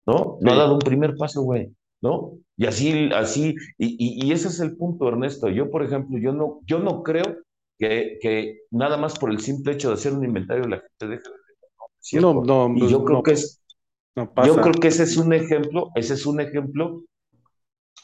¿no? 0.06 0.36
No 0.42 0.52
ha 0.52 0.56
dado 0.56 0.74
un 0.74 0.80
primer 0.80 1.16
paso, 1.16 1.40
güey, 1.42 1.72
¿no? 2.02 2.32
Y 2.58 2.66
así, 2.66 3.08
así, 3.14 3.54
y, 3.78 4.26
y, 4.26 4.32
ese 4.32 4.48
es 4.48 4.60
el 4.60 4.76
punto, 4.76 5.08
Ernesto. 5.08 5.48
Yo, 5.48 5.70
por 5.70 5.82
ejemplo, 5.82 6.18
yo 6.18 6.32
no, 6.34 6.60
yo 6.66 6.78
no 6.78 7.02
creo 7.02 7.38
que, 7.78 8.60
nada 8.70 8.96
más 8.96 9.18
por 9.18 9.30
el 9.30 9.40
simple 9.40 9.72
hecho 9.72 9.88
de 9.88 9.94
hacer 9.94 10.12
un 10.12 10.24
inventario 10.24 10.64
la 10.68 10.78
gente 10.78 11.16
deja 11.16 11.30
de 11.30 12.20
no, 12.20 12.42
no, 12.44 12.72
y 12.76 12.88
yo 12.88 13.04
creo 13.04 13.22
que 13.22 13.32
es 13.32 13.62
yo 14.16 14.56
creo 14.60 14.74
que 14.74 14.88
ese 14.88 15.04
es 15.04 15.16
un 15.16 15.32
ejemplo, 15.32 15.90
ese 15.94 16.14
es 16.14 16.26
un 16.26 16.40
ejemplo 16.40 17.04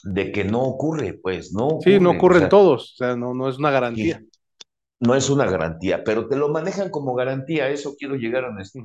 de 0.04 0.32
que 0.32 0.44
no 0.44 0.62
ocurre, 0.62 1.18
pues, 1.20 1.52
no. 1.52 1.78
sí, 1.82 2.00
no 2.00 2.12
ocurren 2.12 2.48
todos, 2.48 2.94
o 2.94 2.96
sea, 2.96 3.16
no, 3.16 3.34
no 3.34 3.48
es 3.48 3.58
una 3.58 3.70
garantía. 3.70 4.22
No 5.00 5.14
es 5.14 5.30
una 5.30 5.44
garantía, 5.46 6.02
pero 6.02 6.26
te 6.26 6.36
lo 6.36 6.48
manejan 6.48 6.90
como 6.90 7.14
garantía, 7.14 7.68
eso 7.68 7.94
quiero 7.96 8.16
llegar 8.16 8.44
a 8.44 8.60
esto, 8.60 8.80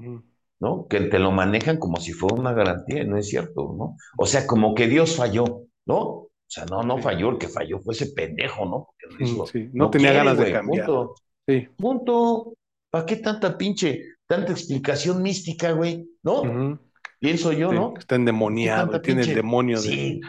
¿no? 0.60 0.88
Que 0.88 1.02
te 1.02 1.18
lo 1.18 1.32
manejan 1.32 1.78
como 1.78 1.98
si 1.98 2.14
fuera 2.14 2.36
una 2.36 2.54
garantía, 2.54 3.04
no 3.04 3.18
es 3.18 3.30
cierto, 3.30 3.74
¿no? 3.76 3.96
O 4.18 4.26
sea, 4.28 4.46
como 4.46 4.76
que 4.76 4.88
Dios 4.88 5.16
falló, 5.16 5.64
¿no? 5.86 6.28
Sea, 6.54 6.66
no, 6.66 6.84
no 6.84 6.98
falló, 6.98 7.32
el 7.32 7.38
que 7.38 7.48
falló 7.48 7.80
fue 7.80 7.94
ese 7.94 8.08
pendejo, 8.08 8.66
¿no? 8.66 8.88
Porque 8.88 9.24
mm, 9.24 9.46
sí, 9.52 9.70
no, 9.74 9.90
tenía 9.90 10.14
ganas 10.14 10.38
de 10.38 10.52
cambiar. 10.52 10.86
Punto. 10.86 11.16
Sí. 11.48 11.68
Punto. 11.78 12.54
¿Para 12.90 13.06
qué 13.06 13.16
tanta 13.18 13.58
pinche, 13.58 14.04
tanta 14.28 14.52
explicación 14.52 15.22
mística, 15.22 15.72
güey? 15.72 16.08
¿No? 16.22 16.80
Pienso 17.24 17.54
yo, 17.54 17.72
¿no? 17.72 17.94
Está 17.98 18.16
endemoniado, 18.16 19.00
tiene 19.02 19.22
el 19.22 19.34
demonio 19.34 19.78
sí, 19.78 20.20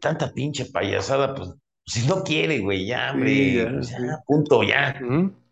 tanta, 0.00 0.32
pinche 0.32 0.64
payasada, 0.64 1.34
pues, 1.34 1.50
si 1.86 2.08
no 2.08 2.24
quiere, 2.24 2.60
güey, 2.60 2.86
ya, 2.86 3.12
hombre, 3.12 3.68
pues 3.70 3.90
ya, 3.90 4.22
punto, 4.26 4.62
ya, 4.62 4.98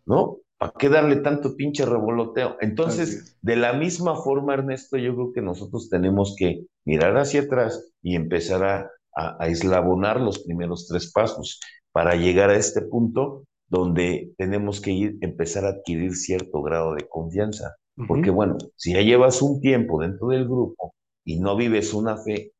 ¿no? 0.07 0.39
¿Para 0.57 0.73
qué 0.79 0.89
darle 0.89 1.17
tanto 1.17 1.55
pinche 1.55 1.85
revoloteo? 1.85 2.57
Entonces, 2.61 3.37
de 3.43 3.55
la 3.55 3.73
misma 3.73 4.15
forma, 4.15 4.55
Ernesto, 4.55 4.97
yo 4.97 5.13
creo 5.13 5.33
que 5.33 5.41
nosotros 5.41 5.87
tenemos 5.89 6.35
que 6.35 6.65
mirar 6.83 7.15
hacia 7.17 7.41
atrás 7.41 7.93
y 8.01 8.15
empezar 8.15 8.63
a, 8.63 8.89
a, 9.15 9.47
eslabonar 9.47 10.19
los 10.19 10.39
primeros 10.39 10.87
tres 10.87 11.11
pasos 11.11 11.59
para 11.91 12.15
llegar 12.15 12.49
a 12.49 12.55
este 12.55 12.81
punto 12.81 13.43
donde 13.67 14.33
tenemos 14.37 14.81
que 14.81 14.91
ir, 14.91 15.17
empezar 15.21 15.65
a 15.65 15.69
adquirir 15.69 16.15
cierto 16.15 16.61
grado 16.61 16.93
de 16.95 17.07
confianza. 17.07 17.75
Porque 18.07 18.31
bueno, 18.31 18.57
si 18.75 18.93
ya 18.93 19.01
llevas 19.01 19.41
un 19.43 19.61
tiempo 19.61 20.01
dentro 20.01 20.29
del 20.29 20.45
grupo 20.45 20.95
y 21.23 21.39
no 21.39 21.55
vives 21.55 21.93
una 21.93 22.17
fe 22.17 22.51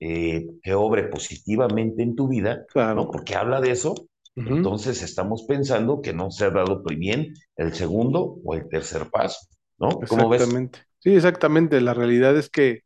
eh, 0.00 0.46
que 0.62 0.74
obre 0.74 1.04
positivamente 1.04 2.02
en 2.02 2.14
tu 2.14 2.28
vida, 2.28 2.66
¿no? 2.74 3.10
Porque 3.10 3.34
habla 3.34 3.62
de 3.62 3.70
eso, 3.70 3.94
entonces 4.36 5.02
estamos 5.02 5.44
pensando 5.44 6.02
que 6.02 6.12
no 6.12 6.30
se 6.30 6.44
ha 6.44 6.50
dado 6.50 6.82
bien 6.82 7.32
el 7.56 7.72
segundo 7.72 8.38
o 8.44 8.54
el 8.54 8.68
tercer 8.68 9.08
paso, 9.10 9.46
¿no? 9.78 9.88
¿Cómo 10.08 10.34
exactamente. 10.34 10.80
Sí, 10.98 11.14
exactamente. 11.14 11.80
La 11.80 11.94
realidad 11.94 12.36
es 12.36 12.50
que 12.50 12.82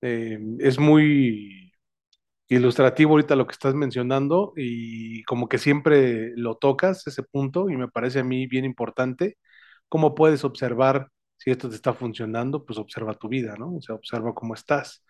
eh, 0.00 0.38
es 0.58 0.78
muy 0.78 1.57
ilustrativo 2.48 3.12
ahorita 3.12 3.36
lo 3.36 3.46
que 3.46 3.52
estás 3.52 3.74
mencionando 3.74 4.52
y 4.56 5.22
como 5.24 5.48
que 5.48 5.58
siempre 5.58 6.32
lo 6.36 6.56
tocas 6.56 7.06
ese 7.06 7.22
punto 7.22 7.70
y 7.70 7.76
me 7.76 7.88
parece 7.88 8.20
a 8.20 8.24
mí 8.24 8.46
bien 8.46 8.64
importante 8.64 9.36
cómo 9.88 10.14
puedes 10.14 10.44
observar 10.44 11.08
si 11.36 11.50
esto 11.50 11.68
te 11.68 11.76
está 11.76 11.94
funcionando, 11.94 12.64
pues 12.64 12.78
observa 12.78 13.14
tu 13.14 13.28
vida, 13.28 13.54
¿no? 13.58 13.76
O 13.76 13.80
sea, 13.82 13.94
observa 13.94 14.34
cómo 14.34 14.54
estás. 14.54 15.04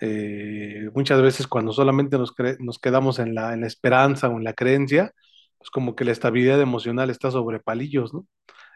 Eh, 0.00 0.88
muchas 0.94 1.22
veces 1.22 1.46
cuando 1.46 1.72
solamente 1.72 2.18
nos, 2.18 2.34
nos 2.60 2.78
quedamos 2.78 3.18
en 3.18 3.34
la, 3.34 3.54
en 3.54 3.60
la 3.62 3.66
esperanza 3.66 4.28
o 4.28 4.38
en 4.38 4.44
la 4.44 4.54
creencia, 4.54 5.12
pues 5.58 5.70
como 5.70 5.94
que 5.96 6.04
la 6.04 6.12
estabilidad 6.12 6.60
emocional 6.60 7.10
está 7.10 7.30
sobre 7.30 7.60
palillos, 7.60 8.14
¿no? 8.14 8.26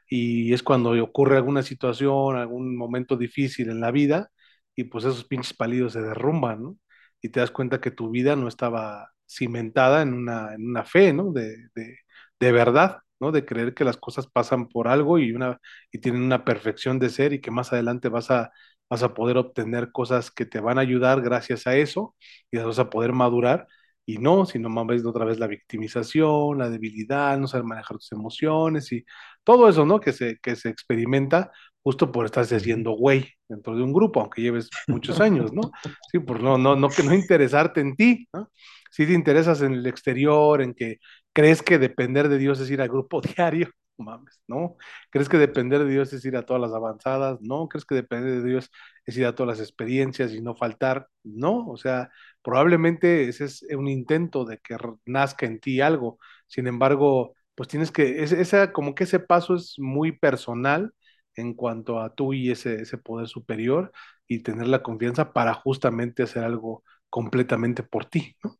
Y 0.09 0.53
es 0.55 0.63
cuando 0.63 0.91
ocurre 1.03 1.37
alguna 1.37 1.63
situación, 1.63 2.37
algún 2.37 2.77
momento 2.77 3.17
difícil 3.17 3.71
en 3.71 3.81
la 3.81 3.91
vida, 3.91 4.31
y 4.75 4.85
pues 4.85 5.05
esos 5.05 5.25
pinches 5.25 5.55
palillos 5.55 5.93
se 5.95 6.03
derrumban, 6.03 6.63
¿no? 6.63 6.77
Y 7.21 7.31
te 7.31 7.41
das 7.41 7.51
cuenta 7.51 7.81
que 7.81 7.91
tu 7.91 8.11
vida 8.11 8.37
no 8.37 8.49
estaba 8.49 9.11
cimentada 9.29 10.03
en 10.03 10.15
una, 10.15 10.55
en 10.55 10.69
una 10.71 10.85
fe, 10.85 11.13
¿no? 11.13 11.33
De, 11.33 11.69
de, 11.75 11.99
de 12.41 12.53
verdad. 12.53 12.99
¿no? 13.21 13.33
De 13.33 13.45
creer 13.45 13.75
que 13.75 13.83
las 13.85 13.97
cosas 13.97 14.29
pasan 14.29 14.69
por 14.69 14.87
algo 14.89 15.19
y, 15.19 15.33
una, 15.33 15.59
y 15.91 15.99
tienen 15.99 16.23
una 16.23 16.45
perfección 16.45 16.99
de 17.01 17.11
ser 17.11 17.33
y 17.33 17.41
que 17.41 17.51
más 17.51 17.73
adelante 17.73 18.09
vas 18.09 18.31
a, 18.31 18.53
vas 18.89 19.03
a 19.03 19.13
poder 19.15 19.37
obtener 19.39 19.91
cosas 19.93 20.31
que 20.31 20.47
te 20.47 20.61
van 20.61 20.79
a 20.79 20.83
ayudar 20.83 21.21
gracias 21.21 21.67
a 21.67 21.77
eso 21.77 22.15
y 22.51 22.59
vas 22.59 22.79
a 22.79 22.91
poder 22.91 23.13
madurar. 23.13 23.67
Y 24.07 24.19
no, 24.19 24.47
sino 24.47 24.69
más 24.71 24.87
ves 24.87 25.05
otra 25.05 25.25
vez 25.27 25.39
la 25.39 25.47
victimización, 25.49 26.59
la 26.59 26.71
debilidad, 26.71 27.37
no 27.39 27.47
saber 27.47 27.65
manejar 27.67 27.99
tus 27.99 28.13
emociones 28.13 28.91
y 28.93 29.05
todo 29.45 29.69
eso, 29.69 29.85
¿no? 29.85 30.01
Que 30.01 30.13
se, 30.13 30.39
que 30.39 30.57
se 30.57 30.71
experimenta 30.71 31.51
justo 31.83 32.13
por 32.13 32.27
estarse 32.27 32.57
haciendo 32.57 32.93
güey 32.93 33.29
dentro 33.49 33.75
de 33.75 33.83
un 33.83 33.93
grupo, 33.93 34.21
aunque 34.21 34.43
lleves 34.43 34.69
muchos 34.89 35.21
años, 35.21 35.53
¿no? 35.53 35.63
Sí, 36.11 36.19
por 36.19 36.43
no, 36.43 36.59
no, 36.59 36.77
no, 36.77 36.89
que 36.91 37.03
no 37.03 37.15
interesarte 37.15 37.81
en 37.81 37.97
ti, 37.97 38.29
¿no? 38.33 38.51
Si 38.91 39.07
te 39.07 39.13
interesas 39.13 39.63
en 39.63 39.75
el 39.75 39.87
exterior, 39.87 40.63
en 40.63 40.75
que 40.75 40.99
¿Crees 41.39 41.63
que 41.63 41.79
depender 41.79 42.29
de 42.29 42.37
Dios 42.37 42.59
es 42.59 42.69
ir 42.69 42.81
al 42.81 42.89
grupo 42.89 43.21
diario? 43.37 43.71
Mames, 43.97 44.43
¿no? 44.49 44.77
¿Crees 45.11 45.29
que 45.29 45.39
depender 45.39 45.85
de 45.85 45.91
Dios 45.93 46.13
es 46.13 46.25
ir 46.25 46.37
a 46.37 46.45
todas 46.45 46.61
las 46.61 46.73
avanzadas? 46.73 47.39
No. 47.41 47.69
¿Crees 47.69 47.85
que 47.85 47.95
depender 47.95 48.43
de 48.43 48.49
Dios 48.49 48.71
es 49.07 49.17
ir 49.17 49.25
a 49.25 49.37
todas 49.37 49.59
las 49.59 49.65
experiencias 49.65 50.33
y 50.33 50.41
no 50.41 50.57
faltar? 50.57 51.07
No. 51.23 51.69
O 51.69 51.77
sea, 51.77 52.11
probablemente 52.43 53.29
ese 53.29 53.45
es 53.45 53.63
un 53.71 53.87
intento 53.87 54.45
de 54.45 54.59
que 54.59 54.77
nazca 55.07 55.47
en 55.47 55.61
ti 55.61 55.81
algo. 55.81 56.19
Sin 56.49 56.67
embargo, 56.67 57.35
pues 57.55 57.69
tienes 57.69 57.93
que, 57.93 58.25
esa, 58.25 58.73
como 58.73 58.97
que 58.97 59.05
ese 59.05 59.21
paso 59.21 59.55
es 59.55 59.75
muy 59.79 60.11
personal 60.19 60.93
en 61.41 61.55
cuanto 61.55 62.01
a 62.01 62.15
tú 62.15 62.35
y 62.35 62.51
ese, 62.51 62.83
ese 62.83 62.99
poder 62.99 63.29
superior 63.29 63.93
y 64.27 64.41
tener 64.43 64.69
la 64.69 64.83
confianza 64.83 65.33
para 65.33 65.55
justamente 65.55 66.23
hacer 66.25 66.45
algo 66.45 66.85
completamente 67.11 67.83
por 67.83 68.05
ti, 68.07 68.37
¿no? 68.45 68.57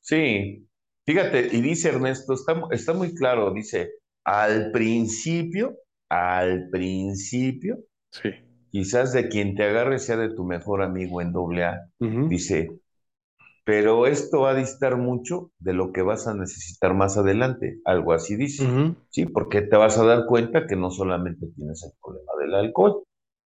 Sí, 0.00 0.64
Fíjate, 1.06 1.48
y 1.52 1.62
dice 1.62 1.88
Ernesto, 1.88 2.34
está, 2.34 2.60
está 2.70 2.92
muy 2.92 3.14
claro, 3.14 3.50
dice, 3.54 3.92
al 4.24 4.70
principio, 4.72 5.74
al 6.10 6.68
principio, 6.70 7.78
sí. 8.12 8.30
quizás 8.70 9.12
de 9.12 9.28
quien 9.28 9.54
te 9.56 9.64
agarre 9.64 9.98
sea 9.98 10.16
de 10.16 10.34
tu 10.34 10.44
mejor 10.44 10.82
amigo 10.82 11.22
en 11.22 11.32
doble 11.32 11.64
A, 11.64 11.90
dice, 12.28 12.80
pero 13.68 14.06
esto 14.06 14.40
va 14.40 14.52
a 14.52 14.54
distar 14.54 14.96
mucho 14.96 15.50
de 15.58 15.74
lo 15.74 15.92
que 15.92 16.00
vas 16.00 16.26
a 16.26 16.32
necesitar 16.32 16.94
más 16.94 17.18
adelante, 17.18 17.80
algo 17.84 18.14
así 18.14 18.34
dice, 18.34 18.66
¿sí? 19.10 19.26
Porque 19.26 19.60
te 19.60 19.76
vas 19.76 19.98
a 19.98 20.06
dar 20.06 20.24
cuenta 20.26 20.66
que 20.66 20.74
no 20.74 20.90
solamente 20.90 21.48
tienes 21.54 21.84
el 21.84 21.90
problema 22.02 22.32
del 22.40 22.54
alcohol, 22.54 23.02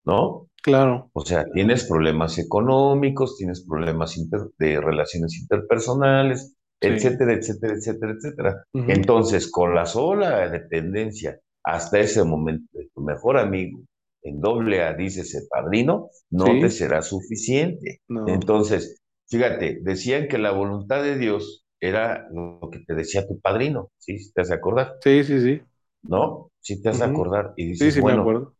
¿no? 0.04 0.48
Claro. 0.62 1.08
O 1.14 1.24
sea, 1.24 1.46
tienes 1.54 1.88
problemas 1.88 2.36
económicos, 2.38 3.38
tienes 3.38 3.64
problemas 3.66 4.14
de 4.58 4.78
relaciones 4.78 5.38
interpersonales, 5.40 6.54
etcétera, 6.82 7.32
etcétera, 7.32 7.72
etcétera, 7.72 8.12
etcétera. 8.12 8.64
Entonces, 8.74 9.50
con 9.50 9.74
la 9.74 9.86
sola 9.86 10.50
dependencia 10.50 11.40
hasta 11.64 11.98
ese 11.98 12.24
momento 12.24 12.66
de 12.74 12.90
tu 12.94 13.00
mejor 13.00 13.38
amigo 13.38 13.80
en 14.22 14.38
doble 14.38 14.82
A, 14.82 14.92
dice 14.92 15.22
ese 15.22 15.46
padrino, 15.48 16.10
no 16.28 16.44
te 16.44 16.68
será 16.68 17.00
suficiente. 17.00 18.02
Entonces, 18.26 18.99
fíjate, 19.30 19.78
decían 19.82 20.28
que 20.28 20.38
la 20.38 20.50
voluntad 20.50 21.02
de 21.02 21.16
Dios 21.16 21.64
era 21.80 22.28
lo 22.30 22.68
que 22.70 22.80
te 22.80 22.94
decía 22.94 23.26
tu 23.26 23.40
padrino, 23.40 23.90
¿sí? 23.98 24.18
¿Te 24.34 24.42
has 24.42 24.50
acordar? 24.50 24.96
Sí, 25.02 25.24
sí, 25.24 25.40
sí. 25.40 25.62
¿No? 26.02 26.50
Sí, 26.60 26.82
te 26.82 26.90
has 26.90 27.00
acordar. 27.00 27.54
Y 27.56 27.68
dices, 27.68 27.88
sí, 27.88 27.92
sí, 27.92 28.00
bueno, 28.00 28.18
me 28.18 28.22
acuerdo. 28.22 28.54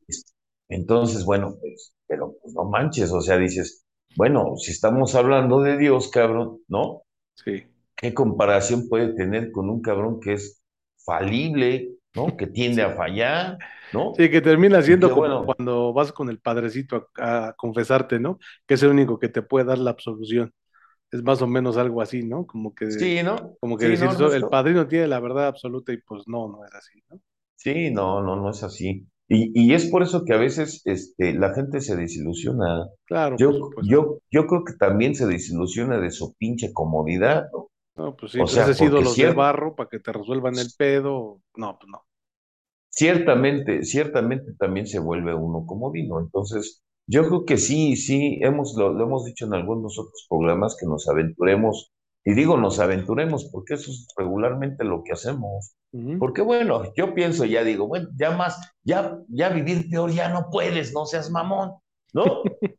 entonces, 0.69 1.25
bueno, 1.25 1.57
pues, 1.61 1.95
pero 2.07 2.35
pues 2.41 2.55
no 2.55 2.65
manches, 2.65 3.13
o 3.13 3.21
sea, 3.21 3.37
dices, 3.37 3.85
bueno, 4.17 4.57
si 4.57 4.71
estamos 4.73 5.15
hablando 5.15 5.61
de 5.61 5.77
Dios, 5.77 6.09
cabrón, 6.09 6.61
¿no? 6.69 7.03
Sí. 7.35 7.65
¿Qué 7.97 8.15
comparación 8.15 8.89
puede 8.89 9.15
tener 9.15 9.53
con 9.53 9.69
un 9.69 9.83
cabrón 9.83 10.21
que 10.21 10.35
es 10.35 10.63
falible, 11.05 11.97
¿no? 12.15 12.37
Que 12.37 12.47
tiende 12.47 12.83
a 12.83 12.91
fallar, 12.91 13.59
¿no? 13.93 14.13
Sí, 14.17 14.31
que 14.31 14.41
termina 14.41 14.83
siendo 14.83 15.11
como 15.11 15.47
cuando 15.47 15.93
vas 15.93 16.13
con 16.13 16.29
el 16.29 16.41
padrecito 16.41 17.09
a, 17.17 17.55
confesarte, 17.57 18.19
¿no? 18.19 18.39
Que 18.67 18.75
es 18.75 18.83
el 18.83 18.91
único 18.91 19.19
que 19.19 19.29
te 19.29 19.43
puede 19.43 19.67
dar 19.67 19.79
la 19.79 19.91
absolución. 19.91 20.53
Es 21.13 21.23
más 21.23 21.43
o 21.43 21.47
menos 21.47 21.77
algo 21.77 22.03
así, 22.03 22.23
¿no? 22.23 22.47
Como 22.47 22.75
que, 22.75 22.91
sí, 22.91 23.23
¿no? 23.23 23.57
Como 23.61 23.77
que 23.77 23.89
decir, 23.89 24.09
el 24.33 24.47
padrino 24.49 24.87
tiene 24.87 25.09
la 25.09 25.21
verdad 25.21 25.49
absoluta 25.49 25.93
y 25.93 25.99
pues 25.99 26.23
no, 26.27 26.49
no 26.49 26.65
es 26.65 26.75
así, 26.75 27.03
¿no? 27.11 27.21
Sí, 27.57 27.91
no, 27.91 28.23
no, 28.23 28.37
no 28.37 28.51
es 28.51 28.63
así. 28.63 29.07
Y, 29.29 29.53
y 29.55 29.75
es 29.75 29.87
por 29.87 30.03
eso 30.03 30.25
que 30.25 30.33
a 30.35 30.39
veces 30.39 30.83
este, 30.87 31.35
la 31.35 31.55
gente 31.55 31.81
se 31.81 31.97
desilusiona. 31.97 32.89
Claro. 33.07 33.37
Yo, 33.39 33.71
yo, 33.83 34.19
yo 34.31 34.47
creo 34.47 34.65
que 34.65 34.73
también 34.75 35.15
se 35.15 35.27
desilusiona 35.27 36.01
de 36.01 36.11
su 36.11 36.35
pinche 36.35 36.73
comodidad, 36.73 37.47
¿no? 37.53 37.70
No, 38.01 38.17
pues 38.17 38.33
sí, 38.33 38.41
o 38.41 38.47
sea, 38.47 38.73
sido 38.73 39.03
los 39.03 39.15
de 39.15 39.31
barro 39.33 39.75
para 39.77 39.91
que 39.91 39.99
te 39.99 40.11
resuelvan 40.11 40.57
el 40.59 40.69
pedo. 40.79 41.43
No, 41.55 41.79
pues 41.79 41.91
no. 41.91 42.03
Ciertamente, 42.89 43.85
ciertamente 43.85 44.55
también 44.59 44.87
se 44.87 44.99
vuelve 44.99 45.35
uno 45.35 45.67
comodino. 45.67 46.19
Entonces, 46.19 46.83
yo 47.07 47.29
creo 47.29 47.45
que 47.45 47.59
sí, 47.59 47.97
sí, 47.97 48.39
hemos, 48.41 48.75
lo, 48.75 48.99
hemos 48.99 49.27
dicho 49.27 49.45
en 49.45 49.53
algunos 49.53 49.99
otros 49.99 50.27
programas 50.31 50.79
que 50.81 50.87
nos 50.87 51.09
aventuremos, 51.09 51.93
y 52.25 52.33
digo 52.33 52.57
nos 52.57 52.79
aventuremos 52.79 53.51
porque 53.53 53.75
eso 53.75 53.91
es 53.91 54.09
regularmente 54.17 54.83
lo 54.85 55.03
que 55.05 55.13
hacemos. 55.13 55.75
Porque 56.19 56.41
bueno, 56.41 56.85
yo 56.97 57.15
pienso, 57.15 57.45
ya 57.45 57.65
digo, 57.65 57.87
bueno, 57.87 58.09
ya 58.17 58.31
más, 58.31 58.59
ya, 58.83 59.19
ya 59.29 59.51
vivir 59.51 59.91
peor 59.91 60.11
ya 60.11 60.31
no 60.31 60.49
puedes, 60.51 60.95
no 60.95 61.05
seas 61.05 61.31
mamón, 61.31 61.73
¿no? 62.15 62.43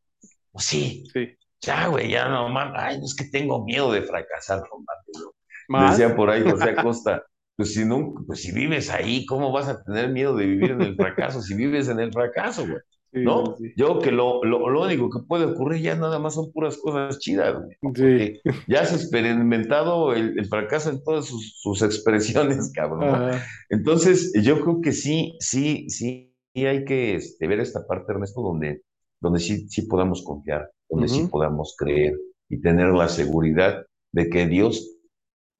pues 0.52 0.66
sí, 0.66 1.04
sí. 1.14 1.28
Ya, 1.62 1.88
güey, 1.88 2.10
ya 2.10 2.28
no 2.28 2.50
mames. 2.50 2.74
Ay, 2.76 3.00
es 3.04 3.16
que 3.16 3.26
tengo 3.26 3.64
miedo 3.64 3.92
de 3.92 4.02
fracasar, 4.02 4.64
Román. 4.70 5.92
Decía 5.92 6.16
por 6.16 6.30
ahí 6.30 6.44
José 6.50 6.72
Acosta. 6.72 7.24
Pues 7.56 7.74
si, 7.74 7.86
no, 7.86 8.14
pues 8.26 8.42
si 8.42 8.52
vives 8.52 8.90
ahí, 8.90 9.26
¿cómo 9.26 9.52
vas 9.52 9.68
a 9.68 9.84
tener 9.84 10.10
miedo 10.10 10.36
de 10.36 10.48
vivir 10.48 10.72
en 10.72 10.82
el 10.82 10.96
fracaso 10.96 11.42
si 11.42 11.54
vives 11.54 11.90
en 11.90 12.00
el 12.00 12.12
fracaso, 12.12 12.66
güey? 12.66 12.80
¿No? 13.14 13.56
Yo 13.76 14.00
que 14.00 14.10
lo, 14.12 14.42
lo, 14.44 14.70
lo, 14.70 14.82
único 14.84 15.10
que 15.10 15.20
puede 15.28 15.46
ocurrir 15.46 15.82
ya 15.82 15.96
nada 15.96 16.18
más 16.18 16.36
son 16.36 16.52
puras 16.54 16.78
cosas 16.78 17.20
chidas, 17.20 17.56
güey. 17.82 18.42
Ya 18.68 18.82
has 18.82 18.94
experimentado 18.94 20.14
el, 20.14 20.40
el, 20.40 20.46
fracaso 20.48 20.90
en 20.90 21.04
todas 21.04 21.26
sus, 21.26 21.60
sus 21.62 21.82
expresiones, 21.82 22.72
cabrón. 22.76 23.38
Entonces, 23.70 24.32
yo 24.42 24.62
creo 24.62 24.80
que 24.82 24.94
sí, 24.94 25.36
sí, 25.40 25.90
sí, 25.90 26.34
hay 26.56 26.86
que 26.86 27.16
este, 27.16 27.48
ver 27.48 27.60
esta 27.60 27.86
parte, 27.86 28.14
Ernesto, 28.14 28.42
donde, 28.42 28.82
donde 29.20 29.40
sí, 29.40 29.68
sí 29.68 29.84
podamos 29.84 30.24
confiar 30.24 30.72
donde 30.92 31.08
sí 31.08 31.24
podamos 31.24 31.76
creer 31.78 32.20
y 32.50 32.62
tener 32.62 32.90
la 32.90 33.08
seguridad 33.10 33.86
de 34.14 34.30
que 34.30 34.48
Dios, 34.48 34.98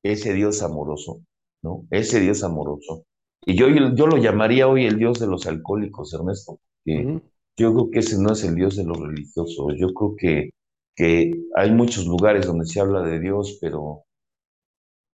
ese 0.04 0.34
Dios 0.34 0.62
amoroso, 0.62 1.22
¿no? 1.64 1.88
Ese 1.90 2.20
Dios 2.20 2.44
amoroso. 2.44 3.06
Y 3.46 3.56
yo, 3.56 3.68
yo 3.70 4.08
lo 4.08 4.18
llamaría 4.18 4.68
hoy 4.68 4.86
el 4.86 4.98
Dios 5.00 5.20
de 5.20 5.28
los 5.28 5.48
alcohólicos, 5.48 6.14
Ernesto, 6.14 6.60
que 6.86 7.22
yo 7.58 7.74
creo 7.74 7.92
que 7.92 8.00
ese 8.00 8.22
no 8.22 8.34
es 8.34 8.44
el 8.44 8.56
Dios 8.56 8.76
de 8.76 8.84
los 8.84 9.00
religiosos. 9.00 9.74
Yo 9.78 9.94
creo 9.94 10.16
que, 10.18 10.50
que 10.96 11.32
hay 11.56 11.72
muchos 11.72 12.06
lugares 12.06 12.46
donde 12.46 12.66
se 12.66 12.82
habla 12.82 13.02
de 13.02 13.20
Dios, 13.20 13.58
pero, 13.62 14.04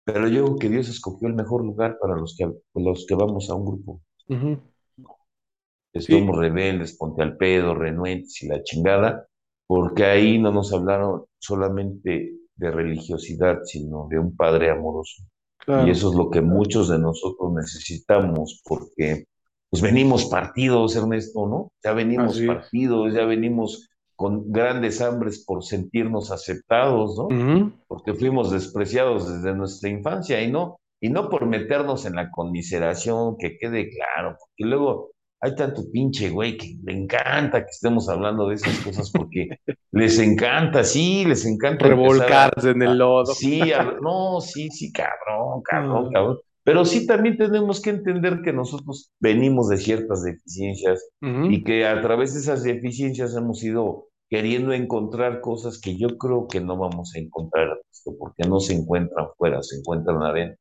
pero 0.04 0.28
yo 0.28 0.44
creo 0.44 0.58
que 0.58 0.68
Dios 0.68 0.88
escogió 0.88 1.28
el 1.28 1.34
mejor 1.34 1.64
lugar 1.64 1.98
para 2.00 2.16
los 2.16 2.36
que, 2.36 2.50
los 2.74 3.06
que 3.06 3.14
vamos 3.14 3.50
a 3.50 3.54
un 3.54 3.66
grupo. 3.66 4.00
Sí, 5.94 6.12
somos 6.12 6.38
rebeldes, 6.38 6.96
ponte 6.98 7.22
al 7.22 7.36
pedo, 7.36 7.74
renuentes 7.74 8.42
y 8.42 8.48
la 8.48 8.62
chingada, 8.62 9.26
porque 9.66 10.04
ahí 10.04 10.38
no 10.38 10.52
nos 10.52 10.72
hablaron 10.72 11.24
solamente 11.38 12.32
de 12.54 12.70
religiosidad, 12.70 13.60
sino 13.64 14.06
de 14.08 14.18
un 14.18 14.36
Padre 14.36 14.70
amoroso. 14.70 15.22
Y 15.86 15.90
eso 15.90 16.10
es 16.10 16.16
lo 16.16 16.28
que 16.28 16.40
muchos 16.40 16.88
de 16.88 16.98
nosotros 16.98 17.52
necesitamos, 17.54 18.62
porque 18.64 19.26
pues 19.70 19.80
venimos 19.80 20.26
partidos, 20.26 20.96
Ernesto, 20.96 21.46
¿no? 21.46 21.72
Ya 21.82 21.92
venimos 21.92 22.32
así 22.32 22.42
es. 22.42 22.46
partidos, 22.48 23.14
ya 23.14 23.24
venimos 23.24 23.88
con 24.16 24.52
grandes 24.52 25.00
hambres 25.00 25.44
por 25.46 25.64
sentirnos 25.64 26.30
aceptados, 26.30 27.16
¿no? 27.16 27.72
Porque 27.86 28.12
fuimos 28.14 28.50
despreciados 28.50 29.32
desde 29.32 29.56
nuestra 29.56 29.88
infancia 29.88 30.42
y 30.42 30.50
no, 30.50 30.78
y 31.00 31.08
no 31.08 31.30
por 31.30 31.46
meternos 31.46 32.04
en 32.06 32.16
la 32.16 32.30
conmiseración, 32.30 33.36
que 33.38 33.56
quede 33.56 33.88
claro, 33.88 34.36
porque 34.38 34.68
luego 34.68 35.11
hay 35.42 35.54
tanto 35.56 35.82
pinche 35.92 36.30
güey 36.30 36.56
que 36.56 36.76
le 36.84 36.92
encanta 36.92 37.64
que 37.64 37.70
estemos 37.70 38.08
hablando 38.08 38.48
de 38.48 38.54
esas 38.54 38.78
cosas 38.80 39.10
porque 39.10 39.48
les 39.92 40.18
encanta, 40.20 40.84
sí, 40.84 41.24
les 41.24 41.44
encanta 41.44 41.84
a, 41.86 41.88
Revolcarse 41.88 42.70
en 42.70 42.82
el 42.82 42.96
lodo. 42.98 43.24
sí, 43.34 43.72
a- 43.72 43.96
no, 44.00 44.40
sí, 44.40 44.70
sí, 44.70 44.92
cabrón, 44.92 45.62
cabrón, 45.64 46.06
Ah, 46.06 46.10
cabrón. 46.12 46.38
Pero 46.64 46.84
sí 46.84 47.06
también 47.08 47.36
tenemos 47.36 47.82
que 47.82 47.90
entender 47.90 48.40
que 48.44 48.52
nosotros 48.52 49.10
venimos 49.20 49.68
de 49.68 49.78
ciertas 49.78 50.22
deficiencias 50.22 51.04
y 51.20 51.64
que 51.64 51.86
a 51.86 52.00
través 52.00 52.34
de 52.34 52.40
esas 52.40 52.62
deficiencias 52.62 53.34
hemos 53.36 53.64
ido 53.64 54.06
queriendo 54.30 54.72
encontrar 54.72 55.40
cosas 55.40 55.80
que 55.80 55.98
yo 55.98 56.16
creo 56.18 56.46
que 56.48 56.60
no 56.60 56.78
vamos 56.78 57.14
a 57.16 57.18
encontrar, 57.18 57.68
porque 58.18 58.44
no 58.48 58.60
se 58.60 58.74
encuentran 58.74 59.26
fuera, 59.36 59.60
se 59.62 59.78
encuentran 59.78 60.22
adentro. 60.22 60.56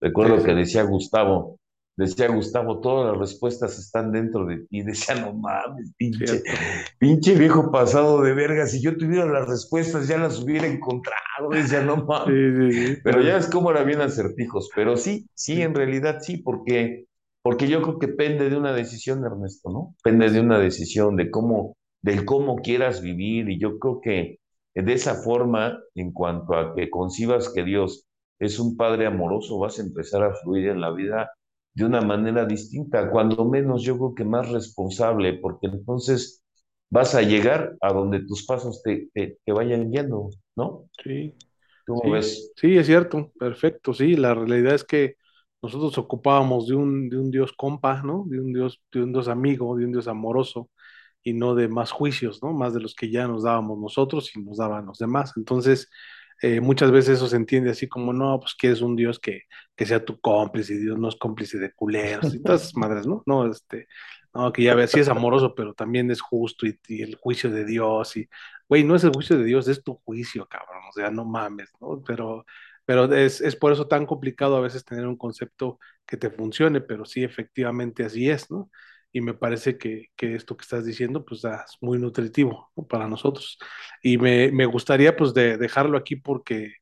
Recuerdo 0.00 0.42
que 0.42 0.54
sí, 0.54 0.56
decía 0.56 0.82
Gustavo, 0.84 1.58
decía 1.96 2.28
Gustavo, 2.28 2.80
todas 2.80 3.12
las 3.12 3.18
respuestas 3.18 3.78
están 3.78 4.12
dentro 4.12 4.44
de 4.46 4.66
ti. 4.66 4.82
Decía, 4.84 5.14
no 5.16 5.32
mames, 5.34 5.92
pinche, 5.96 6.26
cierto. 6.26 6.50
pinche 6.98 7.34
viejo 7.34 7.70
pasado 7.70 8.22
de 8.22 8.34
verga, 8.34 8.66
si 8.66 8.82
yo 8.82 8.96
tuviera 8.96 9.26
las 9.26 9.48
respuestas 9.48 10.08
ya 10.08 10.18
las 10.18 10.40
hubiera 10.40 10.66
encontrado. 10.66 11.50
Decía, 11.50 11.82
no 11.82 11.96
mames. 12.06 12.74
sí, 12.74 12.86
sí, 12.86 13.00
Pero 13.02 13.22
ya 13.22 13.36
es 13.36 13.48
como 13.48 13.70
era 13.70 13.84
bien 13.84 14.00
acertijos, 14.00 14.70
pero 14.74 14.96
sí, 14.96 15.28
sí, 15.34 15.62
en 15.62 15.74
realidad 15.74 16.18
sí, 16.20 16.38
porque, 16.38 17.06
porque 17.42 17.68
yo 17.68 17.82
creo 17.82 17.98
que 17.98 18.08
pende 18.08 18.50
de 18.50 18.56
una 18.56 18.72
decisión, 18.72 19.24
Ernesto, 19.24 19.70
¿no? 19.70 19.94
Pende 20.02 20.30
de 20.30 20.40
una 20.40 20.58
decisión, 20.58 21.16
de 21.16 21.30
cómo, 21.30 21.76
del 22.02 22.24
cómo 22.24 22.56
quieras 22.56 23.00
vivir, 23.00 23.48
y 23.50 23.58
yo 23.58 23.78
creo 23.78 24.00
que 24.00 24.38
de 24.74 24.92
esa 24.92 25.14
forma, 25.14 25.78
en 25.94 26.12
cuanto 26.12 26.54
a 26.54 26.74
que 26.74 26.90
concibas 26.90 27.48
que 27.48 27.62
Dios 27.62 28.06
es 28.40 28.58
un 28.58 28.76
Padre 28.76 29.06
amoroso, 29.06 29.58
vas 29.58 29.78
a 29.78 29.82
empezar 29.82 30.24
a 30.24 30.34
fluir 30.34 30.68
en 30.68 30.80
la 30.80 30.90
vida 30.90 31.30
de 31.74 31.84
una 31.84 32.00
manera 32.02 32.46
distinta, 32.46 33.10
cuando 33.10 33.44
menos 33.44 33.82
yo 33.82 33.96
creo 33.98 34.14
que 34.14 34.24
más 34.24 34.50
responsable, 34.50 35.34
porque 35.34 35.66
entonces 35.68 36.42
vas 36.90 37.14
a 37.14 37.22
llegar 37.22 37.76
a 37.80 37.92
donde 37.92 38.20
tus 38.26 38.44
pasos 38.46 38.82
te, 38.82 39.08
te, 39.14 39.38
te 39.44 39.52
vayan 39.52 39.90
yendo, 39.92 40.30
¿no? 40.56 40.88
Sí, 41.02 41.34
¿Cómo 41.86 42.10
sí, 42.10 42.10
ves? 42.10 42.52
sí, 42.56 42.76
es 42.78 42.86
cierto, 42.86 43.32
perfecto, 43.38 43.94
sí, 43.94 44.16
la 44.16 44.34
realidad 44.34 44.74
es 44.74 44.84
que 44.84 45.16
nosotros 45.62 45.98
ocupábamos 45.98 46.68
de 46.68 46.74
un, 46.76 47.08
de 47.08 47.18
un 47.18 47.30
Dios 47.30 47.52
compa, 47.54 48.02
¿no? 48.02 48.24
De 48.28 48.40
un 48.40 48.52
Dios, 48.52 48.82
de 48.92 49.02
un 49.02 49.12
Dios 49.12 49.28
amigo, 49.28 49.76
de 49.76 49.86
un 49.86 49.92
Dios 49.92 50.08
amoroso, 50.08 50.70
y 51.22 51.34
no 51.34 51.54
de 51.54 51.68
más 51.68 51.92
juicios, 51.92 52.42
¿no? 52.42 52.52
Más 52.54 52.74
de 52.74 52.80
los 52.80 52.94
que 52.94 53.10
ya 53.10 53.28
nos 53.28 53.44
dábamos 53.44 53.78
nosotros 53.80 54.34
y 54.36 54.42
nos 54.42 54.58
daban 54.58 54.86
los 54.86 54.98
demás. 54.98 55.32
Entonces, 55.36 55.90
eh, 56.42 56.60
muchas 56.60 56.90
veces 56.90 57.16
eso 57.16 57.28
se 57.28 57.36
entiende 57.36 57.70
así 57.70 57.88
como, 57.88 58.12
no, 58.12 58.38
pues 58.40 58.54
quieres 58.54 58.80
un 58.82 58.96
Dios 58.96 59.18
que, 59.18 59.42
que 59.76 59.86
sea 59.86 60.04
tu 60.04 60.20
cómplice, 60.20 60.74
y 60.74 60.78
Dios 60.78 60.98
no 60.98 61.08
es 61.08 61.16
cómplice 61.16 61.58
de 61.58 61.72
culeros 61.72 62.34
y 62.34 62.42
todas 62.42 62.62
esas 62.62 62.76
madres, 62.76 63.06
¿no? 63.06 63.22
No, 63.26 63.50
este, 63.50 63.86
no, 64.34 64.52
que 64.52 64.62
ya 64.62 64.74
ves, 64.74 64.90
sí 64.90 65.00
es 65.00 65.08
amoroso, 65.08 65.54
pero 65.54 65.74
también 65.74 66.10
es 66.10 66.20
justo 66.20 66.66
y, 66.66 66.78
y 66.88 67.02
el 67.02 67.16
juicio 67.16 67.50
de 67.50 67.64
Dios 67.64 68.16
y, 68.16 68.28
güey, 68.68 68.84
no 68.84 68.96
es 68.96 69.04
el 69.04 69.12
juicio 69.12 69.38
de 69.38 69.44
Dios, 69.44 69.68
es 69.68 69.82
tu 69.82 69.94
juicio, 70.04 70.46
cabrón, 70.46 70.82
o 70.88 70.92
sea, 70.92 71.10
no 71.10 71.24
mames, 71.24 71.70
¿no? 71.80 72.02
Pero, 72.06 72.44
pero 72.84 73.12
es, 73.14 73.40
es 73.40 73.56
por 73.56 73.72
eso 73.72 73.86
tan 73.88 74.06
complicado 74.06 74.56
a 74.56 74.60
veces 74.60 74.84
tener 74.84 75.06
un 75.06 75.16
concepto 75.16 75.78
que 76.06 76.16
te 76.16 76.30
funcione, 76.30 76.80
pero 76.80 77.04
sí, 77.04 77.22
efectivamente 77.24 78.04
así 78.04 78.28
es, 78.28 78.50
¿no? 78.50 78.70
Y 79.14 79.20
me 79.20 79.32
parece 79.32 79.78
que, 79.78 80.08
que 80.16 80.34
esto 80.34 80.56
que 80.56 80.62
estás 80.62 80.84
diciendo 80.84 81.24
pues 81.24 81.44
es 81.44 81.78
muy 81.80 81.98
nutritivo 81.98 82.72
¿no? 82.76 82.84
para 82.84 83.06
nosotros. 83.06 83.58
Y 84.02 84.18
me, 84.18 84.50
me 84.50 84.66
gustaría 84.66 85.16
pues 85.16 85.32
de, 85.34 85.56
dejarlo 85.56 85.96
aquí 85.96 86.16
porque, 86.16 86.74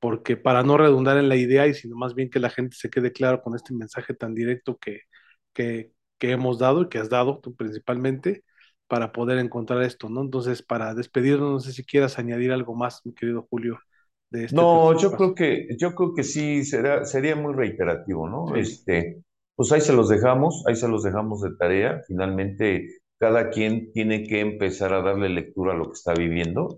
porque 0.00 0.38
para 0.38 0.62
no 0.62 0.78
redundar 0.78 1.18
en 1.18 1.28
la 1.28 1.36
idea 1.36 1.66
y 1.66 1.74
sino 1.74 1.94
más 1.94 2.14
bien 2.14 2.30
que 2.30 2.40
la 2.40 2.48
gente 2.48 2.74
se 2.80 2.88
quede 2.88 3.12
claro 3.12 3.42
con 3.42 3.54
este 3.54 3.74
mensaje 3.74 4.14
tan 4.14 4.34
directo 4.34 4.78
que, 4.78 5.02
que, 5.52 5.92
que 6.18 6.30
hemos 6.30 6.58
dado 6.58 6.82
y 6.82 6.88
que 6.88 6.98
has 6.98 7.10
dado 7.10 7.40
tú 7.40 7.54
principalmente 7.54 8.44
para 8.86 9.12
poder 9.12 9.36
encontrar 9.36 9.82
esto, 9.82 10.08
¿no? 10.08 10.22
Entonces, 10.22 10.62
para 10.62 10.94
despedirnos, 10.94 11.52
no 11.52 11.60
sé 11.60 11.72
si 11.72 11.84
quieras 11.84 12.18
añadir 12.18 12.50
algo 12.50 12.74
más, 12.74 13.02
mi 13.04 13.12
querido 13.12 13.46
Julio, 13.50 13.78
de 14.30 14.44
este 14.44 14.56
No, 14.56 14.98
yo 14.98 15.12
creo 15.12 15.34
que, 15.34 15.68
yo 15.78 15.94
creo 15.94 16.14
que 16.14 16.22
sí 16.22 16.64
será, 16.64 17.04
sería 17.04 17.36
muy 17.36 17.52
reiterativo, 17.52 18.26
¿no? 18.26 18.54
Sí. 18.54 18.60
Este, 18.60 19.23
pues 19.56 19.72
ahí 19.72 19.80
se 19.80 19.92
los 19.92 20.08
dejamos, 20.08 20.64
ahí 20.66 20.76
se 20.76 20.88
los 20.88 21.02
dejamos 21.02 21.40
de 21.42 21.50
tarea. 21.58 22.02
Finalmente, 22.06 22.88
cada 23.18 23.50
quien 23.50 23.92
tiene 23.92 24.24
que 24.24 24.40
empezar 24.40 24.92
a 24.92 25.02
darle 25.02 25.28
lectura 25.28 25.72
a 25.72 25.76
lo 25.76 25.86
que 25.86 25.92
está 25.94 26.14
viviendo. 26.14 26.76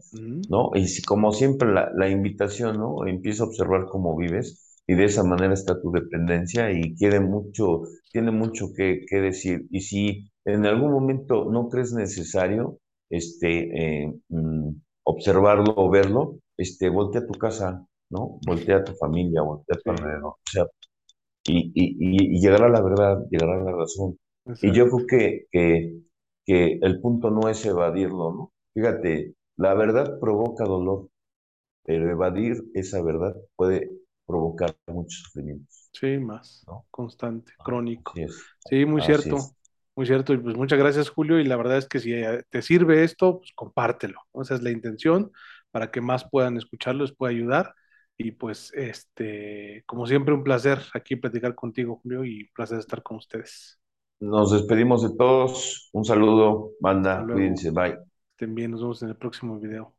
¿no? 0.49 0.70
Y 0.74 0.89
si, 0.89 1.03
como 1.03 1.33
siempre, 1.33 1.72
la, 1.72 1.91
la 1.95 2.09
invitación, 2.09 2.79
¿no? 2.79 3.07
Empieza 3.07 3.45
a 3.45 3.47
observar 3.47 3.87
cómo 3.87 4.16
vives 4.16 4.81
y 4.87 4.95
de 4.95 5.05
esa 5.05 5.24
manera 5.24 5.55
está 5.55 5.81
tu 5.81 5.91
dependencia 5.91 6.70
y 6.70 6.95
quiere 6.95 7.20
mucho, 7.20 7.83
tiene 8.12 8.31
mucho 8.31 8.72
que, 8.77 9.05
que 9.09 9.16
decir. 9.20 9.66
Y 9.70 9.81
si 9.81 10.31
en 10.45 10.64
algún 10.66 10.93
momento 10.93 11.45
no 11.51 11.68
crees 11.68 11.93
necesario, 11.93 12.79
este, 13.11 14.05
eh, 14.05 14.14
mm, 14.29 14.70
observarlo 15.05 15.74
o 15.77 15.91
verlo, 15.91 16.39
este, 16.57 16.89
voltea 16.89 17.22
a 17.22 17.27
tu 17.27 17.35
casa, 17.39 17.85
¿no? 18.11 18.39
Voltea 18.47 18.79
a 18.79 18.85
tu 18.85 18.93
familia, 18.95 19.43
voltea 19.43 19.77
a 19.77 19.81
tu 19.81 19.91
alrededor, 19.91 20.27
o 20.27 20.39
sea, 20.51 20.64
y, 21.49 21.73
y, 21.75 22.37
y, 22.37 22.41
llegará 22.41 22.67
a 22.67 22.69
la 22.71 22.83
verdad, 22.83 23.25
llegará 23.31 23.55
a 23.61 23.65
la 23.65 23.73
razón. 23.73 24.19
Y 24.61 24.73
yo 24.73 24.87
exacto. 24.87 24.91
creo 24.91 25.07
que, 25.07 25.47
que, 25.53 26.01
que 26.45 26.79
el 26.83 27.01
punto 27.01 27.31
no 27.31 27.49
es 27.49 27.65
evadirlo, 27.67 28.33
¿no? 28.33 28.53
Fíjate, 28.75 29.35
la 29.57 29.75
verdad 29.75 30.19
provoca 30.21 30.65
dolor, 30.65 31.09
pero 31.85 32.11
evadir 32.11 32.65
esa 32.75 33.03
verdad 33.03 33.37
puede 33.57 33.91
provocar 34.27 34.77
muchos 34.89 35.23
sufrimientos, 35.25 35.93
Sí, 35.93 36.19
más 36.19 36.69
¿no? 36.69 36.87
constante, 36.91 37.53
Ajá, 37.59 37.63
crónico. 37.63 38.21
Sí, 38.59 38.85
muy 38.85 39.01
así 39.01 39.03
cierto, 39.03 39.37
es. 39.37 39.57
muy 39.95 40.07
cierto. 40.07 40.33
Y 40.35 40.39
pues 40.39 40.57
muchas 40.57 40.79
gracias, 40.79 41.09
Julio. 41.11 41.39
Y 41.41 41.45
la 41.45 41.57
verdad 41.57 41.79
es 41.79 41.89
que 41.89 42.01
si 42.01 42.13
eh, 42.13 42.43
te 42.51 42.63
sirve 42.63 43.05
esto, 43.05 43.39
pues 43.39 43.53
compártelo. 43.55 44.21
Esa 44.35 44.55
es 44.57 44.63
la 44.63 44.71
intención 44.71 45.33
para 45.71 45.91
que 45.91 46.01
más 46.01 46.29
puedan 46.31 46.57
escucharlo, 46.57 47.05
les 47.05 47.15
pueda 47.17 47.31
ayudar. 47.33 47.75
Y 48.19 48.33
pues, 48.33 48.73
este, 48.75 49.85
como 49.87 50.07
siempre, 50.07 50.35
un 50.35 50.43
placer 50.45 50.81
aquí 50.95 51.17
platicar 51.17 51.55
contigo, 51.55 52.01
Julio, 52.03 52.25
y 52.25 52.43
un 52.43 52.49
placer 52.55 52.79
estar 52.79 53.03
con 53.03 53.19
ustedes. 53.19 53.79
Nos 54.21 54.53
despedimos 54.53 55.03
de 55.03 55.17
todos. 55.17 55.91
Un 55.93 56.05
saludo, 56.05 56.73
banda, 56.81 57.25
cuídense, 57.27 57.71
bye. 57.71 57.99
Estén 58.33 58.55
bien, 58.55 58.71
nos 58.71 58.81
vemos 58.83 59.03
en 59.03 59.09
el 59.11 59.17
próximo 59.17 59.59
video. 59.59 59.96